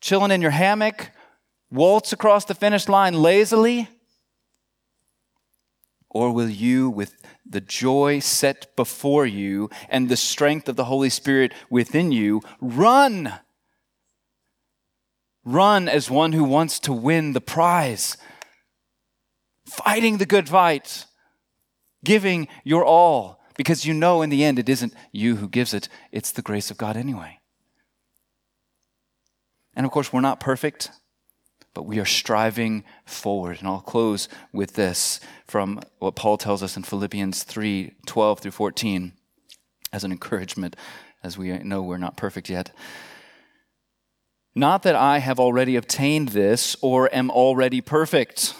chilling 0.00 0.32
in 0.32 0.42
your 0.42 0.50
hammock, 0.50 1.10
waltz 1.70 2.12
across 2.12 2.44
the 2.44 2.54
finish 2.54 2.88
line 2.88 3.14
lazily? 3.14 3.88
Or 6.08 6.32
will 6.32 6.48
you, 6.48 6.88
with 6.88 7.14
the 7.44 7.60
joy 7.60 8.20
set 8.20 8.74
before 8.74 9.26
you 9.26 9.68
and 9.88 10.08
the 10.08 10.16
strength 10.16 10.68
of 10.68 10.76
the 10.76 10.84
Holy 10.84 11.10
Spirit 11.10 11.52
within 11.68 12.10
you, 12.10 12.40
run? 12.60 13.34
Run 15.44 15.88
as 15.88 16.10
one 16.10 16.32
who 16.32 16.44
wants 16.44 16.78
to 16.80 16.92
win 16.92 17.32
the 17.32 17.40
prize, 17.40 18.16
fighting 19.66 20.18
the 20.18 20.26
good 20.26 20.48
fight, 20.48 21.04
giving 22.02 22.48
your 22.64 22.84
all, 22.84 23.40
because 23.56 23.84
you 23.84 23.92
know 23.92 24.22
in 24.22 24.30
the 24.30 24.42
end 24.42 24.58
it 24.58 24.68
isn't 24.68 24.94
you 25.12 25.36
who 25.36 25.48
gives 25.48 25.74
it, 25.74 25.88
it's 26.10 26.32
the 26.32 26.42
grace 26.42 26.70
of 26.70 26.78
God 26.78 26.96
anyway. 26.96 27.38
And 29.74 29.84
of 29.84 29.92
course, 29.92 30.12
we're 30.12 30.20
not 30.20 30.40
perfect 30.40 30.90
but 31.76 31.84
we 31.84 31.98
are 31.98 32.06
striving 32.06 32.82
forward. 33.04 33.58
And 33.58 33.68
I'll 33.68 33.82
close 33.82 34.30
with 34.50 34.76
this 34.76 35.20
from 35.46 35.78
what 35.98 36.16
Paul 36.16 36.38
tells 36.38 36.62
us 36.62 36.74
in 36.74 36.82
Philippians 36.82 37.42
3 37.42 37.92
12 38.06 38.40
through 38.40 38.50
14 38.52 39.12
as 39.92 40.02
an 40.02 40.10
encouragement, 40.10 40.74
as 41.22 41.36
we 41.36 41.52
know 41.58 41.82
we're 41.82 41.98
not 41.98 42.16
perfect 42.16 42.48
yet. 42.48 42.74
Not 44.54 44.84
that 44.84 44.94
I 44.94 45.18
have 45.18 45.38
already 45.38 45.76
obtained 45.76 46.30
this 46.30 46.76
or 46.80 47.14
am 47.14 47.30
already 47.30 47.82
perfect. 47.82 48.54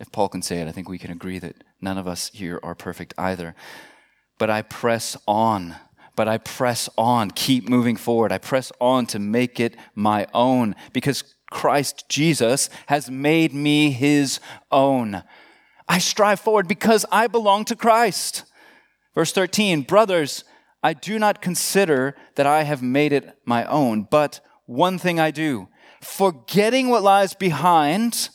If 0.00 0.10
Paul 0.10 0.30
can 0.30 0.40
say 0.40 0.60
it, 0.60 0.68
I 0.68 0.72
think 0.72 0.88
we 0.88 0.98
can 0.98 1.10
agree 1.10 1.38
that 1.38 1.64
none 1.82 1.98
of 1.98 2.08
us 2.08 2.30
here 2.32 2.58
are 2.62 2.74
perfect 2.74 3.12
either. 3.18 3.54
But 4.38 4.48
I 4.48 4.62
press 4.62 5.18
on 5.28 5.76
but 6.16 6.28
I 6.28 6.38
press 6.38 6.88
on, 6.96 7.32
keep 7.32 7.68
moving 7.68 7.96
forward. 7.96 8.30
I 8.30 8.38
press 8.38 8.70
on 8.80 9.06
to 9.06 9.18
make 9.18 9.58
it 9.58 9.74
my 9.96 10.26
own 10.32 10.76
because 10.92 11.33
Christ 11.54 12.08
Jesus 12.08 12.68
has 12.86 13.08
made 13.08 13.54
me 13.54 13.92
his 13.92 14.40
own. 14.72 15.22
I 15.88 15.98
strive 15.98 16.40
forward 16.40 16.66
because 16.66 17.06
I 17.12 17.28
belong 17.28 17.64
to 17.66 17.76
Christ. 17.76 18.44
Verse 19.14 19.32
13, 19.32 19.82
brothers, 19.82 20.42
I 20.82 20.94
do 20.94 21.16
not 21.16 21.40
consider 21.40 22.16
that 22.34 22.46
I 22.46 22.64
have 22.64 22.82
made 22.82 23.12
it 23.12 23.38
my 23.46 23.64
own, 23.66 24.02
but 24.10 24.40
one 24.66 24.98
thing 24.98 25.20
I 25.20 25.30
do, 25.30 25.68
forgetting 26.02 26.88
what 26.88 27.04
lies 27.04 27.34
behind, 27.34 28.30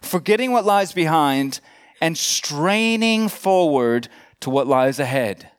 forgetting 0.00 0.50
what 0.50 0.64
lies 0.64 0.92
behind, 0.94 1.60
and 2.00 2.16
straining 2.16 3.28
forward 3.28 4.08
to 4.40 4.48
what 4.48 4.66
lies 4.66 4.98
ahead. 4.98 5.50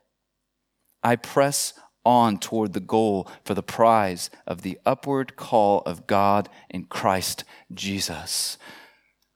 I 1.04 1.14
press 1.14 1.74
on 2.08 2.38
toward 2.38 2.72
the 2.72 2.80
goal 2.80 3.28
for 3.44 3.52
the 3.52 3.62
prize 3.62 4.30
of 4.46 4.62
the 4.62 4.78
upward 4.86 5.36
call 5.36 5.82
of 5.82 6.06
God 6.06 6.48
in 6.70 6.84
Christ 6.84 7.44
Jesus. 7.74 8.56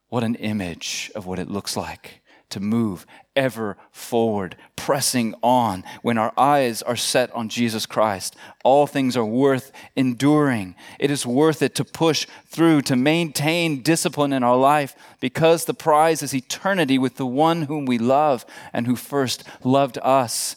What 0.08 0.24
an 0.24 0.36
image 0.36 1.12
of 1.14 1.26
what 1.26 1.38
it 1.38 1.50
looks 1.50 1.76
like 1.76 2.22
to 2.48 2.60
move 2.60 3.06
ever 3.36 3.76
forward, 3.90 4.56
pressing 4.76 5.34
on 5.42 5.84
when 6.00 6.16
our 6.16 6.32
eyes 6.38 6.80
are 6.82 6.96
set 6.96 7.30
on 7.32 7.50
Jesus 7.50 7.84
Christ. 7.84 8.36
All 8.64 8.86
things 8.86 9.18
are 9.18 9.24
worth 9.24 9.70
enduring. 9.94 10.74
It 10.98 11.10
is 11.10 11.26
worth 11.26 11.60
it 11.60 11.74
to 11.74 11.84
push 11.84 12.26
through, 12.46 12.82
to 12.82 12.96
maintain 12.96 13.82
discipline 13.82 14.32
in 14.32 14.42
our 14.42 14.56
life 14.56 14.94
because 15.20 15.66
the 15.66 15.74
prize 15.74 16.22
is 16.22 16.34
eternity 16.34 16.98
with 16.98 17.16
the 17.16 17.26
one 17.26 17.62
whom 17.62 17.84
we 17.84 17.98
love 17.98 18.46
and 18.72 18.86
who 18.86 18.96
first 18.96 19.44
loved 19.62 19.98
us. 20.02 20.56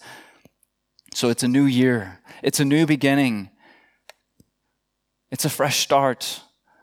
So 1.15 1.29
it's 1.29 1.43
a 1.43 1.47
new 1.47 1.63
year, 1.63 2.19
it's 2.43 2.59
a 2.59 2.65
new 2.65 2.85
beginning, 2.85 3.49
it's 5.31 5.45
a 5.45 5.49
fresh 5.49 5.79
start. 5.79 6.41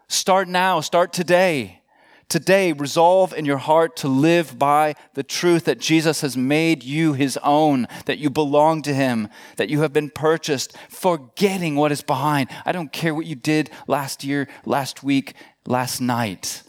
Start 0.09 0.49
now, 0.49 0.81
start 0.81 1.13
today. 1.13 1.83
Today, 2.31 2.73
resolve 2.73 3.35
in 3.35 3.45
your 3.45 3.59
heart 3.59 3.95
to 3.97 4.09
live 4.09 4.59
by 4.59 4.95
the 5.13 5.23
truth 5.23 5.67
that 5.67 5.79
Jesus 5.79 6.23
has 6.23 6.35
made 6.35 6.83
you 6.83 7.13
his 7.13 7.39
own, 7.43 7.87
that 8.07 8.17
you 8.17 8.31
belong 8.31 8.81
to 8.83 8.95
him, 8.95 9.29
that 9.59 9.69
you 9.69 9.83
have 9.83 9.93
been 9.93 10.09
purchased, 10.09 10.75
forgetting 10.89 11.77
what 11.77 11.93
is 11.93 12.01
behind. 12.01 12.49
I 12.65 12.73
don't 12.73 12.91
care 12.91 13.15
what 13.15 13.27
you 13.27 13.35
did 13.35 13.69
last 13.87 14.25
year, 14.25 14.49
last 14.65 15.03
week, 15.03 15.35
last 15.67 16.01
night. 16.01 16.63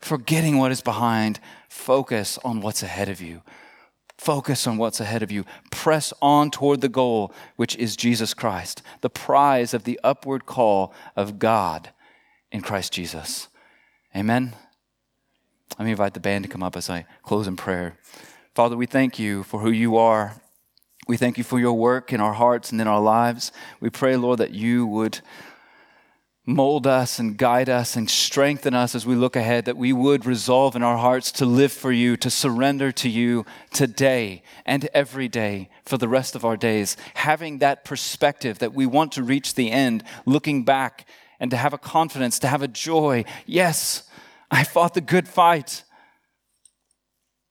Forgetting 0.00 0.56
what 0.56 0.72
is 0.72 0.80
behind, 0.80 1.40
focus 1.68 2.38
on 2.42 2.62
what's 2.62 2.82
ahead 2.82 3.10
of 3.10 3.20
you. 3.20 3.42
Focus 4.22 4.68
on 4.68 4.76
what's 4.76 5.00
ahead 5.00 5.24
of 5.24 5.32
you. 5.32 5.44
Press 5.72 6.12
on 6.22 6.52
toward 6.52 6.80
the 6.80 6.88
goal, 6.88 7.34
which 7.56 7.74
is 7.74 7.96
Jesus 7.96 8.34
Christ, 8.34 8.80
the 9.00 9.10
prize 9.10 9.74
of 9.74 9.82
the 9.82 9.98
upward 10.04 10.46
call 10.46 10.94
of 11.16 11.40
God 11.40 11.90
in 12.52 12.60
Christ 12.60 12.92
Jesus. 12.92 13.48
Amen. 14.14 14.54
Let 15.76 15.86
me 15.86 15.90
invite 15.90 16.14
the 16.14 16.20
band 16.20 16.44
to 16.44 16.48
come 16.48 16.62
up 16.62 16.76
as 16.76 16.88
I 16.88 17.04
close 17.24 17.48
in 17.48 17.56
prayer. 17.56 17.98
Father, 18.54 18.76
we 18.76 18.86
thank 18.86 19.18
you 19.18 19.42
for 19.42 19.58
who 19.58 19.72
you 19.72 19.96
are. 19.96 20.40
We 21.08 21.16
thank 21.16 21.36
you 21.36 21.42
for 21.42 21.58
your 21.58 21.74
work 21.74 22.12
in 22.12 22.20
our 22.20 22.34
hearts 22.34 22.70
and 22.70 22.80
in 22.80 22.86
our 22.86 23.00
lives. 23.00 23.50
We 23.80 23.90
pray, 23.90 24.14
Lord, 24.14 24.38
that 24.38 24.54
you 24.54 24.86
would 24.86 25.18
mold 26.44 26.88
us 26.88 27.18
and 27.20 27.36
guide 27.36 27.68
us 27.68 27.94
and 27.94 28.10
strengthen 28.10 28.74
us 28.74 28.94
as 28.94 29.06
we 29.06 29.14
look 29.14 29.36
ahead, 29.36 29.64
that 29.64 29.76
we 29.76 29.92
would 29.92 30.26
resolve 30.26 30.74
in 30.74 30.82
our 30.82 30.98
hearts 30.98 31.30
to 31.30 31.46
live 31.46 31.72
for 31.72 31.92
you, 31.92 32.16
to 32.16 32.30
surrender 32.30 32.90
to 32.90 33.08
you 33.08 33.46
today 33.72 34.42
and 34.66 34.88
every 34.92 35.28
day 35.28 35.68
for 35.84 35.96
the 35.98 36.08
rest 36.08 36.34
of 36.34 36.44
our 36.44 36.56
days, 36.56 36.96
having 37.14 37.58
that 37.58 37.84
perspective 37.84 38.58
that 38.58 38.74
we 38.74 38.86
want 38.86 39.12
to 39.12 39.22
reach 39.22 39.54
the 39.54 39.70
end, 39.70 40.02
looking 40.26 40.64
back 40.64 41.06
and 41.38 41.50
to 41.52 41.56
have 41.56 41.72
a 41.72 41.78
confidence, 41.78 42.40
to 42.40 42.48
have 42.48 42.62
a 42.62 42.68
joy. 42.68 43.24
Yes, 43.46 44.02
I 44.50 44.64
fought 44.64 44.94
the 44.94 45.00
good 45.00 45.28
fight. 45.28 45.84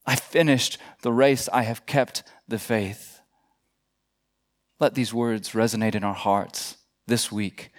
I 0.05 0.15
finished 0.15 0.77
the 1.01 1.13
race. 1.13 1.47
I 1.53 1.63
have 1.63 1.85
kept 1.85 2.23
the 2.47 2.59
faith. 2.59 3.21
Let 4.81 4.95
these 4.95 5.13
words 5.13 5.51
resonate 5.51 5.95
in 5.95 6.03
our 6.03 6.13
hearts 6.13 6.75
this 7.07 7.31
week 7.31 7.71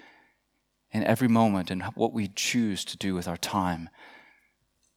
in 0.93 1.05
every 1.05 1.28
moment 1.28 1.70
and 1.70 1.82
what 1.95 2.12
we 2.12 2.28
choose 2.28 2.84
to 2.84 2.97
do 2.97 3.14
with 3.14 3.26
our 3.26 3.36
time, 3.36 3.88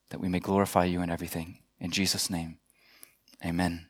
that 0.09 0.19
we 0.19 0.29
may 0.29 0.39
glorify 0.39 0.85
you 0.85 1.01
in 1.01 1.09
everything. 1.09 1.59
In 1.79 1.91
Jesus' 1.91 2.29
name, 2.29 2.57
amen. 3.43 3.87